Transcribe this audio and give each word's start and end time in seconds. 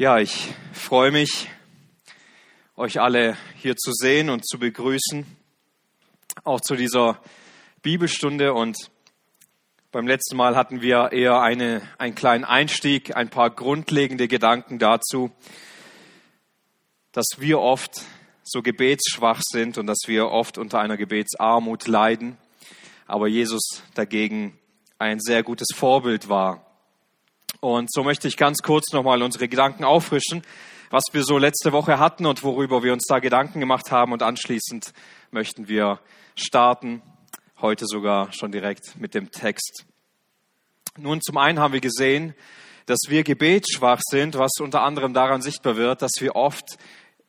Ja, 0.00 0.18
ich 0.18 0.48
freue 0.72 1.10
mich, 1.10 1.50
euch 2.74 3.02
alle 3.02 3.36
hier 3.56 3.76
zu 3.76 3.92
sehen 3.92 4.30
und 4.30 4.48
zu 4.48 4.58
begrüßen, 4.58 5.26
auch 6.42 6.62
zu 6.62 6.74
dieser 6.74 7.20
Bibelstunde. 7.82 8.54
Und 8.54 8.90
beim 9.92 10.06
letzten 10.06 10.38
Mal 10.38 10.56
hatten 10.56 10.80
wir 10.80 11.12
eher 11.12 11.42
eine, 11.42 11.82
einen 11.98 12.14
kleinen 12.14 12.44
Einstieg, 12.44 13.14
ein 13.14 13.28
paar 13.28 13.50
grundlegende 13.50 14.26
Gedanken 14.26 14.78
dazu, 14.78 15.32
dass 17.12 17.26
wir 17.36 17.60
oft 17.60 18.00
so 18.42 18.62
gebetsschwach 18.62 19.42
sind 19.42 19.76
und 19.76 19.86
dass 19.86 20.04
wir 20.06 20.28
oft 20.28 20.56
unter 20.56 20.80
einer 20.80 20.96
Gebetsarmut 20.96 21.86
leiden, 21.88 22.38
aber 23.06 23.28
Jesus 23.28 23.82
dagegen 23.92 24.58
ein 24.96 25.20
sehr 25.20 25.42
gutes 25.42 25.68
Vorbild 25.74 26.30
war 26.30 26.69
und 27.60 27.92
so 27.92 28.02
möchte 28.02 28.26
ich 28.26 28.36
ganz 28.36 28.58
kurz 28.62 28.92
nochmal 28.92 29.22
unsere 29.22 29.46
Gedanken 29.46 29.84
auffrischen, 29.84 30.42
was 30.88 31.04
wir 31.12 31.22
so 31.22 31.36
letzte 31.36 31.72
Woche 31.72 31.98
hatten 31.98 32.24
und 32.24 32.42
worüber 32.42 32.82
wir 32.82 32.92
uns 32.92 33.04
da 33.06 33.18
Gedanken 33.18 33.60
gemacht 33.60 33.92
haben. 33.92 34.12
Und 34.12 34.22
anschließend 34.22 34.92
möchten 35.30 35.68
wir 35.68 36.00
starten, 36.34 37.02
heute 37.60 37.86
sogar 37.86 38.32
schon 38.32 38.50
direkt 38.50 38.98
mit 38.98 39.14
dem 39.14 39.30
Text. 39.30 39.84
Nun, 40.96 41.20
zum 41.20 41.36
einen 41.36 41.60
haben 41.60 41.74
wir 41.74 41.80
gesehen, 41.80 42.34
dass 42.86 42.98
wir 43.08 43.22
gebetsschwach 43.22 44.00
sind, 44.02 44.38
was 44.38 44.52
unter 44.58 44.82
anderem 44.82 45.12
daran 45.12 45.42
sichtbar 45.42 45.76
wird, 45.76 46.02
dass 46.02 46.12
wir 46.18 46.34
oft 46.34 46.78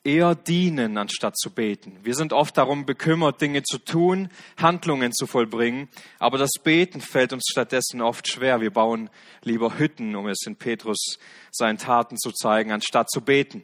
eher 0.03 0.33
dienen, 0.35 0.97
anstatt 0.97 1.37
zu 1.37 1.51
beten. 1.51 1.99
Wir 2.03 2.15
sind 2.15 2.33
oft 2.33 2.57
darum 2.57 2.85
bekümmert, 2.85 3.39
Dinge 3.39 3.63
zu 3.63 3.77
tun, 3.77 4.29
Handlungen 4.57 5.13
zu 5.13 5.27
vollbringen, 5.27 5.89
aber 6.17 6.37
das 6.37 6.51
Beten 6.63 7.01
fällt 7.01 7.33
uns 7.33 7.43
stattdessen 7.51 8.01
oft 8.01 8.27
schwer. 8.27 8.61
Wir 8.61 8.71
bauen 8.71 9.09
lieber 9.43 9.77
Hütten, 9.77 10.15
um 10.15 10.27
es 10.27 10.45
in 10.45 10.55
Petrus 10.55 11.19
seinen 11.51 11.77
Taten 11.77 12.17
zu 12.17 12.31
zeigen, 12.31 12.71
anstatt 12.71 13.09
zu 13.11 13.21
beten. 13.21 13.63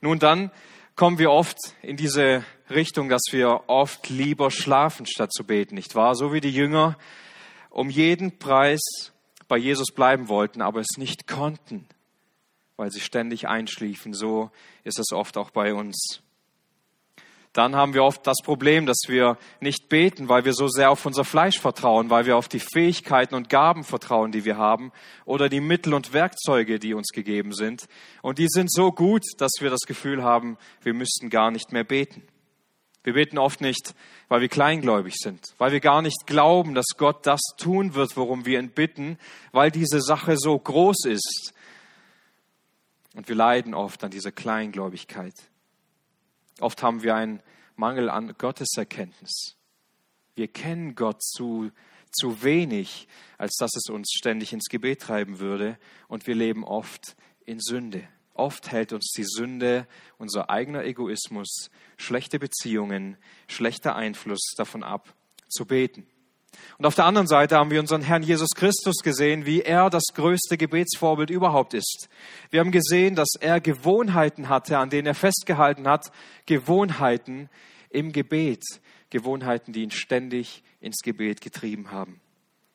Nun 0.00 0.18
dann 0.18 0.50
kommen 0.96 1.18
wir 1.18 1.30
oft 1.30 1.56
in 1.80 1.96
diese 1.96 2.44
Richtung, 2.68 3.08
dass 3.08 3.22
wir 3.30 3.62
oft 3.68 4.08
lieber 4.08 4.50
schlafen, 4.50 5.06
statt 5.06 5.32
zu 5.32 5.44
beten, 5.44 5.76
nicht 5.76 5.94
wahr? 5.94 6.16
So 6.16 6.32
wie 6.32 6.40
die 6.40 6.50
Jünger 6.50 6.98
um 7.70 7.88
jeden 7.88 8.38
Preis 8.38 8.80
bei 9.46 9.56
Jesus 9.56 9.92
bleiben 9.94 10.28
wollten, 10.28 10.60
aber 10.60 10.80
es 10.80 10.98
nicht 10.98 11.28
konnten 11.28 11.86
weil 12.76 12.90
sie 12.90 13.00
ständig 13.00 13.48
einschliefen. 13.48 14.14
So 14.14 14.50
ist 14.84 14.98
es 14.98 15.12
oft 15.12 15.36
auch 15.36 15.50
bei 15.50 15.74
uns. 15.74 16.22
Dann 17.52 17.76
haben 17.76 17.92
wir 17.92 18.02
oft 18.02 18.26
das 18.26 18.38
Problem, 18.42 18.86
dass 18.86 19.02
wir 19.08 19.36
nicht 19.60 19.90
beten, 19.90 20.30
weil 20.30 20.46
wir 20.46 20.54
so 20.54 20.68
sehr 20.68 20.90
auf 20.90 21.04
unser 21.04 21.24
Fleisch 21.24 21.58
vertrauen, 21.58 22.08
weil 22.08 22.24
wir 22.24 22.38
auf 22.38 22.48
die 22.48 22.60
Fähigkeiten 22.60 23.34
und 23.34 23.50
Gaben 23.50 23.84
vertrauen, 23.84 24.32
die 24.32 24.46
wir 24.46 24.56
haben, 24.56 24.90
oder 25.26 25.50
die 25.50 25.60
Mittel 25.60 25.92
und 25.92 26.14
Werkzeuge, 26.14 26.78
die 26.78 26.94
uns 26.94 27.08
gegeben 27.08 27.52
sind. 27.52 27.88
Und 28.22 28.38
die 28.38 28.48
sind 28.48 28.72
so 28.72 28.90
gut, 28.90 29.22
dass 29.36 29.52
wir 29.60 29.68
das 29.68 29.82
Gefühl 29.86 30.22
haben, 30.22 30.56
wir 30.82 30.94
müssten 30.94 31.28
gar 31.28 31.50
nicht 31.50 31.72
mehr 31.72 31.84
beten. 31.84 32.22
Wir 33.04 33.14
beten 33.14 33.36
oft 33.36 33.60
nicht, 33.60 33.94
weil 34.28 34.40
wir 34.40 34.48
kleingläubig 34.48 35.16
sind, 35.16 35.54
weil 35.58 35.72
wir 35.72 35.80
gar 35.80 36.00
nicht 36.00 36.26
glauben, 36.26 36.74
dass 36.74 36.86
Gott 36.96 37.26
das 37.26 37.40
tun 37.58 37.94
wird, 37.94 38.16
worum 38.16 38.46
wir 38.46 38.60
ihn 38.60 38.70
bitten, 38.70 39.18
weil 39.50 39.70
diese 39.70 40.00
Sache 40.00 40.36
so 40.38 40.56
groß 40.56 41.04
ist, 41.06 41.52
und 43.14 43.28
wir 43.28 43.36
leiden 43.36 43.74
oft 43.74 44.02
an 44.04 44.10
dieser 44.10 44.32
Kleingläubigkeit. 44.32 45.34
Oft 46.60 46.82
haben 46.82 47.02
wir 47.02 47.14
einen 47.14 47.42
Mangel 47.76 48.08
an 48.08 48.34
Gotteserkenntnis. 48.38 49.56
Wir 50.34 50.48
kennen 50.48 50.94
Gott 50.94 51.22
zu, 51.22 51.70
zu 52.10 52.42
wenig, 52.42 53.08
als 53.38 53.56
dass 53.56 53.74
es 53.76 53.90
uns 53.90 54.12
ständig 54.12 54.52
ins 54.52 54.68
Gebet 54.68 55.02
treiben 55.02 55.38
würde. 55.38 55.78
Und 56.08 56.26
wir 56.26 56.34
leben 56.34 56.64
oft 56.64 57.16
in 57.44 57.60
Sünde. 57.60 58.06
Oft 58.34 58.70
hält 58.70 58.92
uns 58.92 59.12
die 59.14 59.24
Sünde, 59.24 59.86
unser 60.16 60.48
eigener 60.48 60.84
Egoismus, 60.84 61.70
schlechte 61.98 62.38
Beziehungen, 62.38 63.18
schlechter 63.46 63.94
Einfluss 63.94 64.54
davon 64.56 64.82
ab, 64.82 65.14
zu 65.48 65.66
beten. 65.66 66.06
Und 66.78 66.86
auf 66.86 66.94
der 66.94 67.04
anderen 67.04 67.26
Seite 67.26 67.56
haben 67.56 67.70
wir 67.70 67.80
unseren 67.80 68.02
Herrn 68.02 68.22
Jesus 68.22 68.50
Christus 68.56 68.96
gesehen, 69.02 69.46
wie 69.46 69.62
er 69.62 69.90
das 69.90 70.04
größte 70.14 70.56
Gebetsvorbild 70.56 71.30
überhaupt 71.30 71.74
ist. 71.74 72.08
Wir 72.50 72.60
haben 72.60 72.72
gesehen, 72.72 73.14
dass 73.14 73.30
er 73.40 73.60
Gewohnheiten 73.60 74.48
hatte, 74.48 74.78
an 74.78 74.90
denen 74.90 75.06
er 75.06 75.14
festgehalten 75.14 75.88
hat, 75.88 76.10
Gewohnheiten 76.46 77.48
im 77.90 78.12
Gebet, 78.12 78.64
Gewohnheiten, 79.10 79.72
die 79.72 79.82
ihn 79.82 79.90
ständig 79.90 80.62
ins 80.80 81.02
Gebet 81.02 81.40
getrieben 81.40 81.90
haben. 81.90 82.20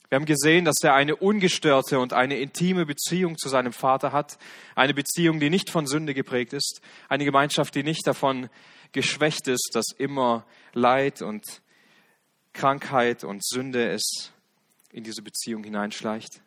Wir 0.09 0.15
haben 0.15 0.25
gesehen, 0.25 0.63
dass 0.63 0.77
er 0.83 0.93
eine 0.93 1.17
ungestörte 1.17 1.99
und 1.99 2.13
eine 2.13 2.39
intime 2.39 2.85
Beziehung 2.85 3.37
zu 3.37 3.49
seinem 3.49 3.73
Vater 3.73 4.13
hat, 4.13 4.37
eine 4.73 4.93
Beziehung, 4.93 5.41
die 5.41 5.49
nicht 5.49 5.69
von 5.69 5.85
Sünde 5.85 6.13
geprägt 6.13 6.53
ist, 6.53 6.79
eine 7.09 7.25
Gemeinschaft, 7.25 7.75
die 7.75 7.83
nicht 7.83 8.07
davon 8.07 8.49
geschwächt 8.93 9.49
ist, 9.49 9.71
dass 9.73 9.87
immer 9.97 10.45
Leid 10.71 11.21
und 11.21 11.43
Krankheit 12.57 13.23
und 13.23 13.45
Sünde 13.45 13.91
es 13.91 14.31
in 14.91 15.03
diese 15.03 15.21
Beziehung 15.21 15.63
hineinschleicht. 15.63 16.41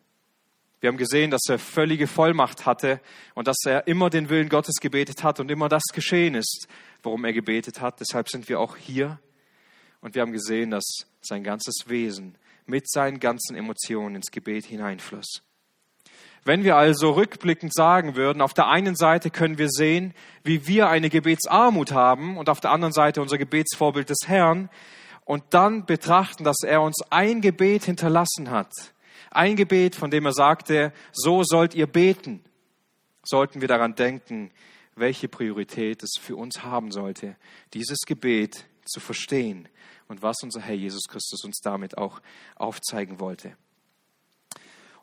Wir 0.81 0.89
haben 0.89 0.97
gesehen, 0.97 1.31
dass 1.31 1.43
er 1.47 1.57
völlige 1.57 2.05
Vollmacht 2.05 2.65
hatte 2.65 2.99
und 3.33 3.47
dass 3.47 3.57
er 3.65 3.87
immer 3.87 4.09
den 4.09 4.29
Willen 4.29 4.49
Gottes 4.49 4.75
gebetet 4.81 5.23
hat 5.23 5.39
und 5.39 5.49
immer 5.49 5.69
das 5.69 5.83
geschehen 5.93 6.35
ist, 6.35 6.67
worum 7.01 7.23
er 7.23 7.33
gebetet 7.33 7.79
hat. 7.79 7.99
Deshalb 8.01 8.29
sind 8.29 8.49
wir 8.49 8.59
auch 8.59 8.75
hier. 8.75 9.19
Und 10.01 10.15
wir 10.15 10.21
haben 10.21 10.33
gesehen, 10.33 10.71
dass 10.71 10.83
sein 11.21 11.43
ganzes 11.43 11.85
Wesen 11.87 12.35
mit 12.65 12.89
seinen 12.89 13.19
ganzen 13.19 13.55
Emotionen 13.55 14.15
ins 14.15 14.31
Gebet 14.31 14.65
hineinfloss. 14.65 15.43
Wenn 16.43 16.63
wir 16.63 16.75
also 16.75 17.11
rückblickend 17.11 17.73
sagen 17.73 18.15
würden, 18.15 18.41
auf 18.41 18.53
der 18.53 18.67
einen 18.67 18.95
Seite 18.95 19.29
können 19.29 19.59
wir 19.59 19.69
sehen, 19.69 20.13
wie 20.43 20.67
wir 20.67 20.89
eine 20.89 21.09
Gebetsarmut 21.09 21.91
haben 21.91 22.37
und 22.37 22.49
auf 22.49 22.59
der 22.59 22.71
anderen 22.71 22.93
Seite 22.93 23.21
unser 23.21 23.37
Gebetsvorbild 23.37 24.09
des 24.09 24.27
Herrn, 24.27 24.69
und 25.25 25.43
dann 25.51 25.85
betrachten, 25.85 26.43
dass 26.43 26.63
er 26.63 26.81
uns 26.81 27.01
ein 27.09 27.41
Gebet 27.41 27.85
hinterlassen 27.85 28.49
hat. 28.49 28.71
Ein 29.29 29.55
Gebet, 29.55 29.95
von 29.95 30.11
dem 30.11 30.25
er 30.25 30.33
sagte, 30.33 30.93
so 31.11 31.43
sollt 31.43 31.73
ihr 31.73 31.87
beten. 31.87 32.43
Sollten 33.23 33.61
wir 33.61 33.67
daran 33.67 33.95
denken, 33.95 34.51
welche 34.95 35.27
Priorität 35.27 36.03
es 36.03 36.13
für 36.19 36.35
uns 36.35 36.63
haben 36.63 36.91
sollte, 36.91 37.37
dieses 37.73 37.99
Gebet 38.05 38.65
zu 38.85 38.99
verstehen 38.99 39.69
und 40.07 40.21
was 40.21 40.37
unser 40.43 40.61
Herr 40.61 40.75
Jesus 40.75 41.03
Christus 41.07 41.43
uns 41.45 41.59
damit 41.61 41.97
auch 41.97 42.21
aufzeigen 42.55 43.19
wollte. 43.19 43.55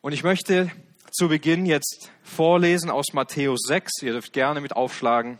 Und 0.00 0.12
ich 0.12 0.23
möchte 0.23 0.71
zu 1.11 1.29
Beginn 1.29 1.65
jetzt 1.65 2.12
vorlesen 2.23 2.91
aus 2.91 3.15
Matthäus 3.15 3.61
6. 3.67 4.03
Ihr 4.03 4.12
dürft 4.12 4.33
gerne 4.33 4.61
mit 4.61 4.77
aufschlagen. 4.77 5.39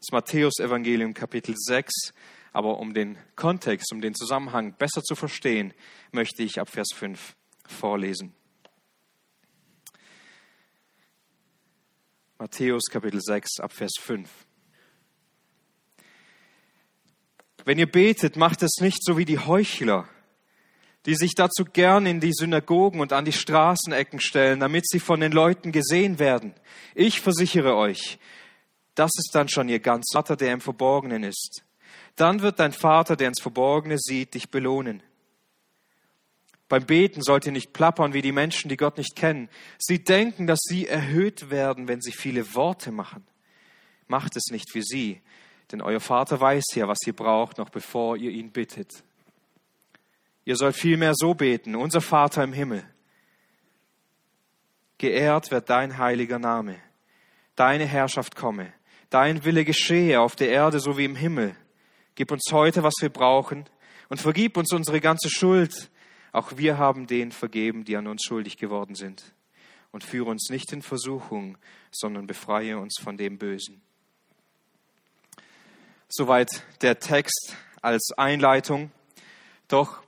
Das 0.00 0.12
Matthäus 0.12 0.58
Evangelium 0.58 1.12
Kapitel 1.12 1.54
6 1.56 2.14
aber 2.52 2.78
um 2.78 2.94
den 2.94 3.18
Kontext, 3.36 3.92
um 3.92 4.00
den 4.00 4.14
Zusammenhang 4.14 4.74
besser 4.74 5.02
zu 5.02 5.14
verstehen, 5.14 5.72
möchte 6.12 6.42
ich 6.42 6.60
ab 6.60 6.68
Vers 6.68 6.88
5 6.94 7.36
vorlesen. 7.66 8.34
Matthäus 12.38 12.84
Kapitel 12.90 13.20
6 13.20 13.60
ab 13.60 13.72
Vers 13.72 13.92
5. 14.00 14.28
Wenn 17.64 17.78
ihr 17.78 17.90
betet, 17.90 18.36
macht 18.36 18.62
es 18.62 18.80
nicht 18.80 19.04
so 19.04 19.18
wie 19.18 19.26
die 19.26 19.38
Heuchler, 19.38 20.08
die 21.04 21.14
sich 21.14 21.34
dazu 21.34 21.64
gern 21.66 22.06
in 22.06 22.20
die 22.20 22.32
Synagogen 22.32 23.00
und 23.00 23.12
an 23.12 23.26
die 23.26 23.32
Straßenecken 23.32 24.20
stellen, 24.20 24.60
damit 24.60 24.88
sie 24.88 25.00
von 25.00 25.20
den 25.20 25.32
Leuten 25.32 25.70
gesehen 25.70 26.18
werden. 26.18 26.54
Ich 26.94 27.20
versichere 27.20 27.76
euch, 27.76 28.18
das 28.94 29.10
ist 29.18 29.30
dann 29.34 29.48
schon 29.48 29.68
ihr 29.68 29.78
ganz 29.78 30.06
Vater, 30.12 30.36
der 30.36 30.54
im 30.54 30.60
Verborgenen 30.60 31.22
ist 31.22 31.62
dann 32.16 32.42
wird 32.42 32.58
dein 32.58 32.72
Vater, 32.72 33.16
der 33.16 33.28
ins 33.28 33.40
Verborgene 33.40 33.96
sieht, 33.98 34.34
dich 34.34 34.50
belohnen. 34.50 35.02
Beim 36.70 36.86
Beten 36.86 37.20
sollt 37.20 37.46
ihr 37.46 37.52
nicht 37.52 37.72
plappern 37.72 38.14
wie 38.14 38.22
die 38.22 38.30
Menschen, 38.30 38.68
die 38.68 38.76
Gott 38.76 38.96
nicht 38.96 39.16
kennen. 39.16 39.48
Sie 39.76 40.04
denken, 40.04 40.46
dass 40.46 40.60
sie 40.62 40.86
erhöht 40.86 41.50
werden, 41.50 41.88
wenn 41.88 42.00
sie 42.00 42.12
viele 42.12 42.54
Worte 42.54 42.92
machen. 42.92 43.26
Macht 44.06 44.36
es 44.36 44.52
nicht 44.52 44.72
wie 44.74 44.82
sie, 44.82 45.20
denn 45.72 45.82
euer 45.82 45.98
Vater 45.98 46.40
weiß 46.40 46.64
ja, 46.74 46.86
was 46.86 46.98
ihr 47.06 47.12
braucht, 47.12 47.58
noch 47.58 47.70
bevor 47.70 48.16
ihr 48.16 48.30
ihn 48.30 48.52
bittet. 48.52 49.02
Ihr 50.44 50.56
sollt 50.56 50.76
vielmehr 50.76 51.14
so 51.14 51.34
beten, 51.34 51.74
unser 51.74 52.00
Vater 52.00 52.44
im 52.44 52.52
Himmel. 52.52 52.84
Geehrt 54.98 55.50
wird 55.50 55.70
dein 55.70 55.98
heiliger 55.98 56.38
Name, 56.38 56.76
deine 57.56 57.86
Herrschaft 57.86 58.36
komme, 58.36 58.72
dein 59.10 59.44
Wille 59.44 59.64
geschehe 59.64 60.20
auf 60.20 60.36
der 60.36 60.50
Erde 60.50 60.78
so 60.78 60.96
wie 60.98 61.04
im 61.04 61.16
Himmel. 61.16 61.56
Gib 62.20 62.32
uns 62.32 62.52
heute, 62.52 62.82
was 62.82 62.92
wir 63.00 63.08
brauchen 63.08 63.64
und 64.10 64.20
vergib 64.20 64.58
uns 64.58 64.74
unsere 64.74 65.00
ganze 65.00 65.30
Schuld. 65.30 65.90
Auch 66.32 66.58
wir 66.58 66.76
haben 66.76 67.06
denen 67.06 67.32
vergeben, 67.32 67.86
die 67.86 67.96
an 67.96 68.06
uns 68.06 68.24
schuldig 68.26 68.58
geworden 68.58 68.94
sind. 68.94 69.32
Und 69.90 70.04
führe 70.04 70.28
uns 70.28 70.50
nicht 70.50 70.70
in 70.70 70.82
Versuchung, 70.82 71.56
sondern 71.90 72.26
befreie 72.26 72.76
uns 72.76 72.98
von 73.02 73.16
dem 73.16 73.38
Bösen. 73.38 73.80
Soweit 76.10 76.62
der 76.82 76.98
Text 76.98 77.56
als 77.80 78.10
Einleitung. 78.18 78.90
Doch 79.68 80.02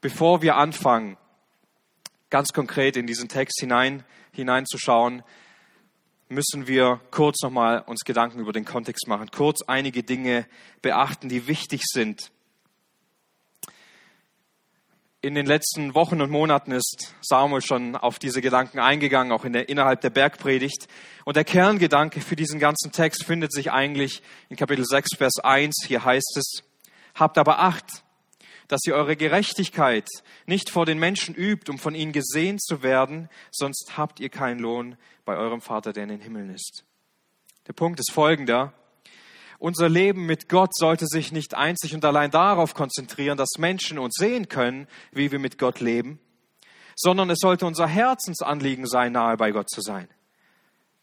bevor 0.00 0.42
wir 0.42 0.56
anfangen, 0.56 1.16
ganz 2.30 2.48
konkret 2.48 2.96
in 2.96 3.06
diesen 3.06 3.28
Text 3.28 3.60
hinein, 3.60 4.02
hineinzuschauen, 4.32 5.22
müssen 6.28 6.66
wir 6.66 7.00
kurz 7.10 7.42
nochmal 7.42 7.82
uns 7.86 8.00
Gedanken 8.00 8.40
über 8.40 8.52
den 8.52 8.64
Kontext 8.64 9.06
machen, 9.08 9.30
kurz 9.30 9.62
einige 9.62 10.02
Dinge 10.02 10.46
beachten, 10.82 11.28
die 11.28 11.46
wichtig 11.46 11.82
sind. 11.84 12.30
In 15.20 15.34
den 15.34 15.46
letzten 15.46 15.94
Wochen 15.94 16.20
und 16.20 16.30
Monaten 16.30 16.70
ist 16.70 17.14
Samuel 17.22 17.60
schon 17.60 17.96
auf 17.96 18.20
diese 18.20 18.40
Gedanken 18.40 18.78
eingegangen, 18.78 19.32
auch 19.32 19.44
in 19.44 19.52
der, 19.52 19.68
innerhalb 19.68 20.00
der 20.00 20.10
Bergpredigt. 20.10 20.86
Und 21.24 21.36
der 21.36 21.44
Kerngedanke 21.44 22.20
für 22.20 22.36
diesen 22.36 22.60
ganzen 22.60 22.92
Text 22.92 23.24
findet 23.24 23.52
sich 23.52 23.72
eigentlich 23.72 24.22
in 24.48 24.56
Kapitel 24.56 24.84
6, 24.84 25.16
Vers 25.16 25.40
1. 25.42 25.74
Hier 25.88 26.04
heißt 26.04 26.36
es, 26.36 26.62
habt 27.16 27.36
aber 27.36 27.58
Acht, 27.58 28.04
dass 28.68 28.82
ihr 28.86 28.94
eure 28.94 29.16
Gerechtigkeit 29.16 30.08
nicht 30.46 30.70
vor 30.70 30.86
den 30.86 30.98
Menschen 30.98 31.34
übt, 31.34 31.70
um 31.70 31.78
von 31.78 31.94
ihnen 31.94 32.12
gesehen 32.12 32.58
zu 32.58 32.82
werden, 32.82 33.28
sonst 33.50 33.96
habt 33.96 34.20
ihr 34.20 34.28
keinen 34.28 34.60
Lohn 34.60 34.96
bei 35.24 35.36
eurem 35.36 35.60
Vater, 35.60 35.92
der 35.92 36.04
in 36.04 36.10
den 36.10 36.20
Himmeln 36.20 36.50
ist. 36.50 36.84
Der 37.66 37.72
Punkt 37.72 37.98
ist 37.98 38.12
folgender. 38.12 38.72
Unser 39.58 39.88
Leben 39.88 40.26
mit 40.26 40.48
Gott 40.48 40.76
sollte 40.76 41.06
sich 41.06 41.32
nicht 41.32 41.54
einzig 41.54 41.94
und 41.94 42.04
allein 42.04 42.30
darauf 42.30 42.74
konzentrieren, 42.74 43.36
dass 43.36 43.58
Menschen 43.58 43.98
uns 43.98 44.14
sehen 44.16 44.48
können, 44.48 44.86
wie 45.10 45.32
wir 45.32 45.38
mit 45.38 45.58
Gott 45.58 45.80
leben, 45.80 46.20
sondern 46.94 47.28
es 47.30 47.38
sollte 47.40 47.66
unser 47.66 47.88
Herzensanliegen 47.88 48.86
sein, 48.86 49.12
nahe 49.12 49.36
bei 49.36 49.50
Gott 49.50 49.68
zu 49.68 49.80
sein. 49.80 50.08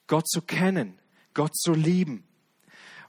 Gott 0.08 0.28
zu 0.28 0.42
kennen, 0.42 1.00
Gott 1.34 1.56
zu 1.56 1.74
lieben. 1.74 2.26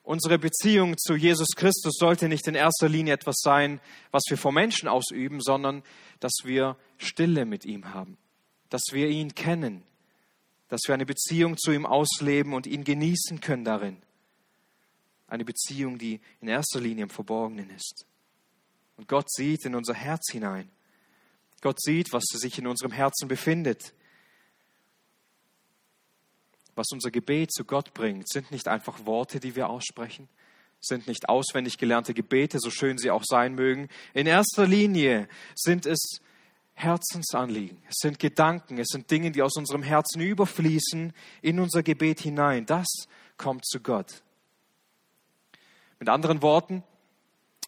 Unsere 0.07 0.39
Beziehung 0.39 0.97
zu 0.97 1.17
Jesus 1.17 1.49
Christus 1.57 1.97
sollte 1.99 2.29
nicht 2.29 2.47
in 2.47 2.55
erster 2.55 2.89
Linie 2.89 3.13
etwas 3.13 3.41
sein, 3.41 3.81
was 4.13 4.23
wir 4.29 4.39
vor 4.39 4.53
Menschen 4.53 4.89
ausüben, 4.89 5.41
sondern 5.41 5.83
dass 6.21 6.33
wir 6.45 6.77
Stille 6.97 7.45
mit 7.45 7.65
ihm 7.65 7.93
haben, 7.93 8.17
dass 8.69 8.83
wir 8.93 9.09
ihn 9.09 9.35
kennen, 9.35 9.83
dass 10.69 10.83
wir 10.87 10.95
eine 10.95 11.07
Beziehung 11.07 11.57
zu 11.57 11.73
ihm 11.73 11.85
ausleben 11.85 12.55
und 12.55 12.69
ihn 12.69 12.85
genießen 12.85 13.41
können 13.41 13.65
darin. 13.65 13.97
Eine 15.27 15.45
Beziehung, 15.45 15.99
die 15.99 16.21
in 16.41 16.47
erster 16.47 16.79
Linie 16.79 17.03
im 17.03 17.11
Verborgenen 17.11 17.69
ist. 17.71 18.07
Und 18.97 19.09
Gott 19.09 19.29
sieht 19.29 19.65
in 19.65 19.75
unser 19.75 19.95
Herz 19.95 20.31
hinein. 20.31 20.71
Gott 21.63 21.83
sieht, 21.83 22.13
was 22.13 22.23
sich 22.27 22.61
in 22.61 22.69
unserem 22.69 22.93
Herzen 22.93 23.27
befindet. 23.27 23.93
Was 26.77 26.87
unser 26.93 27.11
Gebet 27.11 27.53
zu 27.53 27.65
Gott 27.65 27.95
bringt, 27.95 28.29
sind 28.29 28.51
nicht 28.53 28.69
einfach 28.69 29.07
Worte, 29.07 29.41
die 29.41 29.57
wir 29.57 29.69
aussprechen, 29.69 30.29
sind 30.79 31.09
nicht 31.09 31.29
auswendig 31.29 31.79
gelernte 31.79 32.15
Gebete, 32.15 32.59
so 32.61 32.71
schön 32.71 32.99
sie 32.99 33.11
auch 33.11 33.25
sein 33.25 33.55
mögen. 33.55 33.89
In 34.13 34.27
erster 34.27 34.67
Linie 34.67 35.29
sind 35.55 35.87
es 35.87 36.21
Herzensanliegen, 36.75 37.79
es 37.89 37.97
sind 38.01 38.19
Gedanken, 38.19 38.77
es 38.77 38.89
sind 38.89 39.11
Dinge, 39.11 39.31
die 39.31 39.41
aus 39.41 39.57
unserem 39.57 39.83
Herzen 39.83 40.21
überfließen 40.21 41.15
in 41.41 41.61
unser 41.61 41.83
Gebet 41.83 42.21
hinein. 42.21 42.67
Das 42.67 42.87
kommt 43.39 43.67
zu 43.67 43.81
Gott. 43.81 44.23
Mit 45.99 46.11
anderen 46.11 46.43
Worten, 46.43 46.85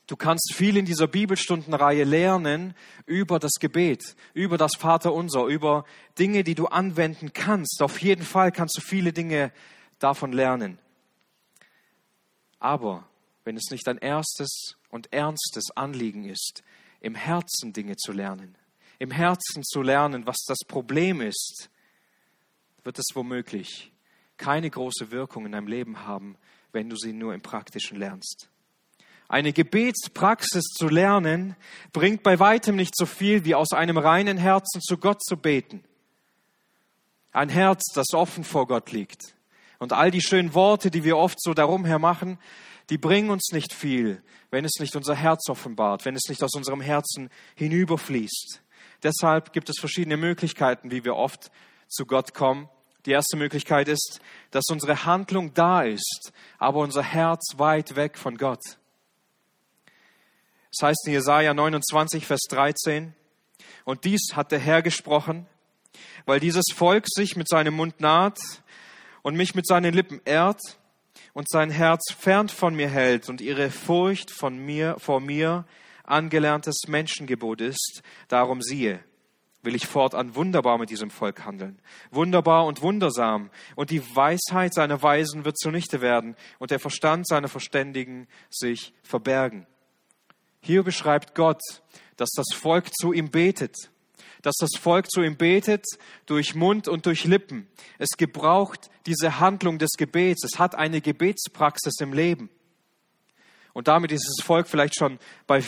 du 0.08 0.16
kannst 0.16 0.54
viel 0.54 0.76
in 0.76 0.84
dieser 0.84 1.06
Bibelstundenreihe 1.06 2.02
lernen 2.02 2.74
über 3.06 3.38
das 3.38 3.52
Gebet, 3.60 4.16
über 4.34 4.58
das 4.58 4.74
Vaterunser, 4.76 5.44
über 5.44 5.84
Dinge, 6.18 6.42
die 6.42 6.56
du 6.56 6.66
anwenden 6.66 7.32
kannst. 7.32 7.80
Auf 7.80 8.02
jeden 8.02 8.24
Fall 8.24 8.50
kannst 8.50 8.76
du 8.76 8.80
viele 8.80 9.12
Dinge 9.12 9.52
davon 10.00 10.32
lernen. 10.32 10.78
Aber 12.58 13.08
wenn 13.44 13.56
es 13.56 13.70
nicht 13.70 13.86
dein 13.86 13.98
erstes 13.98 14.76
und 14.90 15.12
ernstes 15.12 15.70
Anliegen 15.76 16.24
ist, 16.24 16.62
im 17.00 17.14
Herzen 17.14 17.72
Dinge 17.72 17.96
zu 17.96 18.10
lernen, 18.10 18.56
im 18.98 19.12
Herzen 19.12 19.62
zu 19.62 19.82
lernen, 19.82 20.26
was 20.26 20.38
das 20.46 20.58
Problem 20.66 21.20
ist, 21.20 21.70
wird 22.82 22.98
es 22.98 23.06
womöglich 23.14 23.92
keine 24.38 24.70
große 24.70 25.10
Wirkung 25.10 25.46
in 25.46 25.52
deinem 25.52 25.68
Leben 25.68 26.06
haben, 26.06 26.36
wenn 26.72 26.88
du 26.88 26.96
sie 26.96 27.12
nur 27.12 27.34
im 27.34 27.42
Praktischen 27.42 27.98
lernst. 27.98 28.48
Eine 29.28 29.52
Gebetspraxis 29.52 30.64
zu 30.64 30.88
lernen, 30.88 31.54
bringt 31.92 32.22
bei 32.22 32.38
weitem 32.38 32.76
nicht 32.76 32.96
so 32.96 33.04
viel 33.04 33.44
wie 33.44 33.54
aus 33.54 33.72
einem 33.72 33.98
reinen 33.98 34.38
Herzen 34.38 34.80
zu 34.80 34.96
Gott 34.96 35.22
zu 35.22 35.36
beten. 35.36 35.84
Ein 37.32 37.50
Herz, 37.50 37.84
das 37.94 38.14
offen 38.14 38.42
vor 38.42 38.66
Gott 38.66 38.90
liegt. 38.90 39.34
Und 39.78 39.92
all 39.92 40.10
die 40.10 40.22
schönen 40.22 40.54
Worte, 40.54 40.90
die 40.90 41.04
wir 41.04 41.18
oft 41.18 41.40
so 41.40 41.52
darum 41.52 41.84
her 41.84 41.98
machen, 41.98 42.38
die 42.88 42.96
bringen 42.96 43.28
uns 43.28 43.50
nicht 43.52 43.74
viel, 43.74 44.22
wenn 44.50 44.64
es 44.64 44.80
nicht 44.80 44.96
unser 44.96 45.14
Herz 45.14 45.48
offenbart, 45.50 46.06
wenn 46.06 46.16
es 46.16 46.28
nicht 46.28 46.42
aus 46.42 46.54
unserem 46.54 46.80
Herzen 46.80 47.28
hinüberfließt. 47.54 48.62
Deshalb 49.02 49.52
gibt 49.52 49.68
es 49.68 49.76
verschiedene 49.78 50.16
Möglichkeiten, 50.16 50.90
wie 50.90 51.04
wir 51.04 51.16
oft 51.16 51.50
zu 51.86 52.06
Gott 52.06 52.32
kommen. 52.32 52.68
Die 53.04 53.12
erste 53.12 53.36
Möglichkeit 53.36 53.88
ist, 53.88 54.20
dass 54.50 54.64
unsere 54.70 55.04
Handlung 55.04 55.54
da 55.54 55.82
ist, 55.82 56.32
aber 56.58 56.80
unser 56.80 57.02
Herz 57.02 57.58
weit 57.58 57.94
weg 57.94 58.18
von 58.18 58.36
Gott. 58.36 58.77
Es 60.70 60.82
heißt 60.82 61.06
in 61.06 61.12
Jesaja 61.12 61.54
29, 61.54 62.26
Vers 62.26 62.42
13, 62.50 63.14
und 63.84 64.04
dies 64.04 64.32
hat 64.34 64.52
der 64.52 64.58
Herr 64.58 64.82
gesprochen, 64.82 65.46
weil 66.26 66.40
dieses 66.40 66.66
Volk 66.74 67.06
sich 67.08 67.36
mit 67.36 67.48
seinem 67.48 67.74
Mund 67.74 68.00
naht 68.00 68.38
und 69.22 69.34
mich 69.34 69.54
mit 69.54 69.66
seinen 69.66 69.94
Lippen 69.94 70.20
ehrt 70.24 70.60
und 71.32 71.48
sein 71.48 71.70
Herz 71.70 72.12
fern 72.12 72.48
von 72.48 72.74
mir 72.74 72.88
hält 72.88 73.28
und 73.28 73.40
ihre 73.40 73.70
Furcht 73.70 74.30
von 74.30 74.58
mir, 74.58 74.96
vor 74.98 75.20
mir 75.20 75.64
angelerntes 76.04 76.82
Menschengebot 76.86 77.60
ist, 77.60 78.02
darum 78.28 78.62
siehe, 78.62 79.00
will 79.62 79.74
ich 79.74 79.86
fortan 79.86 80.34
wunderbar 80.34 80.78
mit 80.78 80.90
diesem 80.90 81.10
Volk 81.10 81.44
handeln. 81.44 81.78
Wunderbar 82.10 82.66
und 82.66 82.82
wundersam. 82.82 83.50
Und 83.76 83.90
die 83.90 84.02
Weisheit 84.14 84.72
seiner 84.74 85.02
Weisen 85.02 85.44
wird 85.44 85.58
zunichte 85.58 86.00
werden 86.00 86.36
und 86.58 86.70
der 86.70 86.78
Verstand 86.78 87.26
seiner 87.26 87.48
Verständigen 87.48 88.28
sich 88.50 88.92
verbergen. 89.02 89.66
Hier 90.60 90.82
beschreibt 90.82 91.34
Gott, 91.34 91.62
dass 92.16 92.30
das 92.30 92.46
Volk 92.54 92.92
zu 92.94 93.12
ihm 93.12 93.30
betet, 93.30 93.74
dass 94.42 94.56
das 94.58 94.70
Volk 94.78 95.10
zu 95.10 95.22
ihm 95.22 95.36
betet 95.36 95.84
durch 96.26 96.54
Mund 96.54 96.88
und 96.88 97.06
durch 97.06 97.24
Lippen. 97.24 97.68
Es 97.98 98.10
gebraucht 98.16 98.90
diese 99.06 99.40
Handlung 99.40 99.78
des 99.78 99.92
Gebets. 99.96 100.44
Es 100.44 100.58
hat 100.58 100.74
eine 100.74 101.00
Gebetspraxis 101.00 102.00
im 102.00 102.12
Leben. 102.12 102.50
Und 103.72 103.86
damit 103.86 104.10
ist 104.10 104.26
das 104.26 104.44
Volk 104.44 104.66
vielleicht 104.66 104.96
schon 104.96 105.20
bei, 105.46 105.62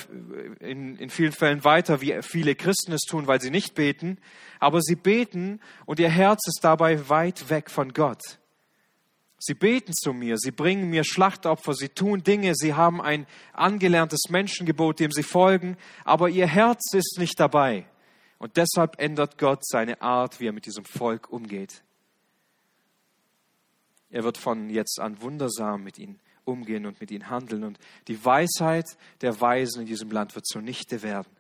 in, 0.59 0.97
in 0.97 1.11
vielen 1.11 1.31
Fällen 1.31 1.63
weiter, 1.63 2.01
wie 2.01 2.19
viele 2.23 2.57
Christen 2.57 2.93
es 2.93 3.03
tun, 3.03 3.29
weil 3.29 3.41
sie 3.41 3.51
nicht 3.51 3.77
beten. 3.77 4.19
Aber 4.59 4.81
sie 4.81 4.97
beten 4.97 5.61
und 5.87 6.01
ihr 6.01 6.09
Herz 6.09 6.41
ist 6.49 6.61
dabei 6.63 7.09
weit 7.09 7.51
weg 7.51 7.71
von 7.71 7.93
Gott. 7.93 8.40
Sie 9.43 9.55
beten 9.55 9.95
zu 9.95 10.13
mir, 10.13 10.37
sie 10.37 10.51
bringen 10.51 10.91
mir 10.91 11.03
Schlachtopfer, 11.03 11.73
sie 11.73 11.89
tun 11.89 12.23
Dinge, 12.23 12.55
sie 12.55 12.75
haben 12.75 13.01
ein 13.01 13.27
angelerntes 13.55 14.29
Menschengebot, 14.29 15.01
dem 15.01 15.11
sie 15.11 15.23
folgen, 15.23 15.79
aber 16.05 16.29
ihr 16.29 16.47
Herz 16.47 16.93
ist 16.93 17.17
nicht 17.19 17.41
dabei. 17.41 17.87
Und 18.39 18.59
deshalb 18.59 19.01
ändert 19.01 19.39
Gott 19.39 19.67
seine 19.67 20.03
Art, 20.03 20.41
wie 20.41 20.49
er 20.49 20.53
mit 20.53 20.67
diesem 20.67 20.85
Volk 20.85 21.31
umgeht. 21.31 21.83
Er 24.11 24.25
wird 24.25 24.37
von 24.37 24.69
jetzt 24.69 25.01
an 25.01 25.23
wundersam 25.23 25.85
mit 25.85 25.99
ihnen 25.99 26.21
umgehen 26.45 26.85
und 26.85 27.01
mit 27.01 27.11
ihnen 27.11 27.31
handeln. 27.31 27.65
Und 27.65 27.79
die 28.09 28.23
Weisheit 28.23 28.87
der 29.23 29.41
Weisen 29.41 29.83
in 29.83 29.87
diesem 29.87 30.11
Land 30.11 30.35
wird 30.35 30.47
zunichte 30.47 31.03
werden. 31.03 31.35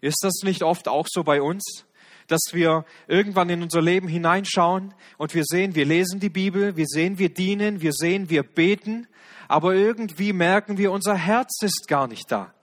Ist 0.00 0.22
das 0.22 0.42
nicht 0.44 0.62
oft 0.62 0.86
auch 0.86 1.06
so 1.10 1.24
bei 1.24 1.42
uns? 1.42 1.84
Dass 2.28 2.40
wir 2.52 2.84
irgendwann 3.08 3.50
in 3.50 3.62
unser 3.62 3.82
Leben 3.82 4.06
hineinschauen 4.06 4.94
und 5.16 5.34
wir 5.34 5.44
sehen, 5.44 5.74
wir 5.74 5.84
lesen 5.84 6.20
die 6.20 6.28
Bibel, 6.28 6.76
wir 6.76 6.86
sehen, 6.86 7.18
wir 7.18 7.32
dienen, 7.34 7.80
wir 7.80 7.92
sehen, 7.92 8.30
wir 8.30 8.42
beten, 8.42 9.08
aber 9.48 9.74
irgendwie 9.74 10.32
merken 10.32 10.78
wir, 10.78 10.92
unser 10.92 11.16
Herz 11.16 11.62
ist 11.62 11.88
gar 11.88 12.06
nicht 12.06 12.30
da. 12.30 12.54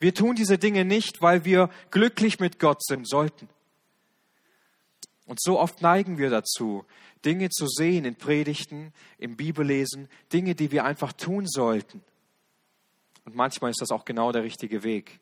Wir 0.00 0.14
tun 0.14 0.34
diese 0.34 0.58
Dinge 0.58 0.84
nicht, 0.84 1.22
weil 1.22 1.44
wir 1.44 1.70
glücklich 1.90 2.40
mit 2.40 2.58
Gott 2.58 2.82
sind 2.84 3.08
sollten. 3.08 3.48
Und 5.26 5.40
so 5.40 5.60
oft 5.60 5.80
neigen 5.80 6.18
wir 6.18 6.28
dazu, 6.28 6.84
Dinge 7.24 7.50
zu 7.50 7.66
sehen 7.68 8.04
in 8.04 8.16
Predigten, 8.16 8.92
im 9.18 9.36
Bibellesen, 9.36 10.08
Dinge, 10.32 10.54
die 10.54 10.72
wir 10.72 10.84
einfach 10.84 11.12
tun 11.12 11.46
sollten. 11.46 12.02
Und 13.24 13.36
manchmal 13.36 13.70
ist 13.70 13.80
das 13.80 13.92
auch 13.92 14.04
genau 14.04 14.32
der 14.32 14.42
richtige 14.42 14.82
Weg. 14.82 15.20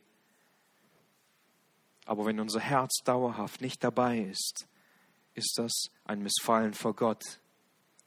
Aber 2.11 2.27
wenn 2.27 2.41
unser 2.41 2.59
Herz 2.59 3.05
dauerhaft 3.05 3.61
nicht 3.61 3.85
dabei 3.85 4.19
ist, 4.19 4.67
ist 5.35 5.57
das 5.59 5.91
ein 6.05 6.25
Missfallen 6.25 6.75
vor 6.75 6.97
Gott. 6.97 7.39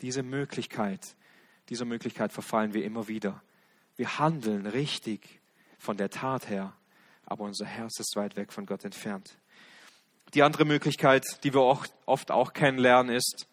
Diese 0.02 0.24
Möglichkeit, 0.24 1.16
dieser 1.70 1.86
Möglichkeit 1.86 2.34
verfallen 2.34 2.74
wir 2.74 2.84
immer 2.84 3.08
wieder. 3.08 3.42
Wir 3.96 4.20
handeln 4.20 4.66
richtig 4.66 5.40
von 5.80 5.96
der 5.96 6.10
Tat 6.10 6.50
her, 6.50 6.74
aber 7.26 7.46
unser 7.46 7.66
Herz 7.66 7.98
ist 7.98 8.18
weit 8.18 8.36
weg 8.36 8.52
von 8.52 8.66
Gott 8.66 8.84
entfernt. 8.84 9.38
Die 10.34 10.44
andere 10.44 10.66
Möglichkeit, 10.66 11.24
die 11.46 11.54
wir 11.54 11.62
oft 12.06 12.30
auch 12.30 12.52
kennenlernen, 12.52 13.16
ist, 13.16 13.48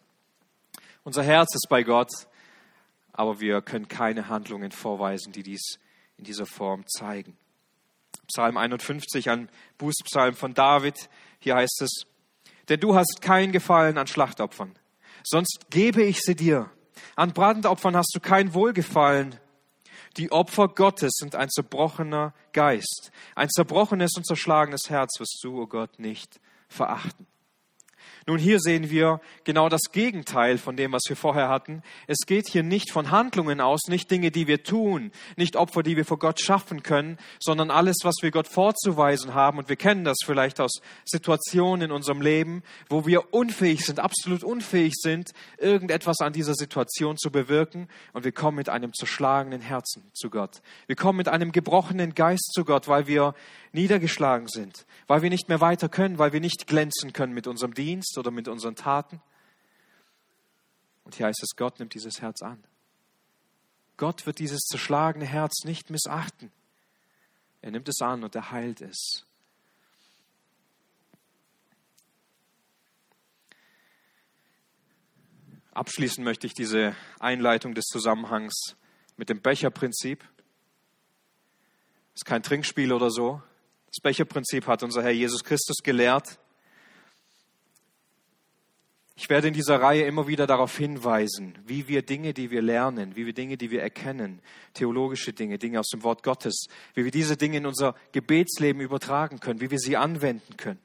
unser 1.05 1.23
Herz 1.23 1.55
ist 1.55 1.69
bei 1.69 1.83
Gott, 1.83 2.11
aber 3.13 3.39
wir 3.39 3.61
können 3.61 3.87
keine 3.87 4.27
Handlungen 4.27 4.73
vorweisen, 4.73 5.31
die 5.31 5.43
dies 5.43 5.79
in 6.17 6.25
dieser 6.25 6.45
Form 6.45 6.85
zeigen. 6.89 7.37
Psalm 8.33 8.57
51, 8.57 9.29
ein 9.29 9.49
Bußpsalm 9.77 10.35
von 10.35 10.53
David. 10.53 11.09
Hier 11.39 11.55
heißt 11.55 11.81
es, 11.81 12.03
denn 12.69 12.79
du 12.79 12.95
hast 12.95 13.21
kein 13.21 13.51
Gefallen 13.51 13.97
an 13.97 14.07
Schlachtopfern. 14.07 14.73
sonst 15.23 15.67
gebe 15.69 16.03
ich 16.03 16.21
sie 16.21 16.35
dir. 16.35 16.69
An 17.15 17.33
Brandopfern 17.33 17.95
hast 17.95 18.11
du 18.15 18.19
kein 18.19 18.53
Wohlgefallen. 18.53 19.35
Die 20.17 20.31
Opfer 20.31 20.67
Gottes 20.69 21.13
sind 21.15 21.35
ein 21.35 21.49
zerbrochener 21.49 22.33
Geist. 22.53 23.11
Ein 23.35 23.49
zerbrochenes 23.49 24.11
und 24.15 24.25
zerschlagenes 24.25 24.89
Herz 24.89 25.19
wirst 25.19 25.39
du, 25.43 25.59
o 25.59 25.63
oh 25.63 25.67
Gott, 25.67 25.99
nicht 25.99 26.39
verachten. 26.67 27.27
Nun, 28.27 28.37
hier 28.37 28.59
sehen 28.59 28.91
wir 28.91 29.19
genau 29.45 29.67
das 29.67 29.81
Gegenteil 29.91 30.59
von 30.59 30.75
dem, 30.75 30.91
was 30.91 31.01
wir 31.09 31.15
vorher 31.15 31.49
hatten. 31.49 31.81
Es 32.05 32.19
geht 32.27 32.47
hier 32.47 32.61
nicht 32.61 32.91
von 32.91 33.09
Handlungen 33.09 33.59
aus, 33.59 33.87
nicht 33.87 34.11
Dinge, 34.11 34.29
die 34.29 34.45
wir 34.45 34.63
tun, 34.63 35.11
nicht 35.37 35.55
Opfer, 35.55 35.81
die 35.81 35.97
wir 35.97 36.05
vor 36.05 36.19
Gott 36.19 36.39
schaffen 36.39 36.83
können, 36.83 37.17
sondern 37.39 37.71
alles, 37.71 37.97
was 38.03 38.15
wir 38.21 38.29
Gott 38.29 38.47
vorzuweisen 38.47 39.33
haben. 39.33 39.57
Und 39.57 39.69
wir 39.69 39.75
kennen 39.75 40.03
das 40.03 40.17
vielleicht 40.23 40.59
aus 40.59 40.81
Situationen 41.03 41.89
in 41.89 41.91
unserem 41.91 42.21
Leben, 42.21 42.61
wo 42.89 43.07
wir 43.07 43.33
unfähig 43.33 43.83
sind, 43.85 43.99
absolut 43.99 44.43
unfähig 44.43 44.93
sind, 44.95 45.31
irgendetwas 45.57 46.19
an 46.19 46.31
dieser 46.31 46.53
Situation 46.53 47.17
zu 47.17 47.31
bewirken. 47.31 47.87
Und 48.13 48.23
wir 48.23 48.31
kommen 48.31 48.57
mit 48.57 48.69
einem 48.69 48.93
zerschlagenen 48.93 49.61
Herzen 49.61 50.11
zu 50.13 50.29
Gott. 50.29 50.61
Wir 50.85 50.95
kommen 50.95 51.17
mit 51.17 51.27
einem 51.27 51.51
gebrochenen 51.51 52.13
Geist 52.13 52.51
zu 52.53 52.65
Gott, 52.65 52.87
weil 52.87 53.07
wir 53.07 53.33
niedergeschlagen 53.73 54.47
sind, 54.47 54.85
weil 55.07 55.21
wir 55.21 55.29
nicht 55.29 55.49
mehr 55.49 55.61
weiter 55.61 55.89
können, 55.89 56.19
weil 56.19 56.33
wir 56.33 56.41
nicht 56.41 56.67
glänzen 56.67 57.13
können 57.13 57.33
mit 57.33 57.47
unserem 57.47 57.73
Dienst 57.73 58.10
oder 58.17 58.31
mit 58.31 58.47
unseren 58.47 58.75
Taten. 58.75 59.21
Und 61.03 61.15
hier 61.15 61.27
heißt 61.27 61.43
es, 61.43 61.55
Gott 61.55 61.79
nimmt 61.79 61.93
dieses 61.93 62.21
Herz 62.21 62.41
an. 62.41 62.63
Gott 63.97 64.25
wird 64.25 64.39
dieses 64.39 64.61
zerschlagene 64.61 65.25
Herz 65.25 65.63
nicht 65.63 65.89
missachten. 65.89 66.51
Er 67.61 67.71
nimmt 67.71 67.87
es 67.87 68.01
an 68.01 68.23
und 68.23 68.33
er 68.35 68.51
heilt 68.51 68.81
es. 68.81 69.25
Abschließen 75.73 76.23
möchte 76.23 76.47
ich 76.47 76.53
diese 76.53 76.95
Einleitung 77.19 77.73
des 77.75 77.85
Zusammenhangs 77.85 78.75
mit 79.15 79.29
dem 79.29 79.41
Becherprinzip. 79.41 80.23
Es 82.13 82.21
ist 82.21 82.25
kein 82.25 82.43
Trinkspiel 82.43 82.91
oder 82.91 83.09
so. 83.09 83.41
Das 83.87 84.01
Becherprinzip 84.01 84.67
hat 84.67 84.83
unser 84.83 85.01
Herr 85.01 85.11
Jesus 85.11 85.43
Christus 85.43 85.77
gelehrt. 85.81 86.39
Ich 89.21 89.29
werde 89.29 89.49
in 89.49 89.53
dieser 89.53 89.79
Reihe 89.79 90.05
immer 90.05 90.25
wieder 90.25 90.47
darauf 90.47 90.75
hinweisen, 90.75 91.53
wie 91.63 91.87
wir 91.87 92.01
Dinge, 92.01 92.33
die 92.33 92.49
wir 92.49 92.63
lernen, 92.63 93.15
wie 93.15 93.27
wir 93.27 93.33
Dinge, 93.33 93.55
die 93.55 93.69
wir 93.69 93.83
erkennen, 93.83 94.41
theologische 94.73 95.31
Dinge, 95.31 95.59
Dinge 95.59 95.79
aus 95.79 95.89
dem 95.89 96.01
Wort 96.01 96.23
Gottes, 96.23 96.65
wie 96.95 97.03
wir 97.03 97.11
diese 97.11 97.37
Dinge 97.37 97.57
in 97.57 97.67
unser 97.67 97.93
Gebetsleben 98.13 98.81
übertragen 98.81 99.39
können, 99.39 99.61
wie 99.61 99.69
wir 99.69 99.77
sie 99.77 99.95
anwenden 99.95 100.57
können. 100.57 100.79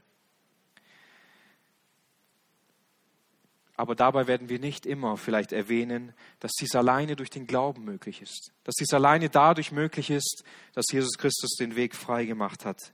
Aber 3.75 3.95
dabei 3.95 4.26
werden 4.26 4.50
wir 4.50 4.59
nicht 4.59 4.85
immer 4.85 5.16
vielleicht 5.16 5.52
erwähnen, 5.52 6.12
dass 6.38 6.52
dies 6.61 6.75
alleine 6.75 7.16
durch 7.16 7.31
den 7.31 7.47
Glauben 7.47 7.85
möglich 7.85 8.21
ist. 8.21 8.52
Dass 8.64 8.75
dies 8.75 8.93
alleine 8.93 9.31
dadurch 9.31 9.73
möglich 9.73 10.11
ist, 10.11 10.45
dass 10.75 10.85
Jesus 10.93 11.16
Christus 11.16 11.57
den 11.57 11.75
Weg 11.75 11.95
frei 11.95 12.26
gemacht 12.26 12.66
hat. 12.66 12.93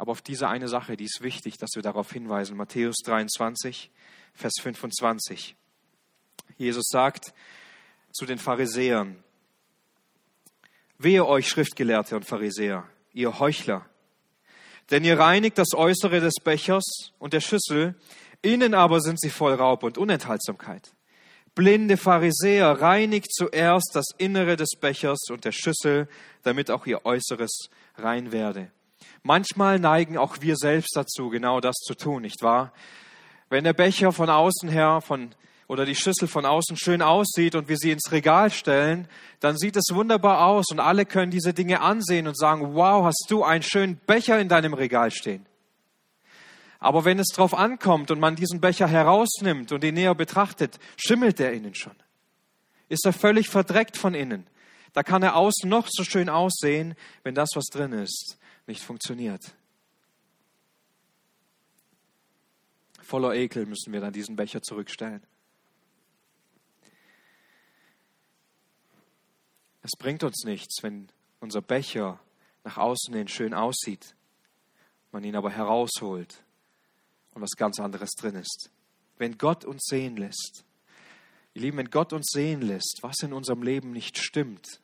Aber 0.00 0.12
auf 0.12 0.22
diese 0.22 0.48
eine 0.48 0.66
Sache, 0.66 0.96
die 0.96 1.04
ist 1.04 1.20
wichtig, 1.20 1.58
dass 1.58 1.72
wir 1.74 1.82
darauf 1.82 2.10
hinweisen. 2.10 2.56
Matthäus 2.56 2.96
23, 3.04 3.90
Vers 4.32 4.54
25. 4.62 5.56
Jesus 6.56 6.86
sagt 6.88 7.34
zu 8.10 8.24
den 8.24 8.38
Pharisäern, 8.38 9.22
Wehe 10.96 11.26
euch 11.26 11.50
Schriftgelehrte 11.50 12.16
und 12.16 12.24
Pharisäer, 12.24 12.88
ihr 13.12 13.40
Heuchler, 13.40 13.84
denn 14.90 15.04
ihr 15.04 15.18
reinigt 15.18 15.58
das 15.58 15.74
Äußere 15.74 16.20
des 16.20 16.36
Bechers 16.42 17.12
und 17.18 17.34
der 17.34 17.42
Schüssel, 17.42 17.94
Innen 18.40 18.72
aber 18.72 19.02
sind 19.02 19.20
sie 19.20 19.28
voll 19.28 19.52
Raub 19.52 19.82
und 19.82 19.98
Unenthaltsamkeit. 19.98 20.94
Blinde 21.54 21.98
Pharisäer, 21.98 22.80
reinigt 22.80 23.34
zuerst 23.34 23.90
das 23.92 24.06
Innere 24.16 24.56
des 24.56 24.70
Bechers 24.80 25.28
und 25.28 25.44
der 25.44 25.52
Schüssel, 25.52 26.08
damit 26.42 26.70
auch 26.70 26.86
ihr 26.86 27.04
Äußeres 27.04 27.68
rein 27.96 28.32
werde. 28.32 28.72
Manchmal 29.22 29.78
neigen 29.78 30.16
auch 30.16 30.38
wir 30.40 30.56
selbst 30.56 30.96
dazu, 30.96 31.28
genau 31.28 31.60
das 31.60 31.76
zu 31.76 31.94
tun, 31.94 32.22
nicht 32.22 32.42
wahr? 32.42 32.72
Wenn 33.50 33.64
der 33.64 33.74
Becher 33.74 34.12
von 34.12 34.30
außen 34.30 34.68
her, 34.68 35.00
von, 35.00 35.34
oder 35.66 35.84
die 35.84 35.94
Schüssel 35.94 36.26
von 36.26 36.46
außen 36.46 36.76
schön 36.76 37.02
aussieht 37.02 37.54
und 37.54 37.68
wir 37.68 37.76
sie 37.76 37.90
ins 37.90 38.10
Regal 38.12 38.50
stellen, 38.50 39.08
dann 39.40 39.58
sieht 39.58 39.76
es 39.76 39.92
wunderbar 39.92 40.46
aus 40.46 40.66
und 40.70 40.80
alle 40.80 41.04
können 41.04 41.30
diese 41.30 41.52
Dinge 41.52 41.80
ansehen 41.80 42.26
und 42.26 42.38
sagen, 42.38 42.74
wow, 42.74 43.04
hast 43.04 43.26
du 43.28 43.44
einen 43.44 43.62
schönen 43.62 43.96
Becher 44.06 44.40
in 44.40 44.48
deinem 44.48 44.72
Regal 44.72 45.10
stehen. 45.10 45.46
Aber 46.78 47.04
wenn 47.04 47.18
es 47.18 47.28
darauf 47.28 47.52
ankommt 47.52 48.10
und 48.10 48.20
man 48.20 48.36
diesen 48.36 48.60
Becher 48.60 48.88
herausnimmt 48.88 49.70
und 49.70 49.84
ihn 49.84 49.94
näher 49.94 50.14
betrachtet, 50.14 50.78
schimmelt 50.96 51.38
er 51.38 51.52
innen 51.52 51.74
schon. 51.74 51.94
Ist 52.88 53.04
er 53.04 53.12
völlig 53.12 53.50
verdreckt 53.50 53.98
von 53.98 54.14
innen. 54.14 54.46
Da 54.94 55.02
kann 55.02 55.22
er 55.22 55.36
außen 55.36 55.68
noch 55.68 55.86
so 55.88 56.04
schön 56.04 56.28
aussehen, 56.28 56.96
wenn 57.22 57.34
das, 57.34 57.50
was 57.54 57.66
drin 57.66 57.92
ist, 57.92 58.38
nicht 58.70 58.82
funktioniert. 58.82 59.52
Voller 63.02 63.34
Ekel 63.34 63.66
müssen 63.66 63.92
wir 63.92 64.00
dann 64.00 64.12
diesen 64.12 64.36
Becher 64.36 64.62
zurückstellen. 64.62 65.22
Es 69.82 69.90
bringt 69.98 70.22
uns 70.22 70.44
nichts, 70.44 70.82
wenn 70.82 71.08
unser 71.40 71.62
Becher 71.62 72.20
nach 72.62 72.76
außen 72.76 73.12
hin 73.12 73.26
schön 73.26 73.54
aussieht, 73.54 74.14
man 75.10 75.24
ihn 75.24 75.34
aber 75.34 75.50
herausholt 75.50 76.44
und 77.34 77.42
was 77.42 77.56
ganz 77.56 77.80
anderes 77.80 78.10
drin 78.10 78.36
ist. 78.36 78.70
Wenn 79.18 79.36
Gott 79.36 79.64
uns 79.64 79.82
sehen 79.88 80.16
lässt, 80.16 80.64
ihr 81.54 81.62
Lieben, 81.62 81.78
wenn 81.78 81.90
Gott 81.90 82.12
uns 82.12 82.28
sehen 82.30 82.62
lässt, 82.62 82.98
was 83.02 83.16
in 83.22 83.32
unserem 83.32 83.64
Leben 83.64 83.90
nicht 83.90 84.18
stimmt, 84.18 84.80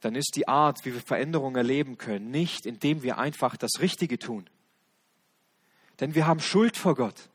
dann 0.00 0.14
ist 0.14 0.36
die 0.36 0.48
Art, 0.48 0.84
wie 0.84 0.94
wir 0.94 1.00
Veränderungen 1.00 1.56
erleben 1.56 1.98
können, 1.98 2.30
nicht, 2.30 2.66
indem 2.66 3.02
wir 3.02 3.18
einfach 3.18 3.56
das 3.56 3.80
Richtige 3.80 4.18
tun. 4.18 4.48
Denn 6.00 6.14
wir 6.14 6.26
haben 6.26 6.40
Schuld 6.40 6.76
vor 6.76 6.94
Gott. 6.94 7.28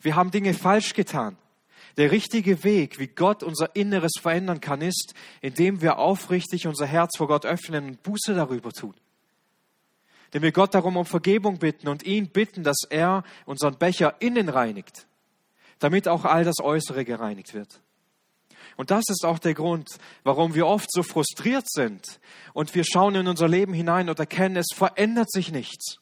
Wir 0.00 0.16
haben 0.16 0.30
Dinge 0.30 0.54
falsch 0.54 0.94
getan. 0.94 1.36
Der 1.96 2.10
richtige 2.10 2.62
Weg, 2.62 2.98
wie 2.98 3.08
Gott 3.08 3.42
unser 3.42 3.74
Inneres 3.74 4.12
verändern 4.20 4.60
kann, 4.60 4.80
ist, 4.80 5.14
indem 5.40 5.80
wir 5.80 5.98
aufrichtig 5.98 6.66
unser 6.66 6.86
Herz 6.86 7.16
vor 7.16 7.26
Gott 7.26 7.46
öffnen 7.46 7.86
und 7.86 8.02
Buße 8.02 8.34
darüber 8.34 8.72
tun 8.72 8.94
denn 10.32 10.42
wir 10.42 10.52
Gott 10.52 10.74
darum 10.74 10.96
um 10.96 11.06
Vergebung 11.06 11.58
bitten 11.58 11.88
und 11.88 12.04
ihn 12.04 12.28
bitten, 12.28 12.62
dass 12.62 12.82
er 12.88 13.24
unseren 13.46 13.76
Becher 13.76 14.14
innen 14.20 14.48
reinigt, 14.48 15.06
damit 15.78 16.08
auch 16.08 16.24
all 16.24 16.44
das 16.44 16.60
Äußere 16.60 17.04
gereinigt 17.04 17.54
wird. 17.54 17.80
Und 18.80 18.90
das 18.90 19.04
ist 19.10 19.26
auch 19.26 19.38
der 19.38 19.52
Grund, 19.52 19.98
warum 20.22 20.54
wir 20.54 20.66
oft 20.66 20.90
so 20.90 21.02
frustriert 21.02 21.70
sind 21.70 22.18
und 22.54 22.74
wir 22.74 22.82
schauen 22.82 23.14
in 23.14 23.28
unser 23.28 23.46
Leben 23.46 23.74
hinein 23.74 24.08
und 24.08 24.18
erkennen, 24.18 24.56
es 24.56 24.68
verändert 24.74 25.30
sich 25.30 25.52
nichts. 25.52 25.98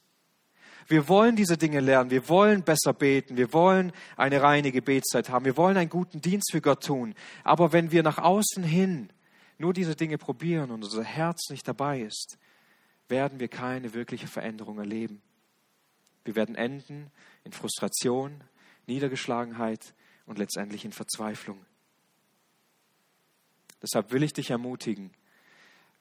Wir 0.86 1.08
wollen 1.08 1.34
diese 1.34 1.58
Dinge 1.58 1.80
lernen, 1.80 2.12
wir 2.12 2.28
wollen 2.28 2.62
besser 2.62 2.92
beten, 2.92 3.36
wir 3.36 3.52
wollen 3.52 3.90
eine 4.16 4.42
reine 4.42 4.70
Gebetszeit 4.70 5.28
haben, 5.28 5.44
wir 5.44 5.56
wollen 5.56 5.76
einen 5.76 5.90
guten 5.90 6.20
Dienst 6.20 6.52
für 6.52 6.60
Gott 6.60 6.84
tun. 6.84 7.16
Aber 7.42 7.72
wenn 7.72 7.90
wir 7.90 8.04
nach 8.04 8.18
außen 8.18 8.62
hin 8.62 9.10
nur 9.58 9.72
diese 9.72 9.96
Dinge 9.96 10.16
probieren 10.16 10.70
und 10.70 10.84
unser 10.84 11.02
Herz 11.02 11.50
nicht 11.50 11.66
dabei 11.66 12.02
ist, 12.02 12.38
werden 13.08 13.40
wir 13.40 13.48
keine 13.48 13.92
wirkliche 13.92 14.28
Veränderung 14.28 14.78
erleben. 14.78 15.20
Wir 16.24 16.36
werden 16.36 16.54
enden 16.54 17.10
in 17.42 17.50
Frustration, 17.50 18.44
Niedergeschlagenheit 18.86 19.94
und 20.26 20.38
letztendlich 20.38 20.84
in 20.84 20.92
Verzweiflung. 20.92 21.58
Deshalb 23.82 24.10
will 24.12 24.22
ich 24.22 24.32
dich 24.32 24.50
ermutigen, 24.50 25.10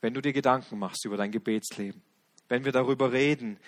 wenn 0.01 0.13
du 0.13 0.21
dir 0.21 0.33
Gedanken 0.33 0.79
machst 0.79 1.05
über 1.05 1.17
dein 1.17 1.31
Gebetsleben, 1.31 2.01
wenn 2.47 2.65
wir 2.65 2.71
darüber 2.71 3.11
reden, 3.11 3.59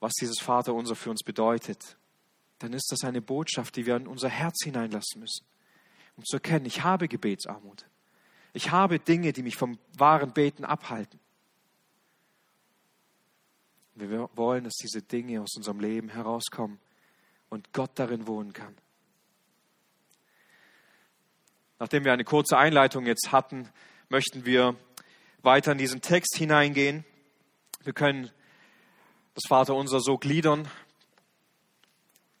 was 0.00 0.12
dieses 0.14 0.40
Vaterunser 0.40 0.94
für 0.94 1.10
uns 1.10 1.22
bedeutet, 1.22 1.96
dann 2.58 2.72
ist 2.72 2.90
das 2.90 3.04
eine 3.04 3.20
Botschaft, 3.20 3.76
die 3.76 3.86
wir 3.86 3.96
in 3.96 4.06
unser 4.06 4.28
Herz 4.28 4.64
hineinlassen 4.64 5.20
müssen, 5.20 5.44
um 6.16 6.24
zu 6.24 6.36
erkennen, 6.36 6.66
ich 6.66 6.82
habe 6.82 7.08
Gebetsarmut. 7.08 7.86
Ich 8.54 8.70
habe 8.70 8.98
Dinge, 8.98 9.32
die 9.34 9.42
mich 9.42 9.56
vom 9.56 9.78
wahren 9.98 10.32
Beten 10.32 10.64
abhalten. 10.64 11.20
Wir 13.94 14.30
wollen, 14.34 14.64
dass 14.64 14.74
diese 14.74 15.02
Dinge 15.02 15.42
aus 15.42 15.56
unserem 15.56 15.80
Leben 15.80 16.08
herauskommen 16.08 16.78
und 17.50 17.72
Gott 17.72 17.90
darin 17.94 18.26
wohnen 18.26 18.52
kann. 18.52 18.74
Nachdem 21.78 22.04
wir 22.04 22.12
eine 22.12 22.24
kurze 22.24 22.56
Einleitung 22.56 23.04
jetzt 23.04 23.32
hatten, 23.32 23.68
möchten 24.08 24.46
wir 24.46 24.76
weiter 25.42 25.72
in 25.72 25.78
diesen 25.78 26.00
Text 26.00 26.36
hineingehen. 26.36 27.04
Wir 27.84 27.92
können 27.92 28.30
das 29.34 29.44
Vaterunser 29.46 30.00
so 30.00 30.16
gliedern. 30.16 30.68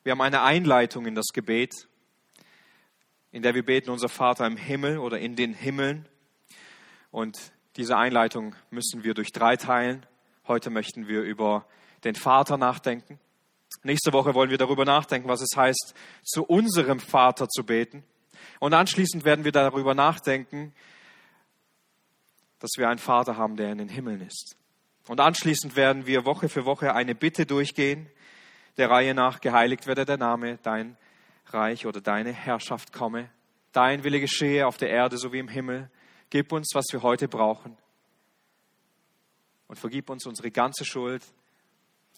Wir 0.04 0.12
haben 0.12 0.22
eine 0.22 0.42
Einleitung 0.42 1.04
in 1.04 1.14
das 1.14 1.26
Gebet, 1.34 1.86
in 3.30 3.42
der 3.42 3.54
wir 3.54 3.64
beten, 3.64 3.90
unser 3.90 4.08
Vater 4.08 4.46
im 4.46 4.56
Himmel 4.56 4.98
oder 4.98 5.18
in 5.18 5.36
den 5.36 5.52
Himmeln. 5.52 6.08
Und 7.10 7.52
diese 7.76 7.98
Einleitung 7.98 8.54
müssen 8.70 9.04
wir 9.04 9.12
durch 9.12 9.32
drei 9.32 9.56
teilen. 9.56 10.06
Heute 10.48 10.70
möchten 10.70 11.08
wir 11.08 11.20
über 11.20 11.66
den 12.04 12.14
Vater 12.14 12.56
nachdenken. 12.56 13.20
Nächste 13.82 14.14
Woche 14.14 14.34
wollen 14.34 14.48
wir 14.48 14.58
darüber 14.58 14.86
nachdenken, 14.86 15.28
was 15.28 15.42
es 15.42 15.54
heißt, 15.54 15.94
zu 16.22 16.44
unserem 16.44 17.00
Vater 17.00 17.48
zu 17.48 17.64
beten. 17.64 18.02
Und 18.60 18.74
anschließend 18.74 19.24
werden 19.24 19.44
wir 19.44 19.52
darüber 19.52 19.94
nachdenken, 19.94 20.72
dass 22.58 22.70
wir 22.76 22.88
einen 22.88 22.98
Vater 22.98 23.36
haben, 23.36 23.56
der 23.56 23.72
in 23.72 23.78
den 23.78 23.88
Himmeln 23.88 24.20
ist. 24.20 24.56
Und 25.08 25.20
anschließend 25.20 25.76
werden 25.76 26.06
wir 26.06 26.24
Woche 26.24 26.48
für 26.48 26.64
Woche 26.64 26.94
eine 26.94 27.14
Bitte 27.14 27.46
durchgehen, 27.46 28.08
der 28.76 28.90
Reihe 28.90 29.14
nach, 29.14 29.40
geheiligt 29.40 29.86
werde 29.86 30.04
der 30.04 30.16
Name, 30.18 30.58
dein 30.62 30.96
Reich 31.46 31.86
oder 31.86 32.00
deine 32.00 32.32
Herrschaft 32.32 32.92
komme, 32.92 33.30
dein 33.72 34.04
Wille 34.04 34.20
geschehe 34.20 34.66
auf 34.66 34.76
der 34.76 34.90
Erde 34.90 35.16
so 35.16 35.32
wie 35.32 35.38
im 35.38 35.48
Himmel. 35.48 35.90
Gib 36.30 36.52
uns, 36.52 36.70
was 36.74 36.86
wir 36.90 37.02
heute 37.02 37.28
brauchen. 37.28 37.76
Und 39.68 39.78
vergib 39.78 40.10
uns 40.10 40.26
unsere 40.26 40.50
ganze 40.50 40.84
Schuld. 40.84 41.22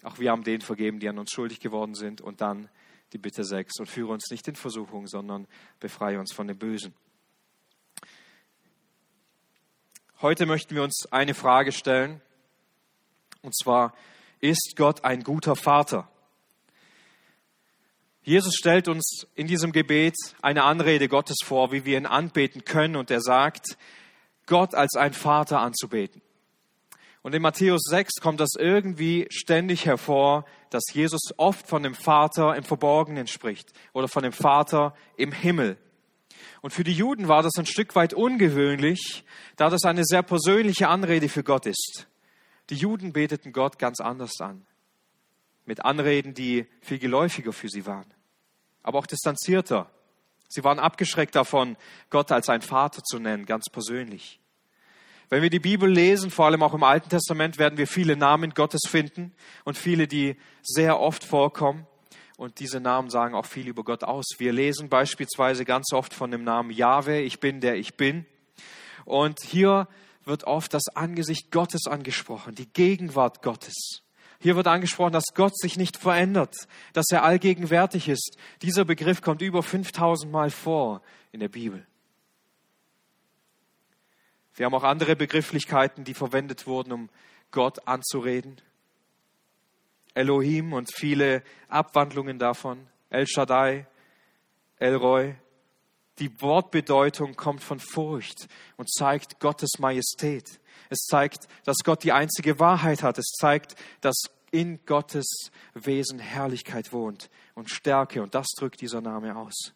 Auch 0.03 0.19
wir 0.19 0.31
haben 0.31 0.43
denen 0.43 0.61
vergeben, 0.61 0.99
die 0.99 1.09
an 1.09 1.19
uns 1.19 1.31
schuldig 1.31 1.59
geworden 1.59 1.93
sind. 1.93 2.21
Und 2.21 2.41
dann 2.41 2.69
die 3.13 3.17
Bitte 3.17 3.43
sechs. 3.43 3.79
Und 3.79 3.87
führe 3.87 4.11
uns 4.11 4.29
nicht 4.29 4.47
in 4.47 4.55
Versuchung, 4.55 5.07
sondern 5.07 5.47
befreie 5.79 6.19
uns 6.19 6.33
von 6.33 6.47
dem 6.47 6.57
Bösen. 6.57 6.93
Heute 10.21 10.45
möchten 10.45 10.75
wir 10.75 10.83
uns 10.83 11.07
eine 11.11 11.33
Frage 11.33 11.71
stellen. 11.71 12.21
Und 13.41 13.55
zwar, 13.55 13.93
ist 14.41 14.73
Gott 14.75 15.03
ein 15.03 15.23
guter 15.23 15.55
Vater? 15.55 16.09
Jesus 18.21 18.53
stellt 18.55 18.87
uns 18.87 19.27
in 19.35 19.47
diesem 19.47 19.71
Gebet 19.71 20.15
eine 20.41 20.63
Anrede 20.63 21.07
Gottes 21.07 21.37
vor, 21.43 21.71
wie 21.71 21.85
wir 21.85 21.97
ihn 21.97 22.05
anbeten 22.05 22.65
können. 22.65 22.95
Und 22.95 23.09
er 23.11 23.21
sagt, 23.21 23.77
Gott 24.45 24.75
als 24.75 24.95
ein 24.95 25.13
Vater 25.13 25.61
anzubeten. 25.61 26.21
Und 27.21 27.35
in 27.35 27.41
Matthäus 27.41 27.81
6 27.89 28.21
kommt 28.21 28.39
das 28.39 28.55
irgendwie 28.57 29.27
ständig 29.29 29.85
hervor, 29.85 30.45
dass 30.69 30.83
Jesus 30.93 31.33
oft 31.37 31.67
von 31.67 31.83
dem 31.83 31.93
Vater 31.93 32.55
im 32.55 32.63
Verborgenen 32.63 33.27
spricht 33.27 33.73
oder 33.93 34.07
von 34.07 34.23
dem 34.23 34.31
Vater 34.31 34.95
im 35.17 35.31
Himmel. 35.31 35.77
Und 36.61 36.71
für 36.71 36.83
die 36.83 36.93
Juden 36.93 37.27
war 37.27 37.43
das 37.43 37.57
ein 37.57 37.65
Stück 37.65 37.95
weit 37.95 38.13
ungewöhnlich, 38.13 39.23
da 39.57 39.69
das 39.69 39.83
eine 39.83 40.05
sehr 40.05 40.23
persönliche 40.23 40.87
Anrede 40.87 41.29
für 41.29 41.43
Gott 41.43 41.65
ist. 41.65 42.07
Die 42.69 42.75
Juden 42.75 43.13
beteten 43.13 43.51
Gott 43.51 43.79
ganz 43.79 43.99
anders 43.99 44.39
an, 44.39 44.65
mit 45.65 45.83
Anreden, 45.83 46.33
die 46.33 46.67
viel 46.81 46.99
geläufiger 46.99 47.51
für 47.51 47.69
sie 47.69 47.85
waren, 47.85 48.13
aber 48.83 48.99
auch 48.99 49.07
distanzierter. 49.07 49.89
Sie 50.47 50.63
waren 50.63 50.79
abgeschreckt 50.79 51.35
davon, 51.35 51.77
Gott 52.09 52.31
als 52.31 52.49
ein 52.49 52.61
Vater 52.61 53.03
zu 53.03 53.19
nennen, 53.19 53.45
ganz 53.45 53.65
persönlich. 53.71 54.39
Wenn 55.29 55.43
wir 55.43 55.51
die 55.51 55.59
Bibel 55.59 55.87
lesen, 55.87 56.31
vor 56.31 56.47
allem 56.47 56.63
auch 56.63 56.73
im 56.73 56.83
Alten 56.83 57.09
Testament, 57.09 57.59
werden 57.59 57.77
wir 57.77 57.85
viele 57.85 58.15
Namen 58.15 58.55
Gottes 58.55 58.81
finden 58.87 59.31
und 59.63 59.77
viele, 59.77 60.07
die 60.07 60.35
sehr 60.63 60.99
oft 60.99 61.23
vorkommen. 61.23 61.85
Und 62.37 62.59
diese 62.59 62.79
Namen 62.79 63.11
sagen 63.11 63.35
auch 63.35 63.45
viel 63.45 63.67
über 63.67 63.83
Gott 63.83 64.03
aus. 64.03 64.25
Wir 64.39 64.51
lesen 64.53 64.89
beispielsweise 64.89 65.65
ganz 65.65 65.93
oft 65.93 66.15
von 66.15 66.31
dem 66.31 66.43
Namen 66.43 66.71
Jahwe, 66.71 67.19
ich 67.19 67.39
bin 67.39 67.61
der 67.61 67.75
ich 67.75 67.95
bin. 67.95 68.25
Und 69.05 69.39
hier 69.43 69.87
wird 70.25 70.45
oft 70.45 70.73
das 70.73 70.87
Angesicht 70.95 71.51
Gottes 71.51 71.85
angesprochen, 71.85 72.55
die 72.55 72.67
Gegenwart 72.67 73.43
Gottes. 73.43 74.01
Hier 74.39 74.55
wird 74.55 74.67
angesprochen, 74.67 75.11
dass 75.11 75.33
Gott 75.35 75.55
sich 75.59 75.77
nicht 75.77 75.97
verändert, 75.97 76.55
dass 76.93 77.05
er 77.11 77.23
allgegenwärtig 77.23 78.07
ist. 78.07 78.37
Dieser 78.61 78.85
Begriff 78.85 79.21
kommt 79.21 79.41
über 79.41 79.61
5000 79.61 80.31
Mal 80.31 80.49
vor 80.49 81.01
in 81.31 81.41
der 81.41 81.49
Bibel. 81.49 81.85
Wir 84.59 84.65
haben 84.65 84.75
auch 84.75 84.83
andere 84.83 85.15
Begrifflichkeiten, 85.15 86.03
die 86.03 86.13
verwendet 86.13 86.67
wurden, 86.67 86.91
um 86.91 87.09
Gott 87.49 87.87
anzureden. 87.87 88.59
Elohim 90.13 90.73
und 90.73 90.93
viele 90.93 91.43
Abwandlungen 91.69 92.39
davon. 92.39 92.85
El 93.09 93.25
Shaddai, 93.25 93.87
El 94.75 94.95
Roy. 94.95 95.35
Die 96.17 96.41
Wortbedeutung 96.41 97.37
kommt 97.37 97.63
von 97.63 97.79
Furcht 97.79 98.49
und 98.75 98.91
zeigt 98.91 99.39
Gottes 99.39 99.79
Majestät. 99.79 100.59
Es 100.89 101.05
zeigt, 101.09 101.47
dass 101.63 101.77
Gott 101.85 102.03
die 102.03 102.11
einzige 102.11 102.59
Wahrheit 102.59 103.01
hat. 103.01 103.17
Es 103.17 103.31
zeigt, 103.39 103.77
dass 104.01 104.23
in 104.51 104.83
Gottes 104.85 105.51
Wesen 105.73 106.19
Herrlichkeit 106.19 106.91
wohnt 106.91 107.29
und 107.55 107.69
Stärke. 107.69 108.21
Und 108.21 108.35
das 108.35 108.47
drückt 108.57 108.81
dieser 108.81 108.99
Name 108.99 109.37
aus. 109.37 109.73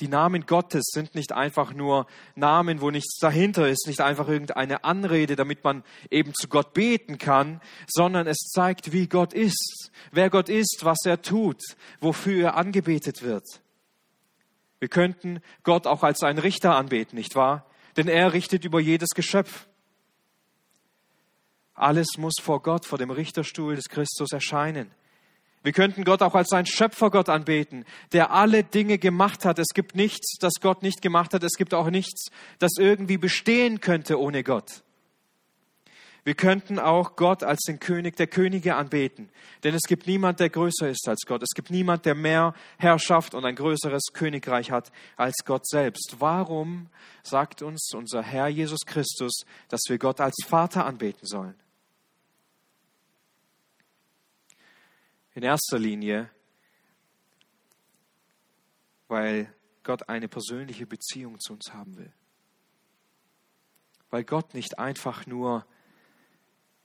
Die 0.00 0.08
Namen 0.08 0.46
Gottes 0.46 0.86
sind 0.92 1.14
nicht 1.14 1.32
einfach 1.32 1.72
nur 1.72 2.06
Namen, 2.34 2.80
wo 2.80 2.90
nichts 2.90 3.18
dahinter 3.18 3.68
ist, 3.68 3.86
nicht 3.86 4.00
einfach 4.00 4.28
irgendeine 4.28 4.82
Anrede, 4.82 5.36
damit 5.36 5.62
man 5.62 5.84
eben 6.10 6.34
zu 6.34 6.48
Gott 6.48 6.74
beten 6.74 7.18
kann, 7.18 7.60
sondern 7.86 8.26
es 8.26 8.38
zeigt, 8.38 8.92
wie 8.92 9.06
Gott 9.06 9.32
ist, 9.32 9.92
wer 10.10 10.30
Gott 10.30 10.48
ist, 10.48 10.80
was 10.82 10.98
er 11.04 11.22
tut, 11.22 11.62
wofür 12.00 12.44
er 12.44 12.56
angebetet 12.56 13.22
wird. 13.22 13.44
Wir 14.80 14.88
könnten 14.88 15.40
Gott 15.62 15.86
auch 15.86 16.02
als 16.02 16.22
einen 16.22 16.38
Richter 16.38 16.74
anbeten, 16.74 17.16
nicht 17.16 17.36
wahr? 17.36 17.66
Denn 17.96 18.08
er 18.08 18.32
richtet 18.32 18.64
über 18.64 18.80
jedes 18.80 19.10
Geschöpf. 19.10 19.68
Alles 21.74 22.18
muss 22.18 22.34
vor 22.40 22.62
Gott, 22.62 22.84
vor 22.84 22.98
dem 22.98 23.10
Richterstuhl 23.10 23.76
des 23.76 23.88
Christus 23.88 24.32
erscheinen. 24.32 24.90
Wir 25.64 25.72
könnten 25.72 26.04
Gott 26.04 26.20
auch 26.20 26.34
als 26.34 26.52
ein 26.52 26.66
Schöpfergott 26.66 27.30
anbeten, 27.30 27.86
der 28.12 28.30
alle 28.32 28.64
Dinge 28.64 28.98
gemacht 28.98 29.46
hat. 29.46 29.58
Es 29.58 29.68
gibt 29.74 29.96
nichts, 29.96 30.36
das 30.38 30.52
Gott 30.60 30.82
nicht 30.82 31.00
gemacht 31.00 31.32
hat. 31.32 31.42
Es 31.42 31.54
gibt 31.56 31.72
auch 31.72 31.88
nichts, 31.88 32.26
das 32.58 32.72
irgendwie 32.78 33.16
bestehen 33.16 33.80
könnte 33.80 34.20
ohne 34.20 34.44
Gott. 34.44 34.82
Wir 36.22 36.34
könnten 36.34 36.78
auch 36.78 37.16
Gott 37.16 37.42
als 37.42 37.62
den 37.62 37.80
König 37.80 38.16
der 38.16 38.26
Könige 38.26 38.76
anbeten, 38.76 39.30
denn 39.62 39.74
es 39.74 39.82
gibt 39.82 40.06
niemand, 40.06 40.40
der 40.40 40.50
größer 40.50 40.88
ist 40.88 41.08
als 41.08 41.22
Gott. 41.26 41.42
Es 41.42 41.54
gibt 41.54 41.70
niemand, 41.70 42.04
der 42.04 42.14
mehr 42.14 42.54
Herrschaft 42.78 43.34
und 43.34 43.44
ein 43.46 43.56
größeres 43.56 44.04
Königreich 44.12 44.70
hat 44.70 44.92
als 45.16 45.44
Gott 45.44 45.66
selbst. 45.66 46.16
Warum 46.18 46.88
sagt 47.22 47.62
uns 47.62 47.90
unser 47.94 48.22
Herr 48.22 48.48
Jesus 48.48 48.80
Christus, 48.86 49.44
dass 49.68 49.80
wir 49.88 49.98
Gott 49.98 50.20
als 50.20 50.36
Vater 50.46 50.84
anbeten 50.84 51.26
sollen? 51.26 51.54
In 55.34 55.42
erster 55.42 55.78
Linie, 55.78 56.30
weil 59.08 59.52
Gott 59.82 60.08
eine 60.08 60.28
persönliche 60.28 60.86
Beziehung 60.86 61.38
zu 61.40 61.52
uns 61.52 61.72
haben 61.72 61.96
will. 61.96 62.12
Weil 64.10 64.24
Gott 64.24 64.54
nicht 64.54 64.78
einfach 64.78 65.26
nur 65.26 65.66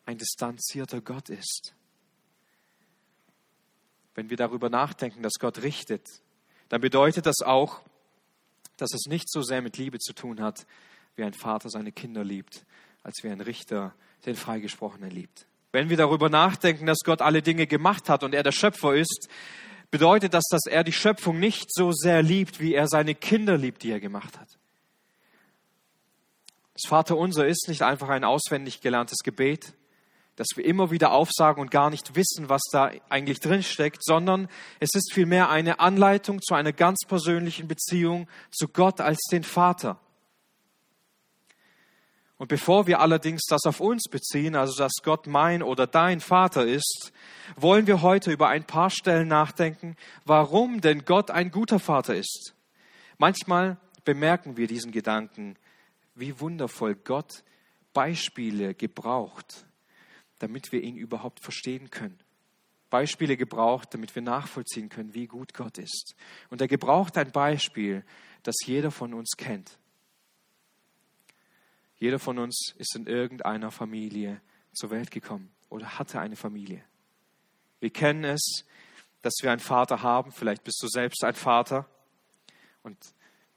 ein 0.06 0.18
distanzierter 0.18 1.02
Gott 1.02 1.30
ist. 1.30 1.76
Wenn 4.16 4.30
wir 4.30 4.38
darüber 4.38 4.70
nachdenken, 4.70 5.22
dass 5.22 5.36
Gott 5.40 5.62
richtet, 5.62 6.08
dann 6.68 6.82
bedeutet 6.82 7.26
das 7.26 7.42
auch, 7.42 7.82
dass 8.78 8.94
es 8.94 9.06
nicht 9.08 9.30
so 9.32 9.42
sehr 9.42 9.62
mit 9.62 9.78
Liebe 9.78 10.00
zu 10.00 10.14
tun 10.14 10.42
hat, 10.42 10.66
wie 11.16 11.24
ein 11.24 11.34
Vater 11.34 11.70
seine 11.70 11.92
Kinder 11.92 12.24
liebt, 12.24 12.66
als 13.04 13.24
wie 13.24 13.30
ein 13.30 13.42
Richter 13.42 13.94
den 14.26 14.36
Freigesprochenen 14.36 15.12
liebt. 15.12 15.49
Wenn 15.72 15.90
wir 15.90 15.98
darüber 15.98 16.30
nachdenken, 16.30 16.86
dass 16.86 17.00
Gott 17.04 17.22
alle 17.22 17.42
Dinge 17.42 17.68
gemacht 17.68 18.10
hat 18.10 18.24
und 18.24 18.34
er 18.34 18.44
der 18.44 18.52
Schöpfer 18.52 18.96
ist, 18.96 19.30
bedeutet 19.92 20.34
das, 20.34 20.44
dass 20.50 20.66
er 20.66 20.84
die 20.84 20.92
Schöpfung 20.92 21.40
nicht 21.40 21.74
so 21.74 21.92
sehr 21.92 22.24
liebt, 22.24 22.60
wie 22.60 22.74
er 22.74 22.88
seine 22.88 23.16
Kinder 23.16 23.58
liebt, 23.58 23.84
die 23.84 23.92
er 23.92 24.00
gemacht 24.00 24.40
hat. 24.40 24.48
Das 26.74 26.88
Vaterunser 26.88 27.46
ist 27.46 27.68
nicht 27.68 27.82
einfach 27.82 28.10
ein 28.10 28.24
auswendig 28.24 28.82
gelerntes 28.82 29.20
Gebet, 29.24 29.74
das 30.38 30.48
wir 30.56 30.64
immer 30.64 30.92
wieder 30.92 31.12
aufsagen 31.12 31.62
und 31.62 31.72
gar 31.72 31.90
nicht 31.90 32.16
wissen, 32.16 32.48
was 32.48 32.62
da 32.72 32.92
eigentlich 33.10 33.42
drin 33.42 33.62
steckt, 33.62 34.04
sondern 34.04 34.48
es 34.80 34.92
ist 34.94 35.12
vielmehr 35.14 35.50
eine 35.50 35.82
Anleitung 35.82 36.42
zu 36.42 36.54
einer 36.54 36.72
ganz 36.72 37.00
persönlichen 37.06 37.68
Beziehung 37.68 38.30
zu 38.50 38.70
Gott 38.70 39.02
als 39.02 39.20
den 39.32 39.44
Vater. 39.44 40.00
Und 42.40 42.48
bevor 42.48 42.88
wir 42.88 43.02
allerdings 43.02 43.42
das 43.50 43.66
auf 43.66 43.82
uns 43.82 44.06
beziehen, 44.10 44.56
also 44.56 44.74
dass 44.78 44.94
Gott 45.04 45.28
mein 45.28 45.62
oder 45.62 45.88
dein 45.88 46.22
Vater 46.22 46.66
ist, 46.66 47.12
wollen 47.58 47.86
wir 47.86 48.02
heute 48.02 48.32
über 48.32 48.48
ein 48.48 48.64
paar 48.64 48.90
Stellen 48.90 49.28
nachdenken, 49.28 49.98
warum 50.24 50.80
denn 50.80 51.04
Gott 51.04 51.32
ein 51.32 51.52
guter 51.52 51.80
Vater 51.80 52.16
ist. 52.16 52.56
Manchmal 53.18 53.78
bemerken 54.06 54.56
wir 54.56 54.68
diesen 54.68 54.94
Gedanken, 54.94 55.58
wie 56.16 56.40
wundervoll 56.40 56.96
Gott 56.96 57.44
Beispiele 57.92 58.74
gebraucht, 58.74 59.66
damit 60.38 60.72
wir 60.72 60.82
ihn 60.82 60.96
überhaupt 60.96 61.42
verstehen 61.42 61.90
können. 61.90 62.20
Beispiele 62.90 63.36
gebraucht, 63.36 63.94
damit 63.94 64.16
wir 64.16 64.22
nachvollziehen 64.22 64.88
können, 64.88 65.14
wie 65.14 65.28
gut 65.28 65.54
Gott 65.54 65.78
ist. 65.78 66.16
Und 66.50 66.62
er 66.62 66.70
gebraucht 66.70 67.18
ein 67.18 67.34
Beispiel, 67.34 68.06
das 68.44 68.56
jeder 68.66 68.92
von 68.92 69.14
uns 69.14 69.32
kennt. 69.36 69.79
Jeder 72.00 72.20
von 72.20 72.40
uns 72.40 72.74
ist 72.78 72.96
in 72.96 73.08
irgendeiner 73.08 73.72
Familie 73.72 74.42
zur 74.74 74.90
Welt 74.90 75.12
gekommen 75.12 75.52
oder 75.70 76.00
hatte 76.00 76.20
eine 76.20 76.36
Familie. 76.36 76.84
Wir 77.80 77.92
kennen 77.92 78.24
es, 78.24 78.66
dass 79.22 79.36
wir 79.42 79.52
einen 79.52 79.60
Vater 79.60 80.02
haben. 80.02 80.32
Vielleicht 80.32 80.64
bist 80.64 80.82
du 80.82 80.88
selbst 80.88 81.24
ein 81.24 81.36
Vater. 81.36 81.88
Und 82.84 82.98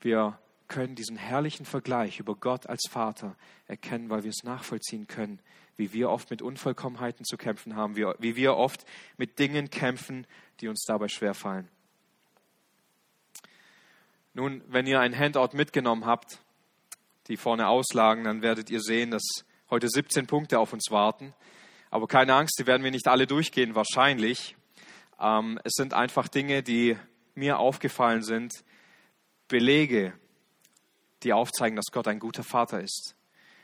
wir 0.00 0.38
können 0.68 0.94
diesen 0.94 1.16
herrlichen 1.16 1.66
Vergleich 1.66 2.18
über 2.18 2.34
Gott 2.34 2.66
als 2.66 2.88
Vater 2.88 3.36
erkennen, 3.66 4.10
weil 4.10 4.24
wir 4.24 4.30
es 4.30 4.42
nachvollziehen 4.42 5.06
können, 5.06 5.40
wie 5.76 5.92
wir 5.92 6.10
oft 6.10 6.30
mit 6.30 6.42
Unvollkommenheiten 6.42 7.24
zu 7.24 7.36
kämpfen 7.36 7.76
haben, 7.76 7.96
wie 7.96 8.36
wir 8.36 8.56
oft 8.56 8.84
mit 9.16 9.38
Dingen 9.38 9.70
kämpfen, 9.70 10.26
die 10.60 10.68
uns 10.68 10.84
dabei 10.84 11.08
schwerfallen. 11.08 11.68
Nun, 14.34 14.62
wenn 14.66 14.86
ihr 14.86 14.98
ein 15.00 15.16
Handout 15.16 15.54
mitgenommen 15.56 16.06
habt, 16.06 16.40
die 17.28 17.36
vorne 17.36 17.68
auslagen, 17.68 18.24
dann 18.24 18.42
werdet 18.42 18.70
ihr 18.70 18.80
sehen, 18.80 19.10
dass 19.10 19.22
heute 19.70 19.88
17 19.88 20.26
Punkte 20.26 20.58
auf 20.58 20.72
uns 20.72 20.90
warten. 20.90 21.34
Aber 21.90 22.06
keine 22.06 22.34
Angst, 22.34 22.58
die 22.58 22.66
werden 22.66 22.84
wir 22.84 22.90
nicht 22.90 23.08
alle 23.08 23.26
durchgehen, 23.26 23.74
wahrscheinlich. 23.74 24.56
Ähm, 25.20 25.60
es 25.64 25.74
sind 25.74 25.94
einfach 25.94 26.28
Dinge, 26.28 26.62
die 26.62 26.96
mir 27.34 27.58
aufgefallen 27.58 28.22
sind, 28.22 28.52
Belege, 29.48 30.12
die 31.22 31.32
aufzeigen, 31.32 31.76
dass 31.76 31.92
Gott 31.92 32.08
ein 32.08 32.18
guter 32.18 32.42
Vater 32.42 32.80
ist. 32.80 33.14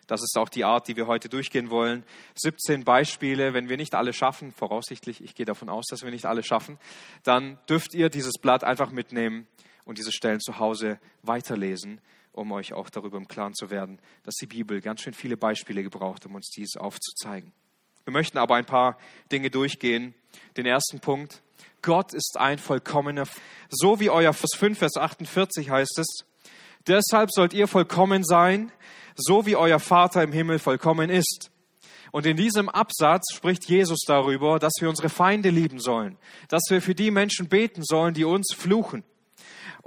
Das 0.06 0.22
ist 0.22 0.38
auch 0.38 0.48
die 0.48 0.64
Art, 0.64 0.88
die 0.88 0.96
wir 0.96 1.06
heute 1.06 1.28
durchgehen 1.28 1.70
wollen. 1.70 2.02
17 2.34 2.84
Beispiele, 2.84 3.52
wenn 3.52 3.68
wir 3.68 3.76
nicht 3.76 3.94
alle 3.94 4.14
schaffen, 4.14 4.52
voraussichtlich, 4.52 5.22
ich 5.22 5.34
gehe 5.34 5.44
davon 5.44 5.68
aus, 5.68 5.84
dass 5.90 6.02
wir 6.02 6.10
nicht 6.10 6.24
alle 6.24 6.42
schaffen, 6.42 6.78
dann 7.24 7.58
dürft 7.68 7.94
ihr 7.94 8.08
dieses 8.08 8.38
Blatt 8.40 8.64
einfach 8.64 8.90
mitnehmen 8.90 9.46
und 9.84 9.98
diese 9.98 10.12
Stellen 10.12 10.40
zu 10.40 10.58
Hause 10.58 10.98
weiterlesen, 11.22 12.00
um 12.38 12.52
euch 12.52 12.72
auch 12.72 12.88
darüber 12.88 13.18
im 13.18 13.28
Klaren 13.28 13.54
zu 13.54 13.70
werden, 13.70 13.98
dass 14.22 14.34
die 14.36 14.46
Bibel 14.46 14.80
ganz 14.80 15.02
schön 15.02 15.14
viele 15.14 15.36
Beispiele 15.36 15.82
gebraucht, 15.82 16.24
um 16.26 16.34
uns 16.34 16.50
dies 16.50 16.76
aufzuzeigen. 16.76 17.52
Wir 18.04 18.12
möchten 18.12 18.38
aber 18.38 18.54
ein 18.54 18.64
paar 18.64 18.96
Dinge 19.30 19.50
durchgehen. 19.50 20.14
Den 20.56 20.64
ersten 20.64 21.00
Punkt. 21.00 21.42
Gott 21.82 22.14
ist 22.14 22.36
ein 22.38 22.58
vollkommener, 22.58 23.26
so 23.68 24.00
wie 24.00 24.10
euer 24.10 24.32
Vers 24.32 24.52
5, 24.56 24.78
Vers 24.78 24.96
48 24.96 25.70
heißt 25.70 25.98
es. 25.98 26.24
Deshalb 26.86 27.30
sollt 27.30 27.52
ihr 27.52 27.68
vollkommen 27.68 28.24
sein, 28.24 28.72
so 29.14 29.46
wie 29.46 29.56
euer 29.56 29.78
Vater 29.78 30.22
im 30.22 30.32
Himmel 30.32 30.58
vollkommen 30.58 31.10
ist. 31.10 31.50
Und 32.10 32.24
in 32.24 32.36
diesem 32.36 32.68
Absatz 32.68 33.34
spricht 33.34 33.66
Jesus 33.66 34.00
darüber, 34.06 34.58
dass 34.58 34.72
wir 34.80 34.88
unsere 34.88 35.10
Feinde 35.10 35.50
lieben 35.50 35.78
sollen, 35.78 36.16
dass 36.48 36.62
wir 36.70 36.80
für 36.80 36.94
die 36.94 37.10
Menschen 37.10 37.48
beten 37.48 37.82
sollen, 37.84 38.14
die 38.14 38.24
uns 38.24 38.54
fluchen. 38.54 39.04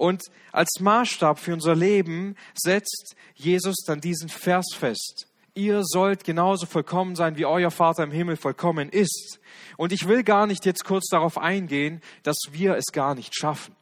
Und 0.01 0.23
als 0.51 0.79
Maßstab 0.79 1.37
für 1.37 1.53
unser 1.53 1.75
Leben 1.75 2.35
setzt 2.55 3.15
Jesus 3.35 3.83
dann 3.85 4.01
diesen 4.01 4.29
Vers 4.29 4.65
fest. 4.73 5.27
Ihr 5.53 5.83
sollt 5.83 6.23
genauso 6.23 6.65
vollkommen 6.65 7.15
sein, 7.15 7.37
wie 7.37 7.45
euer 7.45 7.69
Vater 7.69 8.01
im 8.01 8.09
Himmel 8.09 8.35
vollkommen 8.35 8.89
ist. 8.89 9.39
Und 9.77 9.91
ich 9.91 10.07
will 10.07 10.23
gar 10.23 10.47
nicht 10.47 10.65
jetzt 10.65 10.85
kurz 10.85 11.07
darauf 11.09 11.37
eingehen, 11.37 12.01
dass 12.23 12.37
wir 12.49 12.77
es 12.77 12.85
gar 12.91 13.13
nicht 13.13 13.35
schaffen 13.35 13.75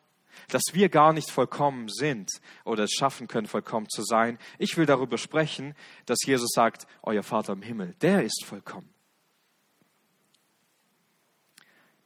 dass 0.51 0.63
wir 0.73 0.89
gar 0.89 1.13
nicht 1.13 1.29
vollkommen 1.29 1.89
sind 1.89 2.31
oder 2.65 2.85
es 2.85 2.93
schaffen 2.93 3.27
können, 3.27 3.45
vollkommen 3.45 3.87
zu 3.87 4.01
sein. 4.01 4.39
Ich 4.57 4.77
will 4.77 4.87
darüber 4.87 5.19
sprechen, 5.19 5.75
dass 6.07 6.17
Jesus 6.25 6.49
sagt, 6.55 6.87
euer 7.03 7.21
Vater 7.21 7.53
im 7.53 7.61
Himmel, 7.61 7.93
der 8.01 8.23
ist 8.23 8.45
vollkommen. 8.45 8.89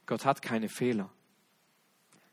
Gott 0.04 0.26
hat 0.26 0.42
keine 0.42 0.68
Fehler. 0.68 1.10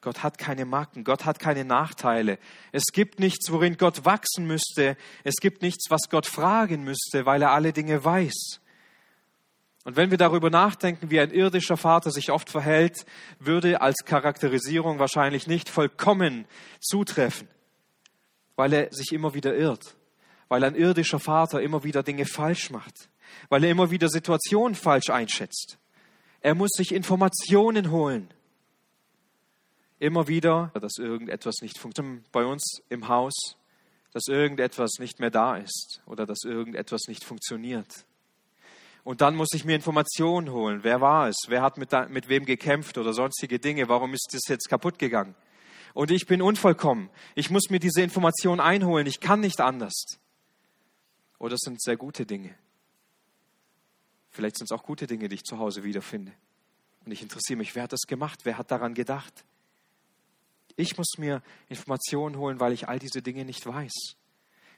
Gott 0.02 0.24
hat 0.24 0.40
keine 0.40 0.66
Macken, 0.66 1.04
Gott 1.04 1.26
hat 1.26 1.40
keine 1.40 1.64
Nachteile. 1.64 2.40
Es 2.72 2.86
gibt 2.92 3.20
nichts, 3.20 3.52
worin 3.52 3.78
Gott 3.78 4.04
wachsen 4.04 4.48
müsste. 4.48 4.98
Es 5.24 5.36
gibt 5.36 5.62
nichts, 5.62 5.92
was 5.92 6.10
Gott 6.10 6.26
fragen 6.26 6.84
müsste, 6.84 7.28
weil 7.28 7.44
er 7.44 7.52
alle 7.52 7.72
Dinge 7.72 8.04
weiß. 8.04 8.60
Und 9.84 9.96
wenn 9.96 10.12
wir 10.12 10.18
darüber 10.18 10.50
nachdenken, 10.50 11.10
wie 11.12 11.20
ein 11.20 11.32
irdischer 11.32 11.78
Vater 11.78 12.12
sich 12.12 12.32
oft 12.32 12.50
verhält, 12.50 13.06
würde 13.40 13.82
als 13.82 13.98
Charakterisierung 14.06 15.00
wahrscheinlich 15.00 15.48
nicht 15.48 15.70
vollkommen 15.70 16.46
zutreffen, 16.80 17.48
weil 18.56 18.74
er 18.74 18.92
sich 18.92 19.12
immer 19.12 19.34
wieder 19.34 19.56
irrt, 19.56 19.96
weil 20.50 20.64
ein 20.64 20.76
irdischer 20.76 21.20
Vater 21.20 21.62
immer 21.62 21.84
wieder 21.84 22.04
Dinge 22.04 22.26
falsch 22.26 22.70
macht, 22.72 23.10
weil 23.50 23.64
er 23.64 23.72
immer 23.72 23.90
wieder 23.90 24.10
Situationen 24.10 24.76
falsch 24.76 25.10
einschätzt. 25.10 25.78
Er 26.42 26.56
muss 26.56 26.72
sich 26.76 26.94
Informationen 26.94 27.92
holen. 27.92 28.32
Immer 30.02 30.28
wieder, 30.28 30.72
dass 30.74 30.98
irgendetwas 30.98 31.58
nicht 31.62 31.78
funktioniert 31.78 32.32
bei 32.32 32.44
uns 32.44 32.82
im 32.90 33.08
Haus, 33.08 33.56
dass 34.14 34.24
irgendetwas 34.28 34.94
nicht 34.98 35.20
mehr 35.20 35.30
da 35.30 35.58
ist 35.58 36.02
oder 36.08 36.26
dass 36.26 36.40
irgendetwas 36.44 37.02
nicht 37.08 37.24
funktioniert. 37.24 38.08
Und 39.04 39.22
dann 39.22 39.36
muss 39.36 39.50
ich 39.54 39.64
mir 39.64 39.76
Informationen 39.76 40.52
holen. 40.52 40.80
Wer 40.82 41.02
war 41.02 41.30
es? 41.30 41.36
Wer 41.50 41.62
hat 41.62 41.78
mit, 41.78 41.92
mit 42.10 42.30
wem 42.30 42.46
gekämpft 42.46 42.98
oder 42.98 43.14
sonstige 43.14 43.60
Dinge? 43.60 43.90
Warum 43.90 44.16
ist 44.16 44.30
das 44.32 44.42
jetzt 44.48 44.70
kaputt 44.70 44.98
gegangen? 44.98 45.36
Und 45.94 46.10
ich 46.10 46.26
bin 46.26 46.42
unvollkommen. 46.42 47.12
Ich 47.36 47.52
muss 47.52 47.70
mir 47.70 47.80
diese 47.80 48.02
Informationen 48.02 48.60
einholen. 48.60 49.06
Ich 49.06 49.20
kann 49.20 49.40
nicht 49.40 49.62
anders. 49.62 50.18
Oder 51.38 51.54
es 51.54 51.62
sind 51.62 51.80
sehr 51.80 51.98
gute 51.98 52.26
Dinge. 52.26 52.56
Vielleicht 54.32 54.58
sind 54.58 54.66
es 54.66 54.72
auch 54.72 54.84
gute 54.84 55.06
Dinge, 55.06 55.30
die 55.30 55.36
ich 55.36 55.44
zu 55.44 55.60
Hause 55.60 55.84
wiederfinde. 55.84 56.34
Und 57.06 57.12
ich 57.12 57.22
interessiere 57.22 57.58
mich, 57.58 57.76
wer 57.76 57.84
hat 57.84 57.94
das 57.94 58.08
gemacht? 58.08 58.40
Wer 58.46 58.58
hat 58.58 58.72
daran 58.72 58.96
gedacht? 58.96 59.46
Ich 60.78 60.98
muss 60.98 61.18
mir 61.18 61.42
Informationen 61.70 62.38
holen, 62.38 62.60
weil 62.60 62.74
ich 62.74 62.88
all 62.88 63.00
diese 63.00 63.22
Dinge 63.22 63.46
nicht 63.46 63.66
weiß. 63.66 64.16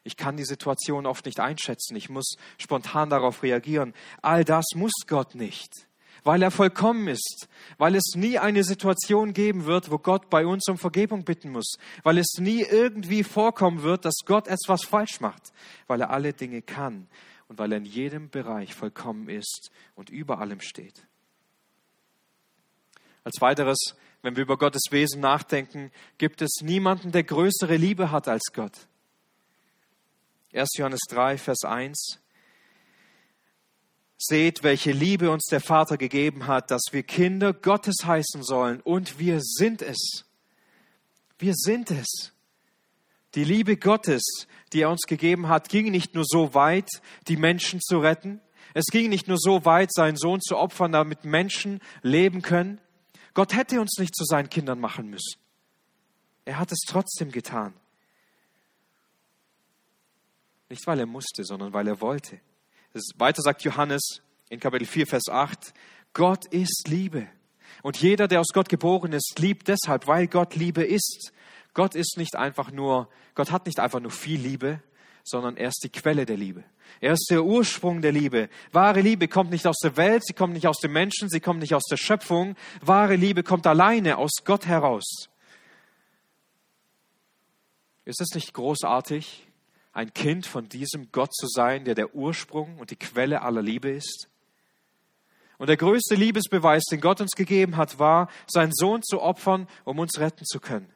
Ich 0.04 0.18
kann 0.18 0.36
die 0.36 0.46
Situation 0.46 1.06
oft 1.06 1.26
nicht 1.26 1.40
einschätzen. 1.40 1.96
Ich 1.96 2.10
muss 2.10 2.36
spontan 2.58 3.10
darauf 3.10 3.42
reagieren. 3.42 3.94
All 4.22 4.44
das 4.44 4.66
muss 4.76 4.92
Gott 5.08 5.34
nicht, 5.34 5.88
weil 6.24 6.42
er 6.42 6.52
vollkommen 6.52 7.08
ist, 7.08 7.48
weil 7.78 7.96
es 7.96 8.14
nie 8.16 8.38
eine 8.38 8.64
Situation 8.64 9.34
geben 9.34 9.66
wird, 9.66 9.92
wo 9.92 9.98
Gott 9.98 10.30
bei 10.30 10.46
uns 10.46 10.68
um 10.68 10.78
Vergebung 10.78 11.24
bitten 11.24 11.52
muss, 11.52 11.78
weil 12.04 12.18
es 12.18 12.36
nie 12.38 12.64
irgendwie 12.64 13.24
vorkommen 13.24 13.84
wird, 13.84 14.04
dass 14.04 14.16
Gott 14.26 14.48
etwas 14.48 14.84
falsch 14.84 15.22
macht, 15.22 15.54
weil 15.88 16.02
er 16.02 16.10
alle 16.10 16.34
Dinge 16.34 16.62
kann 16.62 17.08
und 17.48 17.58
weil 17.58 17.72
er 17.72 17.78
in 17.78 17.86
jedem 17.86 18.30
Bereich 18.30 18.74
vollkommen 18.74 19.30
ist 19.30 19.72
und 19.96 20.10
über 20.10 20.40
allem 20.40 20.60
steht. 20.60 21.08
Als 23.24 23.40
weiteres, 23.40 23.96
wenn 24.24 24.38
wir 24.38 24.44
über 24.44 24.58
Gottes 24.58 24.84
Wesen 24.90 25.20
nachdenken, 25.22 25.92
gibt 26.18 26.42
es 26.42 26.62
niemanden, 26.62 27.12
der 27.12 27.24
größere 27.24 27.76
Liebe 27.76 28.10
hat 28.10 28.28
als 28.28 28.52
Gott. 28.54 28.88
1. 30.54 30.70
Johannes 30.78 31.02
3, 31.10 31.38
Vers 31.38 31.64
1. 31.66 32.20
Seht, 34.18 34.64
welche 34.64 34.94
Liebe 34.94 35.30
uns 35.30 35.48
der 35.52 35.60
Vater 35.60 35.98
gegeben 35.98 36.48
hat, 36.48 36.72
dass 36.72 36.84
wir 36.92 37.04
Kinder 37.04 37.52
Gottes 37.52 38.06
heißen 38.06 38.44
sollen. 38.44 38.80
Und 38.80 39.20
wir 39.20 39.40
sind 39.42 39.82
es. 39.82 40.24
Wir 41.38 41.54
sind 41.54 41.92
es. 41.92 42.32
Die 43.36 43.44
Liebe 43.44 43.76
Gottes, 43.76 44.48
die 44.72 44.84
er 44.84 44.90
uns 44.90 45.02
gegeben 45.02 45.50
hat, 45.50 45.68
ging 45.68 45.92
nicht 45.92 46.16
nur 46.16 46.24
so 46.26 46.54
weit, 46.54 46.88
die 47.28 47.36
Menschen 47.36 47.82
zu 47.82 48.00
retten. 48.00 48.40
Es 48.74 48.86
ging 48.86 49.10
nicht 49.10 49.28
nur 49.28 49.38
so 49.38 49.66
weit, 49.66 49.92
seinen 49.92 50.16
Sohn 50.16 50.40
zu 50.40 50.56
opfern, 50.56 50.94
damit 50.94 51.26
Menschen 51.26 51.82
leben 52.04 52.42
können. 52.42 52.80
Gott 53.34 53.56
hätte 53.56 53.82
uns 53.82 53.98
nicht 53.98 54.16
zu 54.16 54.26
seinen 54.26 54.50
Kindern 54.50 54.80
machen 54.80 55.10
müssen. 55.10 55.40
Er 56.46 56.60
hat 56.60 56.72
es 56.72 56.80
trotzdem 56.88 57.32
getan. 57.32 57.74
Nicht 60.70 60.86
weil 60.88 61.00
er 61.00 61.06
musste, 61.06 61.44
sondern 61.44 61.74
weil 61.74 61.88
er 61.88 62.02
wollte. 62.02 62.40
Weiter 63.16 63.42
sagt 63.42 63.64
Johannes 63.64 64.22
in 64.50 64.60
Kapitel 64.60 64.86
4, 64.86 65.08
Vers 65.08 65.30
8, 65.30 65.74
Gott 66.14 66.46
ist 66.48 66.88
Liebe. 66.88 67.28
Und 67.82 67.98
jeder, 67.98 68.28
der 68.28 68.40
aus 68.40 68.50
Gott 68.54 68.70
geboren 68.70 69.14
ist, 69.14 69.40
liebt 69.40 69.68
deshalb, 69.68 70.08
weil 70.08 70.28
Gott 70.28 70.56
Liebe 70.56 70.84
ist. 70.84 71.32
Gott 71.74 71.96
ist 71.96 72.18
nicht 72.18 72.36
einfach 72.36 72.72
nur, 72.72 73.10
Gott 73.34 73.52
hat 73.52 73.66
nicht 73.66 73.80
einfach 73.80 74.00
nur 74.00 74.12
viel 74.12 74.40
Liebe, 74.40 74.82
sondern 75.24 75.58
er 75.58 75.70
ist 75.70 75.82
die 75.84 75.90
Quelle 75.90 76.26
der 76.26 76.38
Liebe. 76.38 76.64
Er 77.00 77.14
ist 77.14 77.28
der 77.30 77.44
Ursprung 77.44 78.02
der 78.02 78.12
Liebe. 78.12 78.50
Wahre 78.72 79.02
Liebe 79.02 79.28
kommt 79.28 79.52
nicht 79.52 79.66
aus 79.66 79.78
der 79.82 79.98
Welt, 79.98 80.26
sie 80.26 80.34
kommt 80.34 80.54
nicht 80.54 80.68
aus 80.68 80.80
dem 80.80 80.94
Menschen, 80.94 81.30
sie 81.30 81.40
kommt 81.40 81.60
nicht 81.60 81.74
aus 81.74 81.86
der 81.90 81.98
Schöpfung. 81.98 82.56
Wahre 82.82 83.16
Liebe 83.16 83.44
kommt 83.44 83.66
alleine 83.66 84.18
aus 84.18 84.44
Gott 84.46 84.66
heraus. 84.66 85.30
Ist 88.06 88.20
es 88.20 88.36
nicht 88.36 88.54
großartig, 88.54 89.48
ein 89.94 90.14
Kind 90.14 90.46
von 90.46 90.68
diesem 90.68 91.12
Gott 91.12 91.34
zu 91.34 91.48
sein, 91.48 91.86
der 91.86 91.96
der 91.96 92.16
Ursprung 92.16 92.78
und 92.80 92.92
die 92.92 92.98
Quelle 92.98 93.42
aller 93.42 93.62
Liebe 93.62 93.90
ist? 93.90 94.28
Und 95.58 95.68
der 95.68 95.78
größte 95.78 96.16
Liebesbeweis, 96.16 96.84
den 96.92 97.00
Gott 97.00 97.22
uns 97.22 97.32
gegeben 97.32 97.78
hat, 97.78 97.98
war, 98.00 98.30
seinen 98.48 98.74
Sohn 98.74 99.02
zu 99.04 99.22
opfern, 99.22 99.68
um 99.86 100.00
uns 100.00 100.20
retten 100.20 100.46
zu 100.46 100.60
können. 100.60 100.92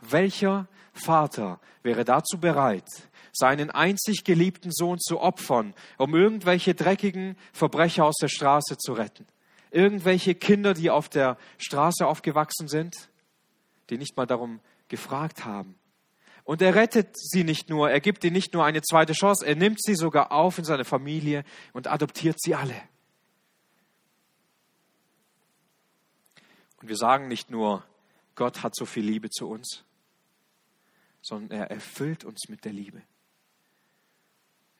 Welcher 0.00 0.68
Vater 0.92 1.58
wäre 1.82 2.04
dazu 2.04 2.38
bereit, 2.38 2.86
seinen 3.32 3.70
einzig 3.70 4.24
geliebten 4.24 4.70
Sohn 4.72 4.98
zu 4.98 5.20
opfern, 5.20 5.74
um 5.98 6.14
irgendwelche 6.14 6.74
dreckigen 6.74 7.36
Verbrecher 7.52 8.04
aus 8.04 8.16
der 8.16 8.28
Straße 8.28 8.76
zu 8.78 8.92
retten? 8.92 9.26
Irgendwelche 9.70 10.34
Kinder, 10.34 10.74
die 10.74 10.90
auf 10.90 11.08
der 11.08 11.38
Straße 11.58 12.06
aufgewachsen 12.06 12.68
sind, 12.68 13.10
die 13.90 13.98
nicht 13.98 14.16
mal 14.16 14.26
darum 14.26 14.60
gefragt 14.88 15.44
haben, 15.44 15.76
und 16.44 16.60
er 16.60 16.74
rettet 16.74 17.16
sie 17.16 17.44
nicht 17.44 17.68
nur, 17.68 17.90
er 17.90 18.00
gibt 18.00 18.24
ihnen 18.24 18.32
nicht 18.32 18.52
nur 18.52 18.64
eine 18.64 18.82
zweite 18.82 19.12
Chance, 19.12 19.46
er 19.46 19.54
nimmt 19.54 19.80
sie 19.80 19.94
sogar 19.94 20.32
auf 20.32 20.58
in 20.58 20.64
seine 20.64 20.84
Familie 20.84 21.44
und 21.72 21.86
adoptiert 21.86 22.40
sie 22.40 22.54
alle. 22.54 22.74
Und 26.80 26.88
wir 26.88 26.96
sagen 26.96 27.28
nicht 27.28 27.50
nur, 27.50 27.84
Gott 28.34 28.64
hat 28.64 28.74
so 28.74 28.86
viel 28.86 29.04
Liebe 29.04 29.30
zu 29.30 29.48
uns, 29.48 29.84
sondern 31.20 31.60
er 31.60 31.70
erfüllt 31.70 32.24
uns 32.24 32.48
mit 32.48 32.64
der 32.64 32.72
Liebe. 32.72 33.02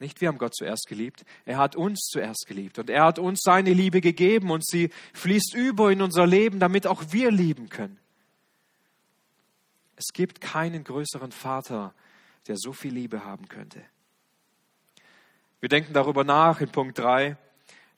Nicht 0.02 0.20
wir 0.20 0.26
haben 0.26 0.38
Gott 0.38 0.56
zuerst 0.56 0.88
geliebt, 0.88 1.24
er 1.44 1.58
hat 1.58 1.76
uns 1.76 2.08
zuerst 2.10 2.46
geliebt 2.48 2.80
und 2.80 2.90
er 2.90 3.04
hat 3.04 3.20
uns 3.20 3.38
seine 3.40 3.72
Liebe 3.72 4.00
gegeben 4.00 4.50
und 4.50 4.66
sie 4.66 4.90
fließt 5.14 5.54
über 5.54 5.92
in 5.92 6.02
unser 6.02 6.26
Leben, 6.26 6.58
damit 6.58 6.88
auch 6.88 7.04
wir 7.10 7.30
lieben 7.30 7.68
können. 7.68 8.00
Es 9.94 10.06
gibt 10.12 10.40
keinen 10.40 10.82
größeren 10.82 11.30
Vater, 11.30 11.94
der 12.48 12.56
so 12.58 12.72
viel 12.72 12.92
Liebe 12.92 13.24
haben 13.24 13.46
könnte. 13.46 13.80
Wir 15.60 15.68
denken 15.68 15.92
darüber 15.92 16.24
nach 16.24 16.60
in 16.60 16.72
Punkt 16.72 16.98
3, 16.98 17.36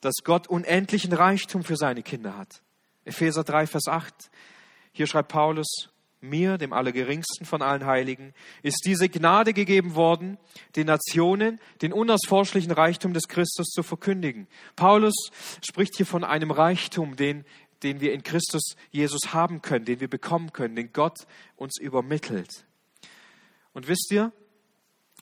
dass 0.01 0.13
Gott 0.23 0.45
unendlichen 0.45 1.11
Reichtum 1.11 1.63
für 1.63 1.75
seine 1.75 2.03
Kinder 2.03 2.37
hat. 2.37 2.61
Epheser 3.03 3.43
3, 3.43 3.65
Vers 3.65 3.87
8. 3.87 4.29
Hier 4.91 5.07
schreibt 5.07 5.29
Paulus, 5.29 5.89
mir, 6.21 6.57
dem 6.57 6.73
Allergeringsten 6.73 7.45
von 7.45 7.61
allen 7.61 7.85
Heiligen, 7.85 8.33
ist 8.63 8.83
diese 8.85 9.09
Gnade 9.09 9.53
gegeben 9.53 9.95
worden, 9.95 10.37
den 10.75 10.87
Nationen 10.87 11.59
den 11.81 11.93
unausforschlichen 11.93 12.71
Reichtum 12.71 13.13
des 13.13 13.27
Christus 13.27 13.67
zu 13.67 13.83
verkündigen. 13.83 14.47
Paulus 14.75 15.15
spricht 15.61 15.95
hier 15.97 16.05
von 16.05 16.23
einem 16.23 16.51
Reichtum, 16.51 17.15
den, 17.15 17.45
den 17.83 18.01
wir 18.01 18.13
in 18.13 18.23
Christus 18.23 18.75
Jesus 18.91 19.33
haben 19.33 19.61
können, 19.61 19.85
den 19.85 19.99
wir 19.99 20.09
bekommen 20.09 20.53
können, 20.53 20.75
den 20.75 20.91
Gott 20.91 21.27
uns 21.55 21.79
übermittelt. 21.79 22.65
Und 23.73 23.87
wisst 23.87 24.11
ihr, 24.11 24.31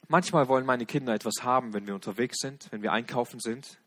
manchmal 0.08 0.48
wollen 0.48 0.66
meine 0.66 0.86
Kinder 0.86 1.14
etwas 1.14 1.44
haben, 1.44 1.74
wenn 1.74 1.88
wir 1.88 1.96
unterwegs 1.96 2.38
sind, 2.40 2.68
wenn 2.72 2.82
wir 2.82 2.92
einkaufen 2.92 3.40
sind. 3.40 3.80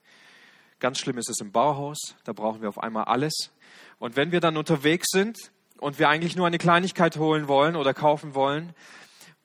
Ganz 0.79 0.99
schlimm 0.99 1.17
ist 1.17 1.31
es 1.31 1.41
im 1.41 1.53
Bauhaus, 1.53 2.17
da 2.25 2.33
brauchen 2.33 2.61
wir 2.61 2.69
auf 2.69 2.79
einmal 2.79 3.05
alles. 3.05 3.53
Und 3.99 4.17
wenn 4.17 4.33
wir 4.33 4.41
dann 4.41 4.57
unterwegs 4.57 5.07
sind, 5.11 5.51
und 5.79 5.99
wir 5.99 6.09
eigentlich 6.09 6.37
nur 6.37 6.47
eine 6.47 6.59
Kleinigkeit 6.59 7.17
holen 7.17 7.49
wollen 7.49 7.77
oder 7.77 7.95
kaufen 7.95 8.35
wollen, 8.35 8.75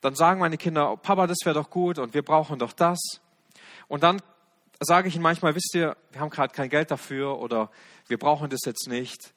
dann 0.02 0.16
sagen 0.16 0.40
meine 0.40 0.58
Kinder, 0.58 0.98
Papa, 0.98 1.28
das 1.28 1.40
wäre 1.44 1.56
doch 1.56 1.70
gut 1.70 2.00
und 2.00 2.14
wir 2.14 2.24
brauchen 2.24 2.60
doch 2.60 2.74
das. 2.74 3.00
Und 3.88 4.04
dann 4.04 4.22
sage 4.80 5.08
ich 5.08 5.16
ihnen 5.16 5.24
manchmal, 5.24 5.56
wisst 5.56 5.76
ihr, 5.76 5.96
wir 6.12 6.22
haben 6.22 6.30
gerade 6.30 6.54
kein 6.54 6.70
Geld 6.70 6.90
dafür 6.90 7.40
oder 7.40 7.70
wir 8.08 8.18
brauchen 8.18 8.50
das 8.50 8.62
jetzt 8.66 8.88
nicht. 8.88 9.34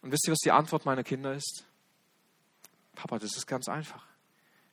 Und 0.00 0.12
wisst 0.12 0.26
ihr, 0.26 0.32
was 0.32 0.38
die 0.38 0.52
Antwort 0.52 0.86
meiner 0.86 1.04
Kinder 1.04 1.34
ist? 1.34 1.64
Papa, 2.94 3.18
das 3.18 3.36
ist 3.36 3.46
ganz 3.46 3.68
einfach. 3.68 4.06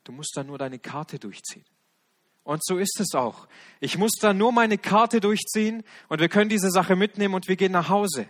Du 0.04 0.12
musst 0.12 0.36
da 0.36 0.44
nur 0.44 0.58
deine 0.58 0.80
Karte 0.80 1.20
durchziehen. 1.20 1.66
Und 2.44 2.64
so 2.66 2.78
ist 2.78 3.00
es 3.00 3.14
auch. 3.14 3.48
Ich 3.80 3.98
muss 3.98 4.14
da 4.20 4.34
nur 4.34 4.52
meine 4.52 4.78
Karte 4.78 5.20
durchziehen 5.20 5.84
und 6.08 6.20
wir 6.20 6.30
können 6.30 6.50
diese 6.50 6.72
Sache 6.72 6.96
mitnehmen 6.96 7.34
und 7.36 7.48
wir 7.48 7.56
gehen 7.56 7.72
nach 7.72 7.90
Hause. 7.90 8.28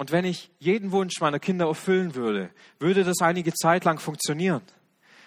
Und 0.00 0.12
wenn 0.12 0.24
ich 0.24 0.50
jeden 0.58 0.92
Wunsch 0.92 1.20
meiner 1.20 1.38
Kinder 1.38 1.66
erfüllen 1.66 2.14
würde, 2.14 2.50
würde 2.78 3.04
das 3.04 3.20
einige 3.20 3.52
Zeit 3.52 3.84
lang 3.84 3.98
funktionieren. 3.98 4.62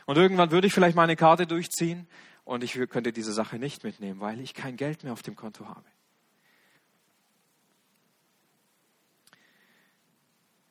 Und 0.08 0.18
irgendwann 0.18 0.50
würde 0.50 0.66
ich 0.66 0.74
vielleicht 0.74 0.96
meine 0.96 1.16
Karte 1.16 1.46
durchziehen 1.46 2.08
und 2.44 2.64
ich 2.64 2.74
könnte 2.90 3.14
diese 3.14 3.34
Sache 3.34 3.60
nicht 3.60 3.84
mitnehmen, 3.84 4.20
weil 4.20 4.40
ich 4.40 4.56
kein 4.56 4.76
Geld 4.76 5.04
mehr 5.04 5.14
auf 5.14 5.22
dem 5.22 5.36
Konto 5.36 5.68
habe. 5.68 5.86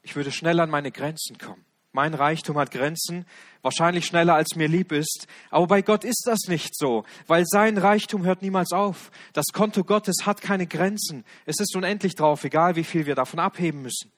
Ich 0.03 0.17
würde 0.17 0.33
schnell 0.33 0.59
an 0.59 0.69
meine 0.69 0.91
Grenzen 0.91 1.39
kommen. 1.39 1.65
Mein 1.95 2.15
Reichtum 2.15 2.57
hat 2.57 2.71
Grenzen, 2.71 3.27
wahrscheinlich 3.61 4.07
schneller 4.07 4.35
als 4.35 4.57
mir 4.57 4.67
lieb 4.67 4.93
ist. 4.93 5.27
Aber 5.51 5.67
bei 5.67 5.83
Gott 5.83 6.05
ist 6.05 6.23
das 6.25 6.49
nicht 6.49 6.75
so, 6.75 7.05
weil 7.27 7.45
sein 7.45 7.77
Reichtum 7.77 8.25
hört 8.25 8.41
niemals 8.41 8.73
auf. 8.73 9.11
Das 9.35 9.47
Konto 9.53 9.85
Gottes 9.85 10.25
hat 10.25 10.41
keine 10.41 10.67
Grenzen. 10.67 11.25
Es 11.45 11.61
ist 11.61 11.77
unendlich 11.77 12.15
drauf, 12.15 12.45
egal 12.45 12.77
wie 12.77 12.85
viel 12.85 13.05
wir 13.05 13.15
davon 13.15 13.41
abheben 13.41 13.83
müssen. 13.83 14.11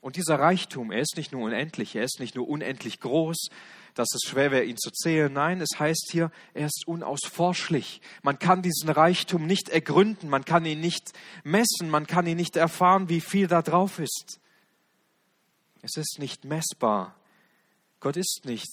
Und 0.00 0.14
dieser 0.14 0.38
Reichtum, 0.38 0.92
er 0.92 1.00
ist 1.00 1.16
nicht 1.16 1.32
nur 1.32 1.42
unendlich, 1.42 1.96
er 1.96 2.04
ist 2.04 2.20
nicht 2.20 2.36
nur 2.36 2.48
unendlich 2.48 3.00
groß, 3.00 3.48
dass 3.94 4.08
es 4.14 4.30
schwer 4.30 4.52
wäre, 4.52 4.64
ihn 4.64 4.78
zu 4.78 4.90
zählen. 4.92 5.32
Nein, 5.32 5.60
es 5.60 5.80
heißt 5.80 6.10
hier, 6.12 6.30
er 6.54 6.66
ist 6.66 6.84
unausforschlich. 6.86 8.00
Man 8.22 8.38
kann 8.38 8.62
diesen 8.62 8.88
Reichtum 8.88 9.46
nicht 9.46 9.68
ergründen, 9.68 10.30
man 10.30 10.44
kann 10.44 10.64
ihn 10.64 10.80
nicht 10.80 11.12
messen, 11.42 11.90
man 11.90 12.06
kann 12.06 12.26
ihn 12.26 12.36
nicht 12.36 12.56
erfahren, 12.56 13.08
wie 13.08 13.20
viel 13.20 13.48
da 13.48 13.62
drauf 13.62 13.98
ist. 13.98 14.39
Es 15.82 15.96
ist 15.96 16.18
nicht 16.18 16.44
messbar. 16.44 17.14
Gott 18.00 18.16
ist 18.16 18.42
nicht 18.44 18.68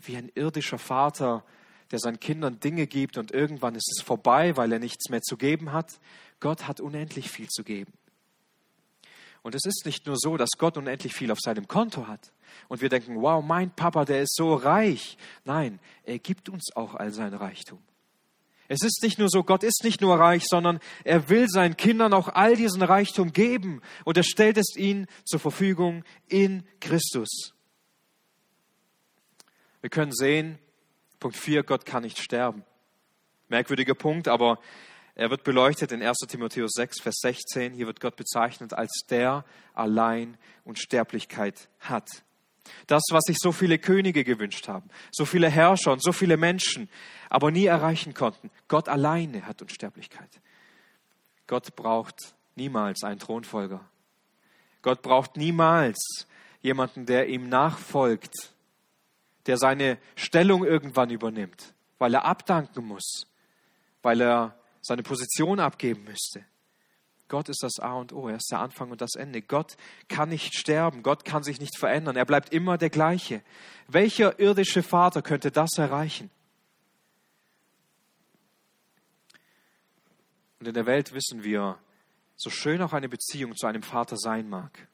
wie 0.00 0.16
ein 0.16 0.30
irdischer 0.34 0.78
Vater, 0.78 1.44
der 1.90 1.98
seinen 1.98 2.20
Kindern 2.20 2.60
Dinge 2.60 2.86
gibt 2.86 3.18
und 3.18 3.30
irgendwann 3.32 3.74
ist 3.74 3.90
es 3.96 4.02
vorbei, 4.02 4.56
weil 4.56 4.72
er 4.72 4.78
nichts 4.78 5.08
mehr 5.10 5.22
zu 5.22 5.36
geben 5.36 5.72
hat. 5.72 6.00
Gott 6.40 6.66
hat 6.66 6.80
unendlich 6.80 7.30
viel 7.30 7.48
zu 7.48 7.62
geben. 7.62 7.92
Und 9.42 9.54
es 9.54 9.66
ist 9.66 9.84
nicht 9.84 10.06
nur 10.06 10.16
so, 10.18 10.38
dass 10.38 10.50
Gott 10.56 10.78
unendlich 10.78 11.14
viel 11.14 11.30
auf 11.30 11.38
seinem 11.38 11.68
Konto 11.68 12.06
hat 12.06 12.32
und 12.68 12.80
wir 12.80 12.88
denken, 12.88 13.20
wow, 13.20 13.44
mein 13.44 13.70
Papa, 13.70 14.04
der 14.04 14.22
ist 14.22 14.34
so 14.34 14.54
reich. 14.54 15.18
Nein, 15.44 15.80
er 16.04 16.18
gibt 16.18 16.48
uns 16.48 16.74
auch 16.74 16.94
all 16.94 17.12
sein 17.12 17.34
Reichtum. 17.34 17.78
Es 18.68 18.82
ist 18.82 19.02
nicht 19.02 19.18
nur 19.18 19.28
so, 19.28 19.44
Gott 19.44 19.62
ist 19.62 19.84
nicht 19.84 20.00
nur 20.00 20.18
reich, 20.18 20.44
sondern 20.46 20.80
er 21.04 21.28
will 21.28 21.48
seinen 21.48 21.76
Kindern 21.76 22.14
auch 22.14 22.28
all 22.28 22.56
diesen 22.56 22.82
Reichtum 22.82 23.32
geben 23.32 23.82
und 24.04 24.16
er 24.16 24.22
stellt 24.22 24.56
es 24.56 24.74
ihnen 24.76 25.06
zur 25.24 25.40
Verfügung 25.40 26.04
in 26.28 26.66
Christus. 26.80 27.54
Wir 29.80 29.90
können 29.90 30.12
sehen, 30.12 30.58
Punkt 31.20 31.36
4, 31.36 31.62
Gott 31.62 31.84
kann 31.84 32.04
nicht 32.04 32.18
sterben. 32.18 32.64
Merkwürdiger 33.48 33.94
Punkt, 33.94 34.28
aber 34.28 34.58
er 35.14 35.30
wird 35.30 35.44
beleuchtet 35.44 35.92
in 35.92 36.02
1 36.02 36.16
Timotheus 36.26 36.72
6, 36.72 37.02
Vers 37.02 37.16
16. 37.20 37.72
Hier 37.72 37.86
wird 37.86 38.00
Gott 38.00 38.16
bezeichnet 38.16 38.72
als 38.72 39.04
der 39.08 39.44
allein 39.74 40.38
Unsterblichkeit 40.64 41.68
hat. 41.80 42.08
Das, 42.86 43.02
was 43.10 43.24
sich 43.24 43.36
so 43.38 43.52
viele 43.52 43.78
Könige 43.78 44.24
gewünscht 44.24 44.68
haben, 44.68 44.88
so 45.12 45.24
viele 45.24 45.50
Herrscher 45.50 45.92
und 45.92 46.02
so 46.02 46.12
viele 46.12 46.36
Menschen, 46.36 46.88
aber 47.28 47.50
nie 47.50 47.66
erreichen 47.66 48.14
konnten. 48.14 48.50
Gott 48.68 48.88
alleine 48.88 49.46
hat 49.46 49.62
Unsterblichkeit. 49.62 50.40
Gott 51.46 51.76
braucht 51.76 52.34
niemals 52.54 53.02
einen 53.04 53.18
Thronfolger. 53.18 53.80
Gott 54.82 55.02
braucht 55.02 55.36
niemals 55.36 56.26
jemanden, 56.62 57.06
der 57.06 57.28
ihm 57.28 57.48
nachfolgt, 57.48 58.34
der 59.46 59.58
seine 59.58 59.98
Stellung 60.16 60.64
irgendwann 60.64 61.10
übernimmt, 61.10 61.74
weil 61.98 62.14
er 62.14 62.24
abdanken 62.24 62.86
muss, 62.86 63.26
weil 64.02 64.20
er 64.20 64.58
seine 64.80 65.02
Position 65.02 65.60
abgeben 65.60 66.04
müsste. 66.04 66.44
Gott 67.28 67.48
ist 67.48 67.62
das 67.62 67.78
A 67.80 67.94
und 67.94 68.12
O, 68.12 68.28
er 68.28 68.36
ist 68.36 68.50
der 68.50 68.60
Anfang 68.60 68.90
und 68.90 69.00
das 69.00 69.14
Ende. 69.14 69.40
Gott 69.40 69.76
kann 70.08 70.28
nicht 70.28 70.54
sterben, 70.54 71.02
Gott 71.02 71.24
kann 71.24 71.42
sich 71.42 71.60
nicht 71.60 71.78
verändern, 71.78 72.16
er 72.16 72.26
bleibt 72.26 72.52
immer 72.52 72.76
der 72.78 72.90
gleiche. 72.90 73.42
Welcher 73.88 74.38
irdische 74.38 74.82
Vater 74.82 75.22
könnte 75.22 75.50
das 75.50 75.78
erreichen? 75.78 76.30
Und 80.60 80.68
in 80.68 80.74
der 80.74 80.86
Welt 80.86 81.12
wissen 81.12 81.42
wir, 81.42 81.78
so 82.36 82.50
schön 82.50 82.82
auch 82.82 82.92
eine 82.92 83.08
Beziehung 83.08 83.54
zu 83.56 83.66
einem 83.66 83.82
Vater 83.82 84.16
sein 84.16 84.48
mag, 84.48 84.88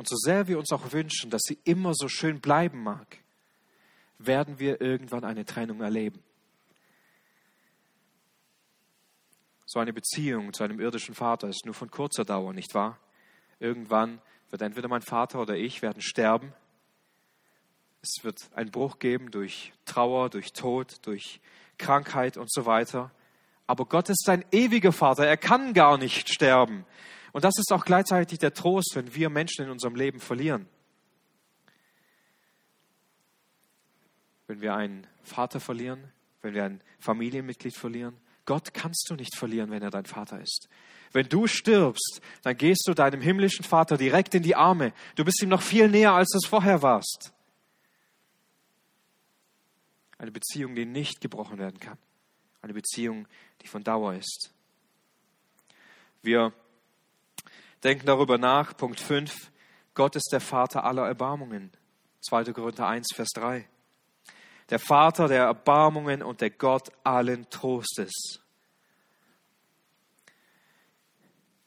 und 0.00 0.08
so 0.08 0.16
sehr 0.16 0.48
wir 0.48 0.58
uns 0.58 0.72
auch 0.72 0.92
wünschen, 0.92 1.28
dass 1.30 1.42
sie 1.42 1.58
immer 1.64 1.92
so 1.94 2.08
schön 2.08 2.40
bleiben 2.40 2.82
mag, 2.82 3.18
werden 4.16 4.58
wir 4.58 4.80
irgendwann 4.80 5.24
eine 5.24 5.44
Trennung 5.44 5.82
erleben. 5.82 6.22
So 9.72 9.78
eine 9.78 9.92
Beziehung 9.92 10.52
zu 10.52 10.64
einem 10.64 10.80
irdischen 10.80 11.14
Vater 11.14 11.46
ist 11.46 11.64
nur 11.64 11.74
von 11.74 11.92
kurzer 11.92 12.24
Dauer, 12.24 12.52
nicht 12.52 12.74
wahr? 12.74 12.98
Irgendwann 13.60 14.20
wird 14.50 14.62
entweder 14.62 14.88
mein 14.88 15.00
Vater 15.00 15.40
oder 15.40 15.54
ich 15.54 15.80
werden 15.80 16.02
sterben. 16.02 16.52
Es 18.02 18.24
wird 18.24 18.50
einen 18.56 18.72
Bruch 18.72 18.98
geben 18.98 19.30
durch 19.30 19.72
Trauer, 19.84 20.28
durch 20.28 20.52
Tod, 20.54 20.96
durch 21.06 21.40
Krankheit 21.78 22.36
und 22.36 22.50
so 22.52 22.66
weiter. 22.66 23.12
Aber 23.68 23.84
Gott 23.84 24.08
ist 24.08 24.28
ein 24.28 24.44
ewiger 24.50 24.90
Vater. 24.90 25.24
Er 25.24 25.36
kann 25.36 25.72
gar 25.72 25.98
nicht 25.98 26.28
sterben. 26.30 26.84
Und 27.30 27.44
das 27.44 27.56
ist 27.56 27.72
auch 27.72 27.84
gleichzeitig 27.84 28.40
der 28.40 28.52
Trost, 28.52 28.96
wenn 28.96 29.14
wir 29.14 29.30
Menschen 29.30 29.66
in 29.66 29.70
unserem 29.70 29.94
Leben 29.94 30.18
verlieren. 30.18 30.68
Wenn 34.48 34.62
wir 34.62 34.74
einen 34.74 35.06
Vater 35.22 35.60
verlieren, 35.60 36.10
wenn 36.42 36.54
wir 36.54 36.64
ein 36.64 36.82
Familienmitglied 36.98 37.76
verlieren, 37.76 38.16
Gott 38.46 38.74
kannst 38.74 39.06
du 39.08 39.14
nicht 39.14 39.36
verlieren, 39.36 39.70
wenn 39.70 39.82
er 39.82 39.90
dein 39.90 40.06
Vater 40.06 40.40
ist. 40.40 40.68
Wenn 41.12 41.28
du 41.28 41.46
stirbst, 41.46 42.20
dann 42.42 42.56
gehst 42.56 42.84
du 42.86 42.94
deinem 42.94 43.20
himmlischen 43.20 43.64
Vater 43.64 43.96
direkt 43.96 44.34
in 44.34 44.42
die 44.42 44.54
Arme. 44.54 44.92
Du 45.16 45.24
bist 45.24 45.42
ihm 45.42 45.48
noch 45.48 45.62
viel 45.62 45.88
näher, 45.88 46.12
als 46.12 46.30
du 46.30 46.38
es 46.38 46.48
vorher 46.48 46.82
warst. 46.82 47.32
Eine 50.18 50.30
Beziehung, 50.30 50.74
die 50.74 50.84
nicht 50.84 51.20
gebrochen 51.20 51.58
werden 51.58 51.80
kann. 51.80 51.98
Eine 52.62 52.74
Beziehung, 52.74 53.26
die 53.62 53.68
von 53.68 53.82
Dauer 53.82 54.14
ist. 54.14 54.52
Wir 56.22 56.52
denken 57.82 58.06
darüber 58.06 58.38
nach. 58.38 58.76
Punkt 58.76 59.00
5. 59.00 59.50
Gott 59.94 60.14
ist 60.16 60.28
der 60.32 60.40
Vater 60.40 60.84
aller 60.84 61.06
Erbarmungen. 61.06 61.70
2. 62.20 62.52
Korinther 62.52 62.86
1, 62.86 63.14
Vers 63.14 63.30
3 63.34 63.66
der 64.70 64.78
Vater 64.78 65.28
der 65.28 65.44
Erbarmungen 65.44 66.22
und 66.22 66.40
der 66.40 66.50
Gott 66.50 66.90
allen 67.04 67.48
Trostes. 67.50 68.40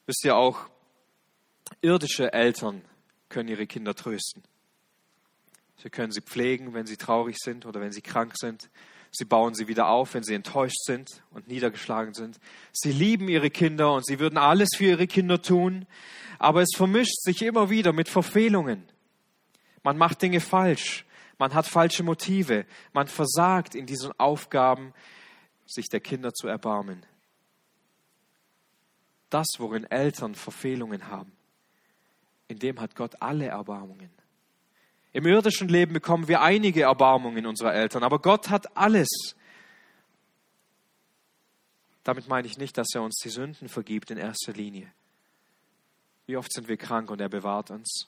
Wisst 0.06 0.26
ihr 0.26 0.36
auch, 0.36 0.70
irdische 1.82 2.34
Eltern 2.34 2.82
können 3.30 3.50
ihre 3.50 3.68
Kinder 3.68 3.96
trösten. 3.96 4.44
Sie 5.78 5.89
können 5.89 6.12
sie 6.12 6.22
pflegen, 6.22 6.74
wenn 6.74 6.86
sie 6.86 6.98
traurig 6.98 7.38
sind 7.39 7.66
oder 7.66 7.82
wenn 7.82 7.92
sie 7.92 8.02
krank 8.02 8.34
sind. 8.38 8.70
Sie 9.12 9.26
bauen 9.26 9.54
sie 9.54 9.68
wieder 9.68 9.89
auf, 9.89 10.13
wenn 10.13 10.24
sie 10.24 10.34
enttäuscht 10.34 10.82
sind 10.86 11.24
und 11.32 11.48
niedergeschlagen 11.48 12.13
sind. 12.13 12.39
Sie 12.72 12.92
lieben 12.92 13.28
ihre 13.28 13.50
Kinder 13.50 13.94
und 13.94 14.06
sie 14.06 14.20
würden 14.20 14.38
alles 14.38 14.70
für 14.76 14.86
ihre 14.86 15.08
Kinder 15.08 15.42
tun. 15.42 15.86
Aber 16.39 16.62
es 16.62 16.70
vermischt 16.76 17.22
sich 17.22 17.42
immer 17.42 17.70
wieder 17.70 17.94
mit 17.94 18.10
Verfehlungen. 18.10 18.84
Man 19.84 19.98
macht 19.98 20.22
Dinge 20.22 20.39
falsch. 20.39 21.06
Man 21.38 21.54
hat 21.54 21.67
falsche 21.67 22.04
Motive. 22.04 22.65
Man 22.93 23.08
versagt 23.08 23.76
in 23.76 23.86
diesen 23.86 24.12
Aufgaben, 24.19 24.93
sich 25.65 25.88
der 25.89 26.00
Kinder 26.00 26.34
zu 26.34 26.48
erbarmen. 26.48 27.06
Das, 29.30 29.48
worin 29.58 29.86
Eltern 29.86 30.36
Verfehlungen 30.36 31.08
haben, 31.08 31.32
in 32.48 32.60
dem 32.60 32.80
hat 32.80 32.96
Gott 32.96 33.22
alle 33.22 33.48
Erbarmungen. 33.48 34.12
Im 35.12 35.26
irdischen 35.26 35.69
Leben 35.69 35.93
bekommen 35.93 36.28
wir 36.28 36.41
einige 36.41 36.84
Erbarmungen 36.84 37.46
unserer 37.46 37.74
Eltern, 37.74 38.04
aber 38.04 38.19
Gott 38.19 38.50
hat 38.50 38.76
alles. 38.76 39.36
Damit 42.04 42.28
meine 42.28 42.48
ich 42.48 42.58
nicht, 42.58 42.78
dass 42.78 42.93
er 42.93 43.02
uns 43.02 43.15
die 43.24 43.30
Sünden 43.30 43.69
vergibt 43.69 44.12
in 44.12 44.17
erster 44.17 44.54
Linie. 44.54 44.91
Wie 46.26 46.38
oft 46.38 46.52
sind 46.52 46.67
wir 46.67 46.78
krank 46.78 47.12
und 47.12 47.22
er 47.22 47.30
bewahrt 47.30 47.72
uns? 47.72 48.08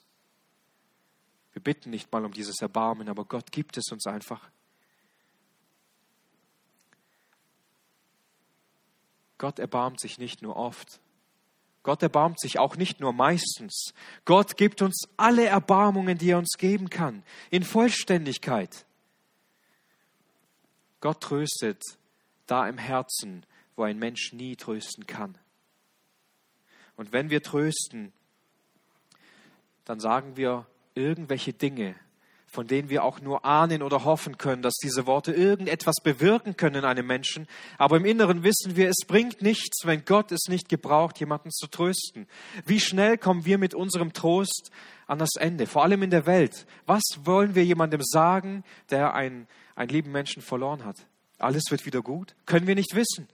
Wir 1.56 1.62
bitten 1.62 1.88
nicht 1.88 2.12
mal 2.12 2.22
um 2.22 2.32
dieses 2.32 2.60
Erbarmen, 2.60 3.08
aber 3.08 3.24
Gott 3.24 3.50
gibt 3.50 3.78
es 3.78 3.90
uns 3.90 4.06
einfach. 4.06 4.50
Gott 9.38 9.58
erbarmt 9.58 9.98
sich 9.98 10.18
nicht 10.18 10.42
nur 10.42 10.54
oft. 10.56 11.00
Gott 11.82 12.02
erbarmt 12.02 12.38
sich 12.40 12.58
auch 12.58 12.76
nicht 12.76 13.00
nur 13.00 13.14
meistens. 13.14 13.94
Gott 14.26 14.58
gibt 14.58 14.82
uns 14.82 15.08
alle 15.16 15.46
Erbarmungen, 15.46 16.18
die 16.18 16.32
er 16.32 16.38
uns 16.38 16.58
geben 16.58 16.90
kann, 16.90 17.22
in 17.48 17.62
Vollständigkeit. 17.62 18.84
Gott 21.00 21.22
tröstet 21.22 21.82
da 22.46 22.68
im 22.68 22.76
Herzen, 22.76 23.46
wo 23.76 23.84
ein 23.84 23.98
Mensch 23.98 24.34
nie 24.34 24.56
trösten 24.56 25.06
kann. 25.06 25.38
Und 26.96 27.14
wenn 27.14 27.30
wir 27.30 27.42
trösten, 27.42 28.12
dann 29.86 30.00
sagen 30.00 30.36
wir 30.36 30.66
irgendwelche 30.96 31.52
Dinge, 31.52 31.94
von 32.46 32.66
denen 32.66 32.88
wir 32.88 33.04
auch 33.04 33.20
nur 33.20 33.44
ahnen 33.44 33.82
oder 33.82 34.04
hoffen 34.04 34.38
können, 34.38 34.62
dass 34.62 34.74
diese 34.82 35.06
Worte 35.06 35.32
irgendetwas 35.32 35.96
bewirken 36.02 36.56
können 36.56 36.76
in 36.76 36.84
einem 36.84 37.06
Menschen. 37.06 37.46
Aber 37.76 37.98
im 37.98 38.04
Inneren 38.04 38.42
wissen 38.42 38.76
wir, 38.76 38.88
es 38.88 39.06
bringt 39.06 39.42
nichts, 39.42 39.84
wenn 39.84 40.04
Gott 40.04 40.32
es 40.32 40.48
nicht 40.48 40.68
gebraucht, 40.68 41.20
jemanden 41.20 41.50
zu 41.50 41.66
trösten. 41.66 42.26
Wie 42.64 42.80
schnell 42.80 43.18
kommen 43.18 43.44
wir 43.44 43.58
mit 43.58 43.74
unserem 43.74 44.12
Trost 44.12 44.70
an 45.06 45.18
das 45.18 45.36
Ende, 45.38 45.66
vor 45.66 45.82
allem 45.82 46.02
in 46.02 46.10
der 46.10 46.26
Welt? 46.26 46.66
Was 46.86 47.02
wollen 47.24 47.54
wir 47.54 47.64
jemandem 47.64 48.00
sagen, 48.02 48.64
der 48.90 49.14
einen, 49.14 49.46
einen 49.74 49.90
lieben 49.90 50.12
Menschen 50.12 50.42
verloren 50.42 50.84
hat? 50.84 50.96
Alles 51.38 51.64
wird 51.70 51.84
wieder 51.84 52.00
gut? 52.00 52.34
Können 52.46 52.66
wir 52.66 52.74
nicht 52.74 52.94
wissen. 52.94 53.28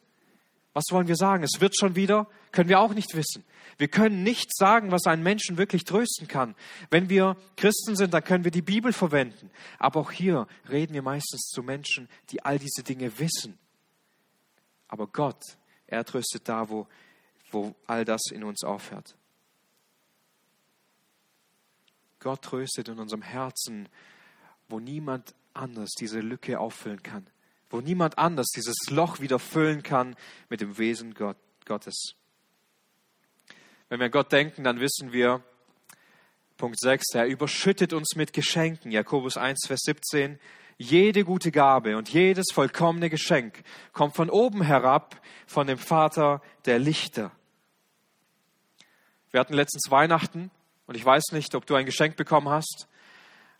Was 0.74 0.84
wollen 0.90 1.08
wir 1.08 1.16
sagen? 1.16 1.44
Es 1.44 1.60
wird 1.60 1.76
schon 1.78 1.96
wieder? 1.96 2.26
Können 2.50 2.68
wir 2.68 2.80
auch 2.80 2.94
nicht 2.94 3.14
wissen. 3.14 3.44
Wir 3.76 3.88
können 3.88 4.22
nicht 4.22 4.54
sagen, 4.56 4.90
was 4.90 5.06
einen 5.06 5.22
Menschen 5.22 5.58
wirklich 5.58 5.84
trösten 5.84 6.28
kann. 6.28 6.54
Wenn 6.90 7.08
wir 7.08 7.36
Christen 7.56 7.96
sind, 7.96 8.14
dann 8.14 8.24
können 8.24 8.44
wir 8.44 8.50
die 8.50 8.62
Bibel 8.62 8.92
verwenden. 8.92 9.50
Aber 9.78 10.00
auch 10.00 10.10
hier 10.10 10.46
reden 10.70 10.94
wir 10.94 11.02
meistens 11.02 11.50
zu 11.50 11.62
Menschen, 11.62 12.08
die 12.30 12.44
all 12.44 12.58
diese 12.58 12.82
Dinge 12.82 13.18
wissen. 13.18 13.58
Aber 14.88 15.06
Gott, 15.06 15.42
er 15.86 16.04
tröstet 16.04 16.48
da, 16.48 16.68
wo, 16.68 16.86
wo 17.50 17.74
all 17.86 18.04
das 18.04 18.22
in 18.30 18.44
uns 18.44 18.64
aufhört. 18.64 19.16
Gott 22.18 22.42
tröstet 22.42 22.88
in 22.88 22.98
unserem 22.98 23.22
Herzen, 23.22 23.88
wo 24.68 24.80
niemand 24.80 25.34
anders 25.54 25.90
diese 25.98 26.20
Lücke 26.20 26.60
auffüllen 26.60 27.02
kann 27.02 27.26
wo 27.72 27.80
niemand 27.80 28.18
anders 28.18 28.48
dieses 28.54 28.76
Loch 28.90 29.20
wieder 29.20 29.38
füllen 29.38 29.82
kann 29.82 30.14
mit 30.48 30.60
dem 30.60 30.78
Wesen 30.78 31.14
Gott, 31.14 31.36
Gottes. 31.64 32.14
Wenn 33.88 33.98
wir 33.98 34.06
an 34.06 34.12
Gott 34.12 34.30
denken, 34.30 34.62
dann 34.62 34.78
wissen 34.78 35.12
wir, 35.12 35.42
Punkt 36.56 36.78
6, 36.78 37.14
er 37.14 37.26
überschüttet 37.26 37.92
uns 37.92 38.14
mit 38.14 38.32
Geschenken. 38.32 38.92
Jakobus 38.92 39.36
1, 39.36 39.66
Vers 39.66 39.80
17. 39.84 40.38
Jede 40.78 41.24
gute 41.24 41.50
Gabe 41.50 41.96
und 41.96 42.08
jedes 42.08 42.46
vollkommene 42.52 43.10
Geschenk 43.10 43.62
kommt 43.92 44.16
von 44.16 44.30
oben 44.30 44.62
herab, 44.62 45.20
von 45.46 45.66
dem 45.66 45.78
Vater 45.78 46.40
der 46.66 46.78
Lichter. 46.78 47.32
Wir 49.30 49.40
hatten 49.40 49.54
letztens 49.54 49.90
Weihnachten 49.90 50.50
und 50.86 50.94
ich 50.94 51.04
weiß 51.04 51.32
nicht, 51.32 51.54
ob 51.54 51.66
du 51.66 51.74
ein 51.74 51.86
Geschenk 51.86 52.16
bekommen 52.16 52.48
hast. 52.48 52.86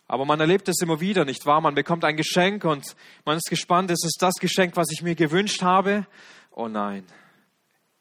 Aber 0.07 0.25
man 0.25 0.39
erlebt 0.39 0.67
es 0.67 0.81
immer 0.81 0.99
wieder, 0.99 1.25
nicht 1.25 1.45
wahr? 1.45 1.61
Man 1.61 1.75
bekommt 1.75 2.03
ein 2.03 2.17
Geschenk 2.17 2.65
und 2.65 2.95
man 3.25 3.37
ist 3.37 3.49
gespannt, 3.49 3.89
ist 3.89 4.05
es 4.05 4.13
das 4.19 4.35
Geschenk, 4.35 4.75
was 4.75 4.91
ich 4.91 5.01
mir 5.01 5.15
gewünscht 5.15 5.61
habe? 5.61 6.05
Oh 6.51 6.67
nein, 6.67 7.05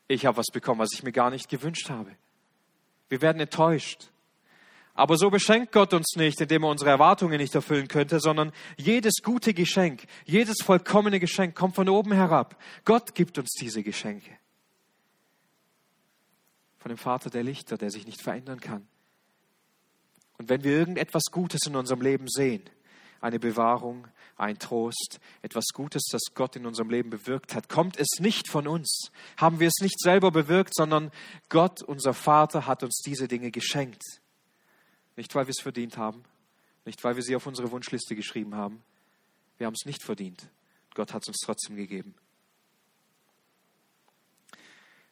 ich 0.09 0.27
habe 0.27 0.37
was 0.37 0.49
bekommen, 0.53 0.81
was 0.81 0.93
ich 0.93 1.03
mir 1.03 1.13
gar 1.13 1.31
nicht 1.31 1.49
gewünscht 1.49 1.89
habe. 1.89 2.11
Wir 3.09 3.23
werden 3.23 3.41
enttäuscht. 3.41 4.11
Aber 4.95 5.17
so 5.17 5.31
beschenkt 5.31 5.73
Gott 5.73 5.95
uns 5.95 6.17
nicht, 6.17 6.41
indem 6.41 6.65
er 6.65 6.71
unsere 6.71 6.91
Erwartungen 6.91 7.39
nicht 7.39 7.55
erfüllen 7.55 7.89
könnte, 7.89 8.21
sondern 8.21 8.53
jedes 8.77 9.23
gute 9.23 9.55
Geschenk, 9.55 10.05
jedes 10.27 10.63
vollkommene 10.63 11.19
Geschenk 11.19 11.55
kommt 11.55 11.75
von 11.75 11.89
oben 11.89 12.13
herab. 12.13 12.61
Gott 12.85 13.15
gibt 13.15 13.39
uns 13.39 13.53
diese 13.59 13.83
Geschenke. 13.83 14.31
Von 16.79 16.91
dem 16.91 16.99
Vater 16.99 17.31
der 17.31 17.43
Lichter, 17.43 17.79
der 17.79 17.91
sich 17.91 18.07
nicht 18.07 18.21
verändern 18.21 18.61
kann. 18.61 18.87
Und 20.43 20.49
wenn 20.49 20.65
wir 20.65 20.73
irgendetwas 20.73 21.23
Gutes 21.31 21.69
in 21.69 21.77
unserem 21.77 22.01
Leben 22.01 22.27
sehen, 22.27 22.65
eine 23.21 23.39
Bewahrung, 23.39 24.09
ein 24.37 24.59
Trost, 24.59 25.21
etwas 25.41 25.67
Gutes, 25.73 26.03
das 26.11 26.35
Gott 26.35 26.57
in 26.57 26.67
unserem 26.67 26.91
Leben 26.91 27.11
bewirkt 27.11 27.55
hat, 27.55 27.69
kommt 27.69 27.97
es 27.97 28.19
nicht 28.19 28.49
von 28.49 28.67
uns. 28.67 29.13
Haben 29.37 29.61
wir 29.61 29.69
es 29.69 29.81
nicht 29.81 30.01
selber 30.01 30.33
bewirkt, 30.33 30.75
sondern 30.75 31.13
Gott, 31.49 31.81
unser 31.81 32.13
Vater, 32.13 32.67
hat 32.67 32.83
uns 32.83 33.03
diese 33.07 33.29
Dinge 33.29 33.53
geschenkt. 33.53 34.03
Nicht, 35.15 35.33
weil 35.37 35.47
wir 35.47 35.53
es 35.53 35.63
verdient 35.63 35.97
haben, 35.97 36.25
nicht, 36.85 37.05
weil 37.05 37.15
wir 37.15 37.23
sie 37.23 37.37
auf 37.37 37.47
unsere 37.47 37.71
Wunschliste 37.71 38.17
geschrieben 38.17 38.57
haben. 38.57 38.83
Wir 39.59 39.69
haben 39.69 39.75
es 39.75 39.87
nicht 39.87 40.03
verdient. 40.03 40.49
Gott 40.95 41.15
hat 41.15 41.23
es 41.23 41.29
uns 41.29 41.39
trotzdem 41.39 41.77
gegeben. 41.77 42.17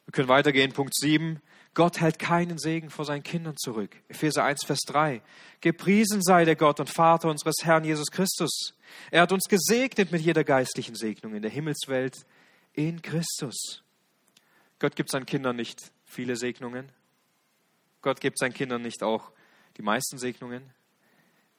Wir 0.03 0.11
können 0.11 0.27
weitergehen. 0.27 0.73
Punkt 0.73 0.93
7. 0.93 1.41
Gott 1.73 2.01
hält 2.01 2.19
keinen 2.19 2.57
Segen 2.57 2.89
vor 2.89 3.05
seinen 3.05 3.23
Kindern 3.23 3.55
zurück. 3.57 3.95
Epheser 4.09 4.43
1, 4.43 4.65
Vers 4.65 4.79
3. 4.87 5.21
Gepriesen 5.61 6.21
sei 6.21 6.43
der 6.43 6.57
Gott 6.57 6.81
und 6.81 6.89
Vater 6.89 7.29
unseres 7.29 7.55
Herrn 7.63 7.85
Jesus 7.85 8.11
Christus. 8.11 8.73
Er 9.09 9.21
hat 9.21 9.31
uns 9.31 9.45
gesegnet 9.45 10.11
mit 10.11 10.21
jeder 10.21 10.43
geistlichen 10.43 10.95
Segnung 10.95 11.33
in 11.33 11.41
der 11.41 11.51
Himmelswelt 11.51 12.25
in 12.73 13.01
Christus. 13.01 13.83
Gott 14.79 14.97
gibt 14.97 15.11
seinen 15.11 15.25
Kindern 15.25 15.55
nicht 15.55 15.91
viele 16.03 16.35
Segnungen. 16.35 16.91
Gott 18.01 18.19
gibt 18.19 18.37
seinen 18.37 18.53
Kindern 18.53 18.81
nicht 18.81 19.01
auch 19.01 19.31
die 19.77 19.81
meisten 19.81 20.17
Segnungen. 20.17 20.73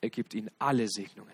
Er 0.03 0.11
gibt 0.11 0.35
ihnen 0.35 0.51
alle 0.59 0.89
Segnungen. 0.89 1.33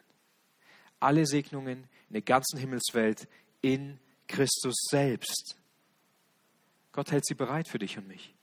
Alle 1.01 1.27
Segnungen 1.27 1.89
in 2.09 2.13
der 2.13 2.23
ganzen 2.23 2.59
Himmelswelt 2.59 3.27
in 3.61 3.99
Christus 4.29 4.77
selbst. 4.91 5.57
Gott 6.93 7.11
hält 7.11 7.27
sie 7.27 7.35
bereit 7.35 7.67
für 7.69 7.79
dich 7.79 7.99
und 7.99 8.07
mich. 8.07 8.35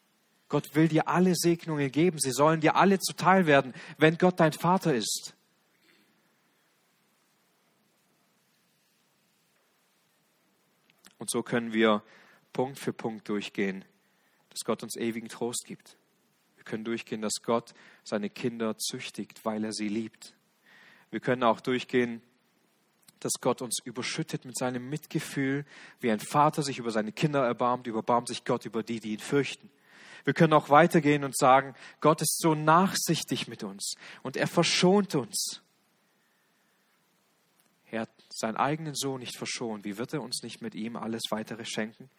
Gott 0.48 0.76
will 0.76 0.88
dir 0.88 1.08
alle 1.08 1.34
Segnungen 1.36 1.92
geben. 1.92 2.20
Sie 2.20 2.32
sollen 2.32 2.62
dir 2.62 2.76
alle 2.76 3.00
zuteil 3.00 3.48
werden, 3.48 3.74
wenn 3.98 4.18
Gott 4.18 4.40
dein 4.40 4.54
Vater 4.54 4.94
ist. 4.94 5.34
Und 11.18 11.30
so 11.32 11.42
können 11.42 11.74
wir 11.74 12.04
Punkt 12.54 12.78
für 12.78 12.94
Punkt 12.94 13.28
durchgehen, 13.30 13.84
dass 14.50 14.64
Gott 14.64 14.84
uns 14.84 14.96
ewigen 14.96 15.28
Trost 15.28 15.66
gibt. 15.66 15.98
Wir 16.56 16.64
können 16.64 16.84
durchgehen, 16.84 17.22
dass 17.22 17.42
Gott 17.44 17.74
seine 18.04 18.30
Kinder 18.30 18.78
züchtigt, 18.78 19.44
weil 19.44 19.64
er 19.64 19.74
sie 19.74 19.90
liebt. 19.90 20.36
Wir 21.10 21.20
können 21.20 21.44
auch 21.44 21.62
durchgehen, 21.62 22.22
dass 23.20 23.34
Gott 23.42 23.62
uns 23.62 23.80
überschüttet 23.84 24.46
mit 24.46 24.58
seinem 24.58 24.90
Mitgefühl, 24.90 25.66
wie 26.00 26.12
ein 26.12 26.20
Vater 26.20 26.62
sich 26.62 26.78
über 26.78 26.92
seine 26.92 27.12
Kinder 27.12 27.44
erbarmt, 27.44 27.88
überbarmt 27.88 28.28
sich 28.28 28.46
Gott 28.46 28.66
über 28.66 28.84
die, 28.84 29.00
die 29.00 29.14
ihn 29.14 29.20
fürchten. 29.20 29.70
Wir 30.26 30.34
können 30.34 30.54
auch 30.54 30.70
weitergehen 30.70 31.24
und 31.24 31.38
sagen, 31.38 31.76
Gott 32.02 32.22
ist 32.22 32.40
so 32.40 32.56
nachsichtig 32.56 33.48
mit 33.48 33.64
uns 33.64 33.94
und 34.24 34.36
er 34.36 34.48
verschont 34.48 35.16
uns. 35.16 35.62
Er 37.92 38.02
hat 38.02 38.10
seinen 38.30 38.58
eigenen 38.58 38.96
Sohn 38.96 39.20
nicht 39.20 39.38
verschont. 39.38 39.86
Wie 39.86 39.98
wird 39.98 40.14
er 40.14 40.22
uns 40.22 40.42
nicht 40.42 40.62
mit 40.62 40.76
ihm 40.76 40.98
alles 40.98 41.22
weitere 41.30 41.64
schenken? 41.64 42.10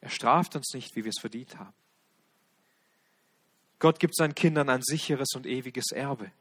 Er 0.00 0.10
straft 0.10 0.56
uns 0.56 0.74
nicht, 0.74 0.94
wie 0.96 1.04
wir 1.04 1.10
es 1.10 1.20
verdient 1.20 1.58
haben. 1.58 1.72
Gott 3.78 4.00
gibt 4.00 4.16
seinen 4.16 4.34
Kindern 4.34 4.68
ein 4.68 4.82
sicheres 4.82 5.28
und 5.34 5.46
ewiges 5.46 5.92
Erbe. 5.92 6.32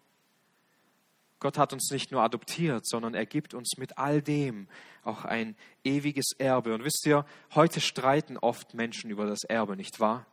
Gott 1.39 1.57
hat 1.57 1.73
uns 1.73 1.91
nicht 1.91 2.11
nur 2.11 2.21
adoptiert, 2.21 2.87
sondern 2.87 3.13
er 3.13 3.25
gibt 3.25 3.53
uns 3.53 3.77
mit 3.77 3.97
all 3.97 4.21
dem 4.21 4.67
auch 5.03 5.25
ein 5.25 5.55
ewiges 5.83 6.31
Erbe. 6.37 6.73
Und 6.73 6.83
wisst 6.83 7.05
ihr, 7.05 7.25
heute 7.53 7.81
streiten 7.81 8.37
oft 8.37 8.73
Menschen 8.73 9.11
über 9.11 9.27
das 9.27 9.43
Erbe, 9.43 9.75
nicht 9.75 9.99
wahr? 9.99 10.25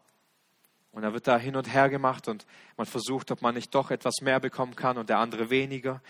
Und 0.93 1.03
da 1.03 1.13
wird 1.13 1.27
da 1.27 1.39
hin 1.39 1.57
und 1.57 1.73
her 1.73 1.89
gemacht 1.89 2.29
und 2.29 2.47
man 2.77 2.87
versucht, 2.87 3.31
ob 3.31 3.41
man 3.41 3.55
nicht 3.55 3.75
doch 3.75 3.91
etwas 3.91 4.21
mehr 4.21 4.41
bekommen 4.41 4.77
kann 4.77 4.99
und 4.99 5.09
der 5.09 5.19
andere 5.19 5.49
weniger. 5.49 6.03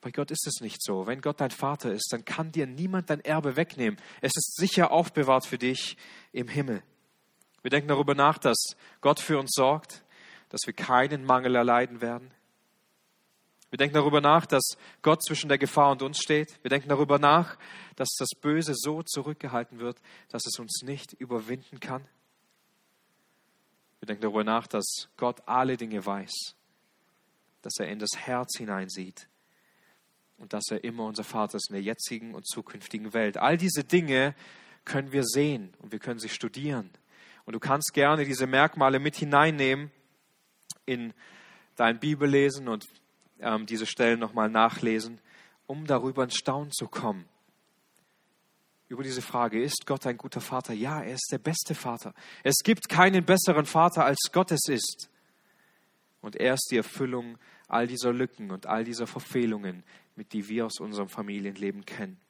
Bei 0.00 0.10
Gott 0.10 0.30
ist 0.30 0.46
es 0.46 0.60
nicht 0.60 0.82
so. 0.82 1.06
Wenn 1.06 1.20
Gott 1.20 1.40
dein 1.40 1.52
Vater 1.52 1.92
ist, 1.92 2.12
dann 2.12 2.24
kann 2.24 2.52
dir 2.52 2.66
niemand 2.66 3.10
dein 3.10 3.20
Erbe 3.20 3.56
wegnehmen. 3.56 3.98
Es 4.20 4.32
ist 4.36 4.56
sicher 4.56 4.90
aufbewahrt 4.90 5.46
für 5.46 5.58
dich 5.58 5.96
im 6.32 6.48
Himmel. 6.48 6.82
Wir 7.62 7.70
denken 7.70 7.88
darüber 7.88 8.14
nach, 8.14 8.38
dass 8.38 8.76
Gott 9.00 9.20
für 9.20 9.38
uns 9.38 9.52
sorgt, 9.52 10.04
dass 10.48 10.60
wir 10.66 10.74
keinen 10.74 11.24
Mangel 11.24 11.54
erleiden 11.54 12.00
werden. 12.00 12.30
Wir 13.70 13.78
denken 13.78 13.94
darüber 13.94 14.20
nach, 14.20 14.46
dass 14.46 14.76
Gott 15.02 15.24
zwischen 15.24 15.48
der 15.48 15.58
Gefahr 15.58 15.90
und 15.90 16.02
uns 16.02 16.18
steht. 16.18 16.62
Wir 16.62 16.70
denken 16.70 16.88
darüber 16.88 17.18
nach, 17.18 17.58
dass 17.96 18.08
das 18.18 18.30
Böse 18.40 18.74
so 18.74 19.02
zurückgehalten 19.02 19.80
wird, 19.80 20.00
dass 20.28 20.46
es 20.46 20.58
uns 20.58 20.82
nicht 20.82 21.12
überwinden 21.14 21.80
kann. 21.80 22.06
Wir 24.00 24.06
denken 24.06 24.22
darüber 24.22 24.44
nach, 24.44 24.66
dass 24.66 25.08
Gott 25.16 25.40
alle 25.46 25.76
Dinge 25.76 26.04
weiß, 26.04 26.54
dass 27.62 27.78
er 27.78 27.88
in 27.88 27.98
das 27.98 28.10
Herz 28.16 28.58
hineinsieht 28.58 29.28
und 30.38 30.52
dass 30.52 30.64
er 30.70 30.84
immer 30.84 31.04
unser 31.04 31.24
Vater 31.24 31.56
ist 31.56 31.70
in 31.70 31.74
der 31.74 31.82
jetzigen 31.82 32.34
und 32.34 32.46
zukünftigen 32.46 33.14
Welt. 33.14 33.36
All 33.38 33.56
diese 33.56 33.84
Dinge 33.84 34.34
können 34.84 35.12
wir 35.12 35.24
sehen 35.24 35.72
und 35.78 35.92
wir 35.92 35.98
können 35.98 36.20
sie 36.20 36.28
studieren. 36.28 36.90
Und 37.44 37.54
du 37.54 37.60
kannst 37.60 37.94
gerne 37.94 38.24
diese 38.24 38.46
Merkmale 38.46 38.98
mit 38.98 39.16
hineinnehmen 39.16 39.90
in 40.84 41.12
dein 41.76 41.98
Bibellesen 41.98 42.68
und 42.68 42.86
ähm, 43.40 43.66
diese 43.66 43.86
Stellen 43.86 44.18
nochmal 44.18 44.48
nachlesen, 44.48 45.20
um 45.66 45.86
darüber 45.86 46.24
ins 46.24 46.36
Staunen 46.36 46.72
zu 46.72 46.88
kommen. 46.88 47.26
Über 48.88 49.02
diese 49.02 49.22
Frage, 49.22 49.60
ist 49.60 49.84
Gott 49.86 50.06
ein 50.06 50.16
guter 50.16 50.40
Vater? 50.40 50.72
Ja, 50.72 51.02
er 51.02 51.14
ist 51.14 51.28
der 51.32 51.38
beste 51.38 51.74
Vater. 51.74 52.14
Es 52.44 52.56
gibt 52.62 52.88
keinen 52.88 53.24
besseren 53.24 53.66
Vater, 53.66 54.04
als 54.04 54.18
Gott 54.32 54.52
es 54.52 54.68
ist. 54.68 55.10
Und 56.20 56.36
er 56.36 56.54
ist 56.54 56.68
die 56.70 56.76
Erfüllung 56.76 57.38
all 57.68 57.88
dieser 57.88 58.12
Lücken 58.12 58.52
und 58.52 58.66
all 58.66 58.84
dieser 58.84 59.08
Verfehlungen, 59.08 59.82
mit 60.14 60.32
die 60.32 60.48
wir 60.48 60.66
aus 60.66 60.78
unserem 60.78 61.08
Familienleben 61.08 61.84
kennen. 61.84 62.20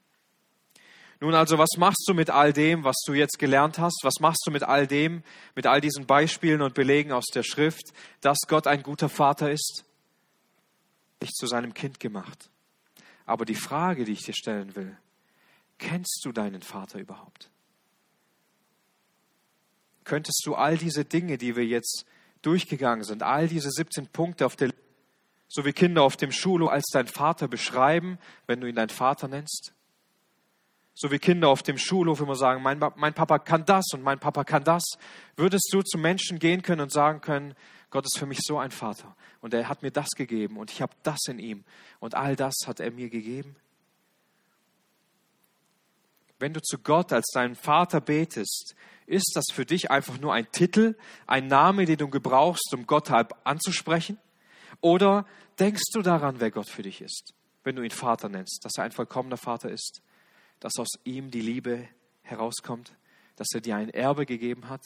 Nun 1.21 1.35
also, 1.35 1.57
was 1.57 1.77
machst 1.79 2.05
du 2.07 2.15
mit 2.15 2.31
all 2.31 2.53
dem, 2.53 2.85
was 2.85 2.97
du 3.07 3.15
jetzt 3.15 3.39
gelernt 3.39 3.79
hast? 3.79 4.01
Was 4.03 4.21
machst 4.21 4.43
du 4.47 4.51
mit 4.51 4.63
all 4.63 4.87
dem, 4.87 5.23
mit 5.55 5.67
all 5.67 5.81
diesen 5.81 6.07
Beispielen 6.07 6.61
und 6.61 6.75
Belegen 6.75 7.13
aus 7.13 7.27
der 7.33 7.43
Schrift, 7.43 7.93
dass 8.21 8.39
Gott 8.49 8.67
ein 8.67 8.83
guter 8.83 9.09
Vater 9.09 9.51
ist? 9.51 9.85
Dich 11.23 11.31
zu 11.31 11.47
seinem 11.47 11.73
Kind 11.73 12.01
gemacht. 12.01 12.51
Aber 13.25 13.45
die 13.47 13.55
Frage, 13.55 14.05
die 14.05 14.13
ich 14.13 14.25
dir 14.25 14.35
stellen 14.35 14.77
will, 14.77 14.97
kennst 15.79 16.21
du 16.25 16.33
deinen 16.33 16.63
Vater 16.63 16.99
überhaupt? 16.99 17.51
Könntest 20.05 20.43
du 20.47 20.55
all 20.55 20.79
diese 20.79 21.05
Dinge, 21.05 21.37
die 21.37 21.57
wir 21.57 21.67
jetzt 21.67 22.07
durchgegangen 22.43 23.05
sind, 23.05 23.23
all 23.23 23.49
diese 23.49 23.71
17 23.71 24.07
Punkte 24.07 24.47
auf 24.47 24.57
der 24.57 24.71
so 25.49 25.65
wie 25.65 25.73
Kinder 25.73 26.03
auf 26.03 26.17
dem 26.17 26.33
Schulhof 26.33 26.71
als 26.71 26.87
dein 26.93 27.07
Vater 27.07 27.49
beschreiben, 27.49 28.19
wenn 28.47 28.61
du 28.61 28.67
ihn 28.67 28.75
dein 28.75 28.89
Vater 28.89 29.29
nennst? 29.29 29.73
So 30.95 31.11
wie 31.11 31.19
Kinder 31.19 31.49
auf 31.49 31.63
dem 31.63 31.79
Schulhof 31.79 32.21
immer 32.21 32.35
sagen, 32.35 32.63
mein, 32.63 32.81
mein 32.97 33.15
Papa 33.15 33.39
kann 33.39 33.65
das 33.65 33.85
und 33.93 34.03
mein 34.03 34.19
Papa 34.19 34.45
kann 34.45 34.65
das. 34.65 34.83
Würdest 35.37 35.69
du 35.73 35.83
zu 35.83 35.99
Menschen 35.99 36.39
gehen 36.39 36.63
können 36.63 36.81
und 36.81 36.93
sagen 36.93 37.21
können, 37.21 37.55
Gott 37.91 38.07
ist 38.07 38.19
für 38.19 38.27
mich 38.27 38.41
so 38.43 38.59
ein 38.59 38.71
Vater 38.71 39.15
und 39.41 39.55
er 39.55 39.69
hat 39.69 39.83
mir 39.83 39.91
das 39.91 40.11
gegeben 40.11 40.57
und 40.57 40.71
ich 40.71 40.83
habe 40.83 40.95
das 41.03 41.21
in 41.29 41.39
ihm 41.39 41.65
und 42.01 42.15
all 42.15 42.35
das 42.35 42.55
hat 42.67 42.81
er 42.81 42.91
mir 42.91 43.11
gegeben? 43.11 43.57
Wenn 46.39 46.53
du 46.53 46.61
zu 46.61 46.79
Gott 46.79 47.13
als 47.13 47.27
deinen 47.33 47.55
Vater 47.55 48.01
betest, 48.01 48.75
ist 49.07 49.33
das 49.35 49.47
für 49.53 49.65
dich 49.65 49.91
einfach 49.91 50.19
nur 50.19 50.35
ein 50.35 50.51
Titel, 50.51 50.97
ein 51.27 51.47
Name, 51.47 51.87
den 51.87 51.99
du 51.99 52.09
gebrauchst, 52.09 52.75
um 52.75 52.87
Gott 52.87 53.11
anzusprechen? 53.45 54.19
Oder 54.81 55.27
denkst 55.59 55.91
du 55.93 56.03
daran, 56.03 56.41
wer 56.41 56.51
Gott 56.51 56.69
für 56.69 56.83
dich 56.83 57.01
ist, 57.01 57.33
wenn 57.65 57.77
du 57.77 57.83
ihn 57.83 57.91
Vater 57.91 58.29
nennst, 58.29 58.65
dass 58.65 58.77
er 58.77 58.85
ein 58.85 58.93
vollkommener 58.93 59.37
Vater 59.37 59.71
ist, 59.71 60.03
dass 60.61 60.79
aus 60.79 60.89
ihm 61.05 61.31
die 61.31 61.41
Liebe 61.41 61.89
herauskommt, 62.23 62.95
dass 63.37 63.49
er 63.55 63.61
dir 63.61 63.77
ein 63.77 63.91
Erbe 63.91 64.27
gegeben 64.27 64.69
hat, 64.69 64.83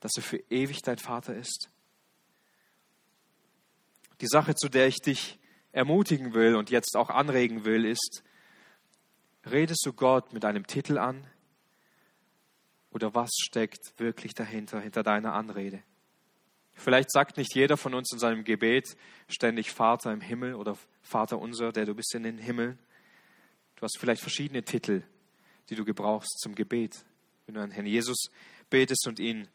dass 0.00 0.12
er 0.16 0.22
für 0.22 0.42
ewig 0.50 0.82
dein 0.82 0.98
Vater 0.98 1.34
ist? 1.34 1.70
Die 4.20 4.28
Sache, 4.28 4.54
zu 4.54 4.68
der 4.68 4.86
ich 4.86 5.00
dich 5.00 5.38
ermutigen 5.72 6.34
will 6.34 6.54
und 6.54 6.70
jetzt 6.70 6.96
auch 6.96 7.10
anregen 7.10 7.64
will, 7.64 7.84
ist, 7.84 8.22
redest 9.50 9.84
du 9.84 9.92
Gott 9.92 10.32
mit 10.32 10.44
einem 10.44 10.66
Titel 10.66 10.98
an 10.98 11.26
oder 12.90 13.14
was 13.14 13.30
steckt 13.42 13.98
wirklich 13.98 14.34
dahinter, 14.34 14.80
hinter 14.80 15.02
deiner 15.02 15.34
Anrede? 15.34 15.82
Vielleicht 16.74 17.10
sagt 17.10 17.36
nicht 17.36 17.54
jeder 17.54 17.76
von 17.76 17.94
uns 17.94 18.12
in 18.12 18.18
seinem 18.18 18.44
Gebet 18.44 18.96
ständig 19.28 19.70
Vater 19.70 20.12
im 20.12 20.20
Himmel 20.20 20.54
oder 20.54 20.76
Vater 21.02 21.38
unser, 21.38 21.72
der 21.72 21.86
du 21.86 21.94
bist 21.94 22.14
in 22.14 22.24
den 22.24 22.38
Himmel. 22.38 22.76
Du 23.76 23.82
hast 23.82 23.98
vielleicht 23.98 24.20
verschiedene 24.20 24.64
Titel, 24.64 25.02
die 25.68 25.76
du 25.76 25.84
gebrauchst 25.84 26.40
zum 26.40 26.54
Gebet. 26.54 27.04
Wenn 27.46 27.54
du 27.54 27.60
an 27.60 27.70
Herrn 27.70 27.86
Jesus 27.86 28.28
betest 28.70 29.06
und 29.06 29.20
ihn 29.20 29.48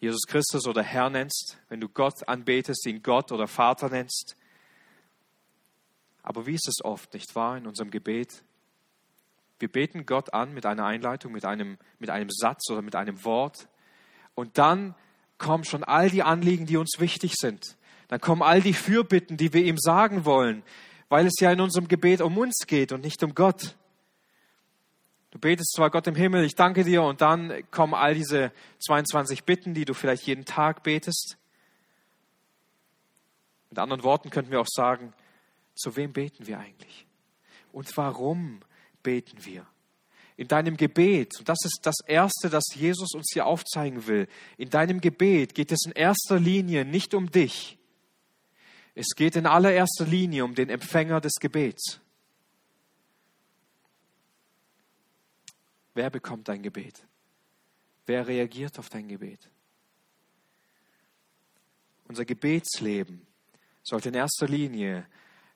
Jesus 0.00 0.22
Christus 0.26 0.66
oder 0.66 0.82
Herr 0.82 1.10
nennst, 1.10 1.58
wenn 1.68 1.80
du 1.80 1.88
Gott 1.88 2.26
anbetest, 2.26 2.86
ihn 2.86 3.02
Gott 3.02 3.30
oder 3.32 3.46
Vater 3.46 3.88
nennst. 3.88 4.36
Aber 6.22 6.46
wie 6.46 6.54
ist 6.54 6.68
es 6.68 6.84
oft, 6.84 7.12
nicht 7.14 7.34
wahr, 7.34 7.56
in 7.56 7.66
unserem 7.66 7.90
Gebet? 7.90 8.42
Wir 9.62 9.70
beten 9.70 10.06
Gott 10.06 10.34
an 10.34 10.52
mit 10.54 10.66
einer 10.66 10.84
Einleitung, 10.84 11.30
mit 11.30 11.44
einem, 11.44 11.78
mit 12.00 12.10
einem 12.10 12.30
Satz 12.32 12.68
oder 12.68 12.82
mit 12.82 12.96
einem 12.96 13.24
Wort. 13.24 13.68
Und 14.34 14.58
dann 14.58 14.96
kommen 15.38 15.62
schon 15.62 15.84
all 15.84 16.10
die 16.10 16.24
Anliegen, 16.24 16.66
die 16.66 16.76
uns 16.76 16.98
wichtig 16.98 17.34
sind. 17.36 17.76
Dann 18.08 18.20
kommen 18.20 18.42
all 18.42 18.60
die 18.60 18.74
Fürbitten, 18.74 19.36
die 19.36 19.52
wir 19.52 19.62
ihm 19.62 19.78
sagen 19.78 20.24
wollen, 20.24 20.64
weil 21.08 21.28
es 21.28 21.34
ja 21.38 21.52
in 21.52 21.60
unserem 21.60 21.86
Gebet 21.86 22.22
um 22.22 22.36
uns 22.38 22.64
geht 22.66 22.90
und 22.90 23.04
nicht 23.04 23.22
um 23.22 23.36
Gott. 23.36 23.76
Du 25.30 25.38
betest 25.38 25.74
zwar 25.76 25.90
Gott 25.90 26.08
im 26.08 26.16
Himmel, 26.16 26.42
ich 26.44 26.56
danke 26.56 26.82
dir, 26.82 27.04
und 27.04 27.20
dann 27.20 27.62
kommen 27.70 27.94
all 27.94 28.16
diese 28.16 28.50
22 28.80 29.44
Bitten, 29.44 29.74
die 29.74 29.84
du 29.84 29.94
vielleicht 29.94 30.26
jeden 30.26 30.44
Tag 30.44 30.82
betest. 30.82 31.38
Mit 33.70 33.78
anderen 33.78 34.02
Worten 34.02 34.30
könnten 34.30 34.50
wir 34.50 34.60
auch 34.60 34.66
sagen, 34.68 35.12
zu 35.76 35.94
wem 35.94 36.12
beten 36.12 36.48
wir 36.48 36.58
eigentlich? 36.58 37.06
Und 37.70 37.96
warum 37.96 38.60
beten 39.02 39.44
wir? 39.44 39.66
in 40.36 40.48
deinem 40.48 40.76
Gebet, 40.76 41.38
und 41.38 41.48
das 41.48 41.58
ist 41.64 41.80
das 41.82 41.96
Erste, 42.06 42.48
das 42.48 42.64
Jesus 42.74 43.14
uns 43.14 43.30
hier 43.32 43.46
aufzeigen 43.46 44.06
will, 44.06 44.28
in 44.56 44.70
deinem 44.70 45.00
Gebet 45.00 45.54
geht 45.54 45.72
es 45.72 45.84
in 45.86 45.92
erster 45.92 46.40
Linie 46.40 46.84
nicht 46.84 47.14
um 47.14 47.30
dich. 47.30 47.78
Es 48.94 49.14
geht 49.14 49.36
in 49.36 49.46
allererster 49.46 50.04
Linie 50.04 50.44
um 50.44 50.54
den 50.54 50.68
Empfänger 50.68 51.20
des 51.20 51.34
Gebets. 51.34 52.00
Wer 55.94 56.10
bekommt 56.10 56.48
dein 56.48 56.62
Gebet? 56.62 57.06
Wer 58.06 58.26
reagiert 58.26 58.78
auf 58.78 58.88
dein 58.88 59.08
Gebet? 59.08 59.48
Unser 62.08 62.24
Gebetsleben 62.24 63.26
sollte 63.82 64.08
in 64.08 64.14
erster 64.14 64.48
Linie 64.48 65.06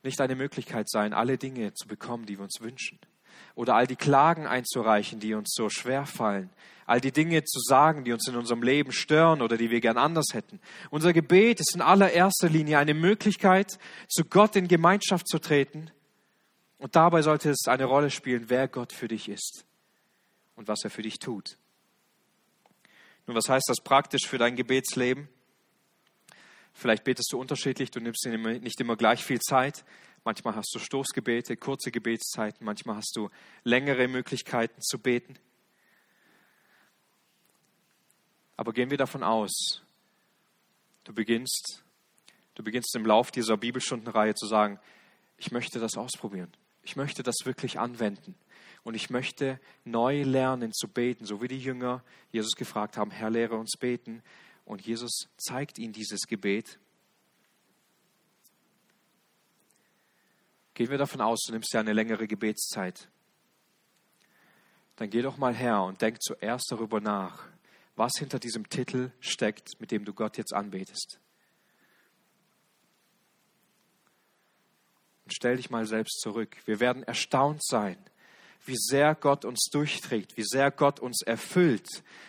nicht 0.02 0.20
eine 0.20 0.36
Möglichkeit 0.36 0.88
sein, 0.88 1.12
alle 1.12 1.38
Dinge 1.38 1.74
zu 1.74 1.88
bekommen, 1.88 2.26
die 2.26 2.38
wir 2.38 2.44
uns 2.44 2.60
wünschen 2.60 2.98
oder 3.54 3.74
all 3.74 3.86
die 3.86 3.96
Klagen 3.96 4.46
einzureichen, 4.46 5.20
die 5.20 5.34
uns 5.34 5.52
so 5.54 5.68
schwer 5.68 6.06
fallen, 6.06 6.50
all 6.86 7.00
die 7.00 7.12
Dinge 7.12 7.42
zu 7.44 7.60
sagen, 7.60 8.04
die 8.04 8.12
uns 8.12 8.28
in 8.28 8.36
unserem 8.36 8.62
Leben 8.62 8.92
stören 8.92 9.42
oder 9.42 9.56
die 9.56 9.70
wir 9.70 9.80
gern 9.80 9.98
anders 9.98 10.28
hätten. 10.32 10.60
Unser 10.90 11.12
Gebet 11.12 11.60
ist 11.60 11.74
in 11.74 11.82
allererster 11.82 12.48
Linie 12.48 12.78
eine 12.78 12.94
Möglichkeit, 12.94 13.78
zu 14.08 14.24
Gott 14.24 14.56
in 14.56 14.68
Gemeinschaft 14.68 15.28
zu 15.28 15.38
treten. 15.38 15.90
Und 16.78 16.94
dabei 16.94 17.22
sollte 17.22 17.50
es 17.50 17.66
eine 17.66 17.86
Rolle 17.86 18.10
spielen, 18.10 18.44
wer 18.48 18.68
Gott 18.68 18.92
für 18.92 19.08
dich 19.08 19.28
ist 19.28 19.64
und 20.54 20.68
was 20.68 20.84
er 20.84 20.90
für 20.90 21.02
dich 21.02 21.18
tut. 21.18 21.56
Nun, 23.26 23.36
was 23.36 23.48
heißt 23.48 23.68
das 23.68 23.80
praktisch 23.82 24.26
für 24.26 24.38
dein 24.38 24.56
Gebetsleben? 24.56 25.28
Vielleicht 26.72 27.04
betest 27.04 27.32
du 27.32 27.40
unterschiedlich, 27.40 27.90
du 27.90 28.00
nimmst 28.00 28.26
nicht 28.26 28.80
immer 28.80 28.96
gleich 28.96 29.24
viel 29.24 29.40
Zeit. 29.40 29.84
Manchmal 30.26 30.56
hast 30.56 30.74
du 30.74 30.80
Stoßgebete, 30.80 31.56
kurze 31.56 31.92
Gebetszeiten, 31.92 32.64
manchmal 32.64 32.96
hast 32.96 33.14
du 33.14 33.30
längere 33.62 34.08
Möglichkeiten 34.08 34.82
zu 34.82 34.98
beten. 34.98 35.38
Aber 38.56 38.72
gehen 38.72 38.90
wir 38.90 38.98
davon 38.98 39.22
aus, 39.22 39.82
du 41.04 41.14
beginnst, 41.14 41.84
du 42.56 42.64
beginnst 42.64 42.96
im 42.96 43.06
Lauf 43.06 43.30
dieser 43.30 43.56
Bibelstundenreihe 43.56 44.34
zu 44.34 44.48
sagen, 44.48 44.80
ich 45.36 45.52
möchte 45.52 45.78
das 45.78 45.96
ausprobieren. 45.96 46.52
Ich 46.82 46.96
möchte 46.96 47.22
das 47.22 47.36
wirklich 47.44 47.78
anwenden. 47.78 48.34
Und 48.82 48.94
ich 48.94 49.10
möchte 49.10 49.60
neu 49.84 50.24
lernen 50.24 50.72
zu 50.72 50.88
beten, 50.88 51.24
so 51.24 51.40
wie 51.40 51.46
die 51.46 51.60
Jünger 51.60 52.02
Jesus 52.32 52.56
gefragt 52.56 52.96
haben, 52.96 53.12
Herr, 53.12 53.30
lehre 53.30 53.54
uns 53.54 53.76
beten. 53.78 54.24
Und 54.64 54.80
Jesus 54.80 55.28
zeigt 55.36 55.78
ihnen 55.78 55.92
dieses 55.92 56.22
Gebet 56.22 56.80
Gehen 60.76 60.90
wir 60.90 60.98
davon 60.98 61.22
aus, 61.22 61.40
du 61.46 61.52
nimmst 61.52 61.72
ja 61.72 61.80
eine 61.80 61.94
längere 61.94 62.26
Gebetszeit. 62.26 63.08
Dann 64.96 65.08
geh 65.08 65.22
doch 65.22 65.38
mal 65.38 65.54
her 65.54 65.80
und 65.80 66.02
denk 66.02 66.20
zuerst 66.20 66.70
darüber 66.70 67.00
nach, 67.00 67.48
was 67.94 68.12
hinter 68.18 68.38
diesem 68.38 68.68
Titel 68.68 69.10
steckt, 69.18 69.80
mit 69.80 69.90
dem 69.90 70.04
du 70.04 70.12
Gott 70.12 70.36
jetzt 70.36 70.52
anbetest. 70.52 71.18
Und 75.24 75.32
stell 75.32 75.56
dich 75.56 75.70
mal 75.70 75.86
selbst 75.86 76.20
zurück. 76.20 76.58
Wir 76.66 76.78
werden 76.78 77.04
erstaunt 77.04 77.64
sein, 77.64 77.96
wie 78.66 78.76
sehr 78.76 79.14
Gott 79.14 79.44
uns 79.44 79.68
durchträgt, 79.70 80.36
wie 80.36 80.44
sehr 80.44 80.70
Gott 80.70 81.00
uns 81.00 81.22
erfüllt, 81.22 81.88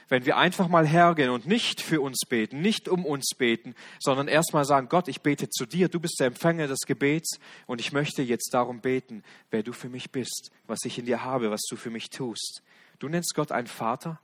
wenn 0.10 0.26
wir 0.26 0.38
einfach 0.38 0.68
mal 0.68 0.86
hergehen 0.86 1.30
und 1.30 1.48
nicht 1.48 1.82
für 1.82 2.02
uns 2.02 2.20
beten, 2.28 2.62
nicht 2.62 2.88
um 2.88 3.06
uns 3.06 3.32
beten, 3.38 3.76
sondern 4.00 4.28
erstmal 4.28 4.66
sagen, 4.66 4.90
Gott, 4.90 5.08
ich 5.08 5.22
bete 5.22 5.50
zu 5.50 5.66
dir, 5.66 5.90
du 5.90 6.00
bist 6.00 6.20
der 6.20 6.28
Empfänger 6.28 6.68
des 6.68 6.82
Gebets 6.86 7.40
und 7.66 7.82
ich 7.82 7.92
möchte 7.92 8.22
jetzt 8.22 8.54
darum 8.54 8.82
beten, 8.82 9.24
wer 9.52 9.64
du 9.64 9.74
für 9.74 9.90
mich 9.90 10.12
bist, 10.12 10.52
was 10.66 10.80
ich 10.86 10.98
in 10.98 11.06
dir 11.06 11.24
habe, 11.24 11.52
was 11.52 11.64
du 11.70 11.76
für 11.76 11.90
mich 11.90 12.10
tust. 12.10 12.62
Du 13.00 13.10
nennst 13.10 13.36
Gott 13.36 13.52
einen 13.52 13.68
Vater, 13.68 14.20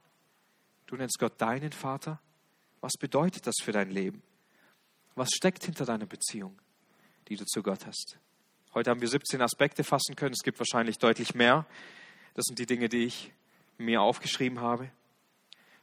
du 0.88 0.96
nennst 0.96 1.20
Gott 1.20 1.34
deinen 1.40 1.72
Vater. 1.72 2.20
Was 2.82 2.94
bedeutet 3.00 3.48
das 3.48 3.56
für 3.62 3.72
dein 3.72 3.92
Leben? 3.92 4.22
Was 5.16 5.30
steckt 5.32 5.64
hinter 5.64 5.86
deiner 5.86 6.06
Beziehung, 6.06 6.60
die 7.28 7.36
du 7.36 7.46
zu 7.46 7.64
Gott 7.64 7.86
hast? 7.86 8.18
Heute 8.74 8.90
haben 8.90 9.02
wir 9.02 9.08
17 9.08 9.40
Aspekte 9.42 9.84
fassen 9.84 10.16
können. 10.16 10.34
Es 10.34 10.44
gibt 10.44 10.60
wahrscheinlich 10.60 10.98
deutlich 10.98 11.36
mehr. 11.36 11.68
Das 12.34 12.46
sind 12.46 12.60
die 12.60 12.66
Dinge, 12.66 12.90
die 12.90 13.06
ich 13.06 13.32
mir 13.78 14.02
aufgeschrieben 14.02 14.60
habe. 14.60 14.90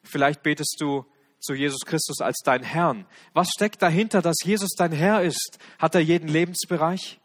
Vielleicht 0.03 0.43
betest 0.43 0.77
du 0.81 1.05
zu 1.41 1.55
Jesus 1.55 1.85
Christus 1.85 2.21
als 2.21 2.39
dein 2.45 2.63
Herrn. 2.63 3.07
Was 3.33 3.49
steckt 3.51 3.83
dahinter, 3.83 4.23
dass 4.23 4.37
Jesus 4.45 4.71
dein 4.77 4.93
Herr 4.93 5.23
ist? 5.23 5.59
Hat 5.79 5.95
er 5.95 6.01
jeden 6.01 6.29
Lebensbereich? 6.29 7.19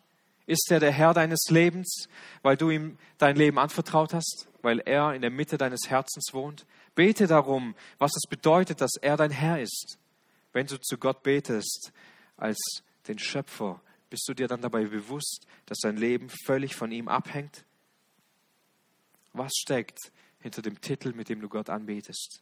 Ist 0.48 0.72
er 0.72 0.80
der 0.80 0.92
Herr 0.92 1.14
deines 1.14 1.46
Lebens, 1.50 2.08
weil 2.42 2.56
du 2.56 2.70
ihm 2.70 2.98
dein 3.18 3.36
Leben 3.36 3.58
anvertraut 3.58 4.14
hast, 4.14 4.48
weil 4.62 4.80
er 4.80 5.14
in 5.14 5.22
der 5.22 5.32
Mitte 5.32 5.58
deines 5.58 5.90
Herzens 5.90 6.34
wohnt? 6.34 6.66
Bete 6.94 7.28
darum, 7.28 7.76
was 7.98 8.12
es 8.16 8.30
bedeutet, 8.30 8.80
dass 8.80 8.96
er 9.02 9.18
dein 9.18 9.32
Herr 9.32 9.60
ist. 9.60 9.98
Wenn 10.54 10.68
du 10.68 10.80
zu 10.80 10.98
Gott 10.98 11.24
betest 11.24 11.92
als 12.38 12.58
den 13.08 13.20
Schöpfer, 13.20 13.82
bist 14.10 14.28
du 14.30 14.34
dir 14.34 14.48
dann 14.48 14.62
dabei 14.62 14.86
bewusst, 14.86 15.46
dass 15.66 15.80
dein 15.80 15.98
Leben 15.98 16.30
völlig 16.46 16.76
von 16.76 16.92
ihm 16.92 17.08
abhängt? 17.08 17.66
Was 19.38 19.52
steckt 19.54 20.14
hinter 20.40 20.62
dem 20.62 20.80
Titel, 20.80 21.12
mit 21.14 21.28
dem 21.28 21.42
du 21.42 21.50
Gott 21.50 21.70
anbetest? 21.70 22.42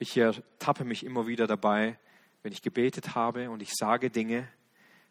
Ich 0.00 0.16
ertappe 0.16 0.84
mich 0.84 1.06
immer 1.06 1.28
wieder 1.28 1.46
dabei, 1.46 1.96
wenn 2.42 2.52
ich 2.52 2.62
gebetet 2.62 3.14
habe 3.14 3.50
und 3.50 3.62
ich 3.62 3.70
sage 3.72 4.10
Dinge, 4.10 4.48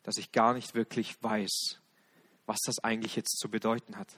dass 0.04 0.18
ich 0.18 0.34
gar 0.34 0.54
nicht 0.54 0.76
wirklich 0.76 1.16
weiß, 1.24 1.80
was 2.46 2.58
das 2.66 2.84
eigentlich 2.84 3.16
jetzt 3.16 3.40
zu 3.40 3.50
bedeuten 3.50 3.96
hat. 3.96 4.10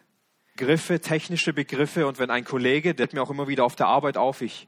Begriffe, 0.55 0.99
technische 0.99 1.53
Begriffe 1.53 2.07
und 2.07 2.17
wenn 2.17 2.31
ein 2.31 2.43
Kollege, 2.43 2.95
der 2.95 3.05
hat 3.05 3.13
mir 3.13 3.21
auch 3.21 3.29
immer 3.29 3.47
wieder 3.47 3.65
auf 3.65 3.75
der 3.75 3.85
Arbeit 3.85 4.17
auf, 4.17 4.41
ich 4.41 4.67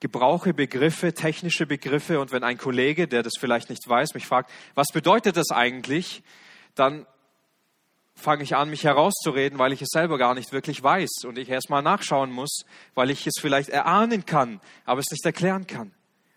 gebrauche 0.00 0.52
Begriffe, 0.52 1.14
technische 1.14 1.64
Begriffe 1.64 2.20
und 2.20 2.32
wenn 2.32 2.44
ein 2.44 2.58
Kollege, 2.58 3.08
der 3.08 3.22
das 3.22 3.34
vielleicht 3.38 3.70
nicht 3.70 3.88
weiß, 3.88 4.12
mich 4.12 4.26
fragt, 4.26 4.50
was 4.74 4.88
bedeutet 4.92 5.38
das 5.38 5.50
eigentlich, 5.52 6.22
dann 6.74 7.06
fange 8.20 8.42
ich 8.42 8.54
an, 8.54 8.70
mich 8.70 8.84
herauszureden, 8.84 9.58
weil 9.58 9.72
ich 9.72 9.82
es 9.82 9.88
selber 9.90 10.18
gar 10.18 10.34
nicht 10.34 10.52
wirklich 10.52 10.82
weiß 10.82 11.24
und 11.24 11.38
ich 11.38 11.48
erstmal 11.48 11.82
nachschauen 11.82 12.30
muss, 12.30 12.64
weil 12.94 13.10
ich 13.10 13.26
es 13.26 13.34
vielleicht 13.40 13.68
erahnen 13.70 14.26
kann, 14.26 14.60
aber 14.84 15.00
es 15.00 15.10
nicht 15.10 15.24
erklären 15.24 15.66
kann. 15.66 15.92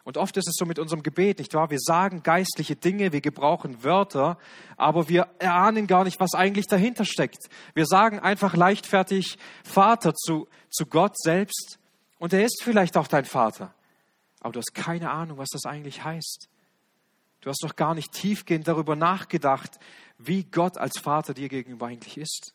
Und 0.06 0.18
oft 0.18 0.36
ist 0.36 0.50
es 0.50 0.56
so 0.58 0.66
mit 0.66 0.80
unserem 0.80 1.02
Gebet, 1.02 1.40
nicht 1.40 1.54
wahr? 1.54 1.70
Wir 1.70 1.80
sagen 1.80 2.24
geistliche 2.24 2.76
Dinge, 2.76 3.14
wir 3.14 3.22
gebrauchen 3.22 3.84
Wörter, 3.84 4.38
aber 4.76 5.08
wir 5.08 5.30
erahnen 5.40 5.88
gar 5.88 6.04
nicht, 6.04 6.20
was 6.20 6.34
eigentlich 6.34 6.68
dahinter 6.68 7.06
steckt. 7.06 7.50
Wir 7.74 7.86
sagen 7.86 8.20
einfach 8.20 8.56
leichtfertig 8.56 9.38
Vater 9.64 10.14
zu, 10.14 10.48
zu 10.70 10.86
Gott 10.88 11.18
selbst 11.18 11.80
und 12.20 12.34
er 12.34 12.44
ist 12.44 12.62
vielleicht 12.64 12.98
auch 12.98 13.08
dein 13.08 13.26
Vater, 13.26 13.74
aber 14.42 14.52
du 14.52 14.60
hast 14.60 14.74
keine 14.74 15.10
Ahnung, 15.10 15.38
was 15.38 15.50
das 15.50 15.66
eigentlich 15.66 16.04
heißt. 16.04 16.50
Du 17.40 17.50
hast 17.50 17.62
doch 17.64 17.76
gar 17.76 17.94
nicht 17.94 18.14
tiefgehend 18.14 18.70
darüber 18.70 18.96
nachgedacht, 18.96 19.78
wie 20.28 20.44
Gott 20.44 20.78
als 20.78 21.00
Vater 21.00 21.34
dir 21.34 21.50
gegenüber 21.50 21.88
eigentlich 21.88 22.18
ist. 22.18 22.54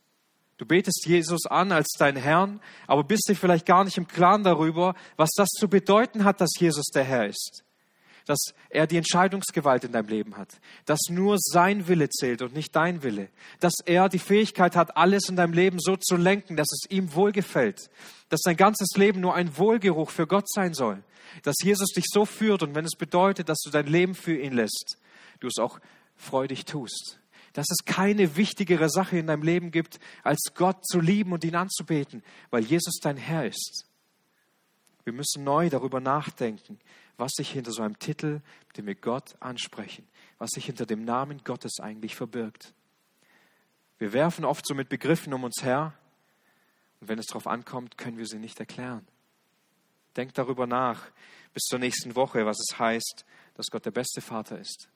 Du 0.58 0.66
betest 0.66 1.06
Jesus 1.06 1.46
an 1.46 1.70
als 1.70 1.86
dein 1.98 2.16
Herrn, 2.16 2.60
aber 2.88 3.04
bist 3.04 3.28
dir 3.28 3.36
vielleicht 3.36 3.64
gar 3.64 3.84
nicht 3.84 3.96
im 3.96 4.08
Klaren 4.08 4.42
darüber, 4.42 4.94
was 5.16 5.30
das 5.36 5.48
zu 5.50 5.68
bedeuten 5.68 6.24
hat, 6.24 6.40
dass 6.40 6.50
Jesus 6.58 6.86
der 6.86 7.04
Herr 7.04 7.26
ist. 7.26 7.62
Dass 8.26 8.52
er 8.68 8.88
die 8.88 8.96
Entscheidungsgewalt 8.96 9.84
in 9.84 9.92
deinem 9.92 10.08
Leben 10.08 10.36
hat. 10.36 10.60
Dass 10.84 10.98
nur 11.08 11.36
sein 11.38 11.86
Wille 11.86 12.10
zählt 12.10 12.42
und 12.42 12.54
nicht 12.54 12.74
dein 12.74 13.04
Wille. 13.04 13.28
Dass 13.60 13.74
er 13.86 14.08
die 14.08 14.18
Fähigkeit 14.18 14.74
hat, 14.74 14.96
alles 14.96 15.28
in 15.28 15.36
deinem 15.36 15.52
Leben 15.52 15.78
so 15.80 15.96
zu 15.96 16.16
lenken, 16.16 16.56
dass 16.56 16.68
es 16.72 16.90
ihm 16.90 17.14
wohlgefällt. 17.14 17.88
Dass 18.28 18.40
dein 18.40 18.56
ganzes 18.56 18.88
Leben 18.96 19.20
nur 19.20 19.34
ein 19.34 19.56
Wohlgeruch 19.56 20.10
für 20.10 20.26
Gott 20.26 20.50
sein 20.50 20.74
soll. 20.74 21.02
Dass 21.44 21.54
Jesus 21.62 21.90
dich 21.90 22.06
so 22.08 22.26
führt 22.26 22.64
und 22.64 22.74
wenn 22.74 22.84
es 22.84 22.96
bedeutet, 22.98 23.48
dass 23.48 23.60
du 23.60 23.70
dein 23.70 23.86
Leben 23.86 24.16
für 24.16 24.36
ihn 24.36 24.54
lässt, 24.54 24.98
du 25.38 25.46
es 25.46 25.58
auch 25.58 25.78
freudig 26.16 26.64
tust 26.64 27.17
dass 27.52 27.66
es 27.70 27.84
keine 27.84 28.36
wichtigere 28.36 28.88
Sache 28.88 29.18
in 29.18 29.26
deinem 29.26 29.42
Leben 29.42 29.70
gibt, 29.70 29.98
als 30.22 30.52
Gott 30.54 30.86
zu 30.86 31.00
lieben 31.00 31.32
und 31.32 31.44
ihn 31.44 31.56
anzubeten, 31.56 32.22
weil 32.50 32.64
Jesus 32.64 32.98
dein 33.00 33.16
Herr 33.16 33.46
ist. 33.46 33.86
Wir 35.04 35.12
müssen 35.12 35.44
neu 35.44 35.70
darüber 35.70 36.00
nachdenken, 36.00 36.78
was 37.16 37.32
sich 37.34 37.50
hinter 37.50 37.72
so 37.72 37.82
einem 37.82 37.98
Titel, 37.98 38.42
dem 38.76 38.86
wir 38.86 38.94
Gott 38.94 39.36
ansprechen, 39.40 40.06
was 40.38 40.50
sich 40.50 40.66
hinter 40.66 40.86
dem 40.86 41.04
Namen 41.04 41.42
Gottes 41.44 41.80
eigentlich 41.80 42.14
verbirgt. 42.14 42.74
Wir 43.98 44.12
werfen 44.12 44.44
oft 44.44 44.66
so 44.66 44.74
mit 44.74 44.88
Begriffen 44.88 45.32
um 45.32 45.44
uns 45.44 45.62
her 45.62 45.94
und 47.00 47.08
wenn 47.08 47.18
es 47.18 47.26
darauf 47.26 47.46
ankommt, 47.46 47.98
können 47.98 48.18
wir 48.18 48.26
sie 48.26 48.38
nicht 48.38 48.60
erklären. 48.60 49.06
Denk 50.16 50.34
darüber 50.34 50.66
nach 50.66 51.10
bis 51.54 51.62
zur 51.64 51.78
nächsten 51.78 52.14
Woche, 52.14 52.44
was 52.44 52.58
es 52.58 52.78
heißt, 52.78 53.24
dass 53.54 53.66
Gott 53.70 53.86
der 53.86 53.90
beste 53.90 54.20
Vater 54.20 54.58
ist 54.58 54.88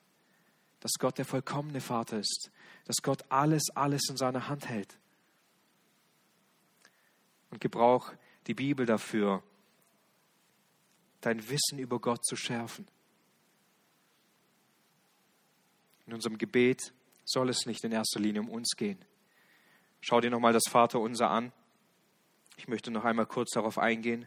dass 0.83 0.95
Gott 0.99 1.17
der 1.17 1.25
vollkommene 1.25 1.81
Vater 1.81 2.19
ist, 2.19 2.51
dass 2.87 2.97
Gott 3.03 3.25
alles, 3.29 3.71
alles 3.73 4.03
in 4.11 4.17
seiner 4.17 4.49
Hand 4.49 4.69
hält. 4.69 4.99
Und 7.51 7.61
gebrauch 7.61 8.13
die 8.49 8.55
Bibel 8.55 8.85
dafür, 8.85 9.45
dein 11.21 11.49
Wissen 11.49 11.79
über 11.79 12.01
Gott 12.01 12.25
zu 12.25 12.35
schärfen. 12.35 12.89
In 16.07 16.15
unserem 16.15 16.37
Gebet 16.37 16.93
soll 17.25 17.49
es 17.49 17.65
nicht 17.65 17.85
in 17.85 17.93
erster 17.93 18.19
Linie 18.19 18.41
um 18.41 18.51
uns 18.51 18.73
gehen. 18.77 18.99
Schau 20.01 20.21
dir 20.21 20.31
nochmal 20.31 20.53
das 20.53 20.65
Vaterunser 20.69 21.31
an. 21.31 21.53
Ich 22.57 22.67
möchte 22.67 22.91
noch 22.91 23.05
einmal 23.05 23.27
kurz 23.27 23.53
darauf 23.53 23.79
eingehen. 23.79 24.27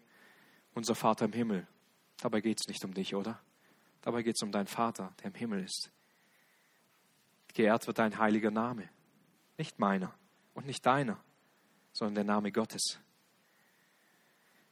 Unser 0.74 0.95
Vater 0.95 1.26
im 1.26 1.34
Himmel. 1.34 1.68
Dabei 2.22 2.39
geht 2.39 2.62
es 2.62 2.70
nicht 2.70 2.86
um 2.86 2.93
dich, 2.93 3.14
oder? 3.14 3.41
Dabei 4.01 4.24
geht 4.24 4.38
es 4.38 4.41
um 4.41 4.53
deinen 4.53 4.68
Vater, 4.68 5.14
der 5.20 5.32
im 5.32 5.34
Himmel 5.34 5.66
ist. 5.66 5.91
Geehrt 7.56 7.88
wird 7.88 7.97
dein 7.97 8.20
heiliger 8.20 8.51
Name. 8.51 8.88
Nicht 9.58 9.80
meiner 9.80 10.14
und 10.53 10.68
nicht 10.68 10.86
deiner, 10.86 11.18
sondern 11.93 12.16
der 12.16 12.24
Name 12.26 12.51
Gottes. 12.51 12.99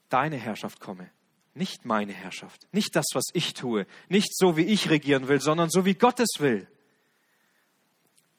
Deine 0.10 0.36
Herrschaft 0.36 0.80
komme, 0.80 1.10
nicht 1.56 1.86
meine 1.86 2.12
Herrschaft. 2.12 2.68
Nicht 2.74 2.96
das, 2.96 3.06
was 3.14 3.30
ich 3.34 3.54
tue, 3.54 3.88
nicht 4.10 4.38
so, 4.38 4.58
wie 4.58 4.66
ich 4.66 4.90
regieren 4.90 5.30
will, 5.30 5.40
sondern 5.40 5.70
so, 5.70 5.86
wie 5.86 5.96
Gott 5.96 6.20
es 6.20 6.36
will. 6.40 6.68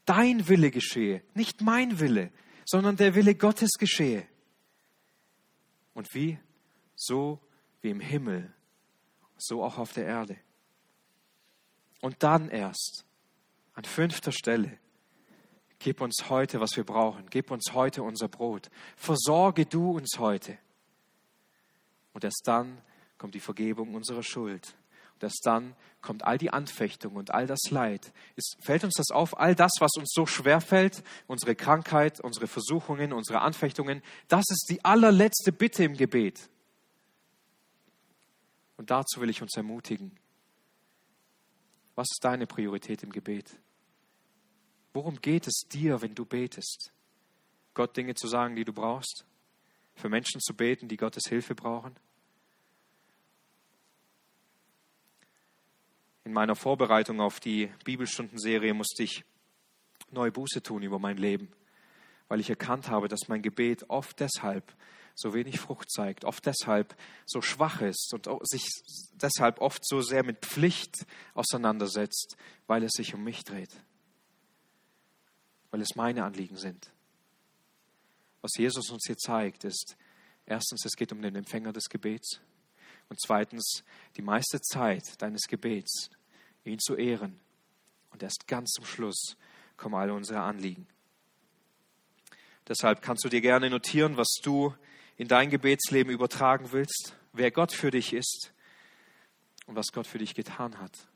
Dein 0.04 0.46
Wille 0.46 0.70
geschehe, 0.70 1.22
nicht 1.32 1.62
mein 1.62 1.98
Wille, 1.98 2.30
sondern 2.66 2.96
der 2.96 3.14
Wille 3.14 3.34
Gottes 3.34 3.72
geschehe. 3.78 4.28
Und 5.94 6.14
wie? 6.14 6.38
So 6.94 7.40
wie 7.80 7.90
im 7.90 8.00
Himmel, 8.00 8.52
so 9.38 9.64
auch 9.64 9.78
auf 9.78 9.94
der 9.94 10.04
Erde. 10.04 10.36
Und 12.02 12.22
dann 12.22 12.50
erst 12.50 13.06
an 13.74 13.84
fünfter 13.84 14.32
Stelle, 14.32 14.78
gib 15.78 16.00
uns 16.00 16.30
heute, 16.30 16.60
was 16.60 16.76
wir 16.76 16.84
brauchen. 16.84 17.26
Gib 17.28 17.50
uns 17.50 17.72
heute 17.72 18.02
unser 18.02 18.28
Brot. 18.28 18.70
Versorge 18.96 19.66
du 19.66 19.92
uns 19.92 20.18
heute. 20.18 20.56
Und 22.12 22.24
erst 22.24 22.42
dann 22.44 22.80
kommt 23.18 23.34
die 23.34 23.40
Vergebung 23.40 23.94
unserer 23.94 24.22
Schuld. 24.22 24.74
Und 25.14 25.24
erst 25.24 25.40
dann 25.44 25.74
kommt 26.00 26.24
all 26.24 26.38
die 26.38 26.50
Anfechtung 26.50 27.16
und 27.16 27.32
all 27.32 27.46
das 27.46 27.70
Leid. 27.70 28.12
Es 28.36 28.54
fällt 28.60 28.84
uns 28.84 28.94
das 28.94 29.10
auf, 29.10 29.38
all 29.38 29.54
das, 29.54 29.72
was 29.80 29.92
uns 29.96 30.12
so 30.12 30.26
schwer 30.26 30.60
fällt, 30.60 31.02
unsere 31.26 31.54
Krankheit, 31.54 32.20
unsere 32.20 32.46
Versuchungen, 32.46 33.12
unsere 33.12 33.40
Anfechtungen, 33.40 34.02
das 34.28 34.44
ist 34.50 34.66
die 34.70 34.84
allerletzte 34.84 35.52
Bitte 35.52 35.84
im 35.84 35.96
Gebet. 35.96 36.48
Und 38.76 38.90
dazu 38.90 39.20
will 39.20 39.30
ich 39.30 39.40
uns 39.40 39.56
ermutigen. 39.56 40.12
Was 41.94 42.08
ist 42.10 42.24
deine 42.24 42.46
Priorität 42.46 43.02
im 43.02 43.10
Gebet? 43.10 43.56
Worum 44.94 45.20
geht 45.20 45.48
es 45.48 45.66
dir, 45.68 46.00
wenn 46.02 46.14
du 46.14 46.24
betest? 46.24 46.92
Gott 47.74 47.96
Dinge 47.96 48.14
zu 48.14 48.28
sagen, 48.28 48.54
die 48.54 48.64
du 48.64 48.72
brauchst? 48.72 49.26
Für 49.96 50.08
Menschen 50.08 50.40
zu 50.40 50.54
beten, 50.54 50.86
die 50.86 50.96
Gottes 50.96 51.24
Hilfe 51.28 51.56
brauchen? 51.56 51.96
In 56.22 56.32
meiner 56.32 56.54
Vorbereitung 56.54 57.20
auf 57.20 57.40
die 57.40 57.70
Bibelstundenserie 57.84 58.72
musste 58.72 59.02
ich 59.02 59.24
neue 60.12 60.30
Buße 60.30 60.62
tun 60.62 60.84
über 60.84 61.00
mein 61.00 61.16
Leben, 61.16 61.52
weil 62.28 62.38
ich 62.38 62.48
erkannt 62.48 62.88
habe, 62.88 63.08
dass 63.08 63.26
mein 63.26 63.42
Gebet 63.42 63.90
oft 63.90 64.20
deshalb 64.20 64.76
so 65.16 65.34
wenig 65.34 65.58
Frucht 65.58 65.90
zeigt, 65.90 66.24
oft 66.24 66.46
deshalb 66.46 66.96
so 67.26 67.42
schwach 67.42 67.80
ist 67.80 68.14
und 68.14 68.28
sich 68.46 68.64
deshalb 69.14 69.60
oft 69.60 69.84
so 69.86 70.00
sehr 70.02 70.24
mit 70.24 70.46
Pflicht 70.46 71.04
auseinandersetzt, 71.34 72.36
weil 72.68 72.84
es 72.84 72.92
sich 72.92 73.12
um 73.14 73.24
mich 73.24 73.42
dreht. 73.42 73.70
Weil 75.74 75.82
es 75.82 75.96
meine 75.96 76.22
Anliegen 76.22 76.56
sind. 76.56 76.92
Was 78.42 78.52
Jesus 78.56 78.90
uns 78.90 79.06
hier 79.08 79.16
zeigt, 79.16 79.64
ist 79.64 79.96
erstens, 80.46 80.84
es 80.84 80.94
geht 80.94 81.10
um 81.10 81.20
den 81.20 81.34
Empfänger 81.34 81.72
des 81.72 81.88
Gebets 81.88 82.38
und 83.08 83.20
zweitens, 83.20 83.82
die 84.16 84.22
meiste 84.22 84.60
Zeit 84.60 85.20
deines 85.20 85.48
Gebets, 85.48 86.10
ihn 86.64 86.78
zu 86.78 86.94
ehren. 86.94 87.40
Und 88.10 88.22
erst 88.22 88.46
ganz 88.46 88.70
zum 88.70 88.84
Schluss 88.84 89.36
kommen 89.76 89.96
alle 89.96 90.14
unsere 90.14 90.42
Anliegen. 90.42 90.86
Deshalb 92.68 93.02
kannst 93.02 93.24
du 93.24 93.28
dir 93.28 93.40
gerne 93.40 93.68
notieren, 93.68 94.16
was 94.16 94.32
du 94.44 94.72
in 95.16 95.26
dein 95.26 95.50
Gebetsleben 95.50 96.12
übertragen 96.12 96.70
willst, 96.70 97.16
wer 97.32 97.50
Gott 97.50 97.72
für 97.72 97.90
dich 97.90 98.12
ist 98.12 98.52
und 99.66 99.74
was 99.74 99.88
Gott 99.90 100.06
für 100.06 100.18
dich 100.18 100.36
getan 100.36 100.78
hat. 100.78 101.08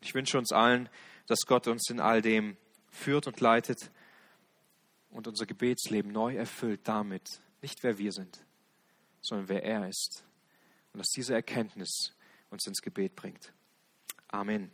Ich 0.00 0.12
wünsche 0.12 0.38
uns 0.38 0.50
allen, 0.50 0.88
dass 1.28 1.46
Gott 1.46 1.68
uns 1.68 1.88
in 1.88 2.00
all 2.00 2.20
dem 2.20 2.56
führt 2.94 3.26
und 3.26 3.40
leitet 3.40 3.90
und 5.10 5.26
unser 5.26 5.46
Gebetsleben 5.46 6.12
neu 6.12 6.36
erfüllt 6.36 6.80
damit, 6.84 7.40
nicht 7.62 7.82
wer 7.82 7.98
wir 7.98 8.12
sind, 8.12 8.44
sondern 9.20 9.48
wer 9.48 9.62
er 9.64 9.88
ist. 9.88 10.24
Und 10.92 10.98
dass 10.98 11.08
diese 11.08 11.34
Erkenntnis 11.34 12.14
uns 12.50 12.66
ins 12.66 12.80
Gebet 12.80 13.16
bringt. 13.16 13.52
Amen. 14.28 14.70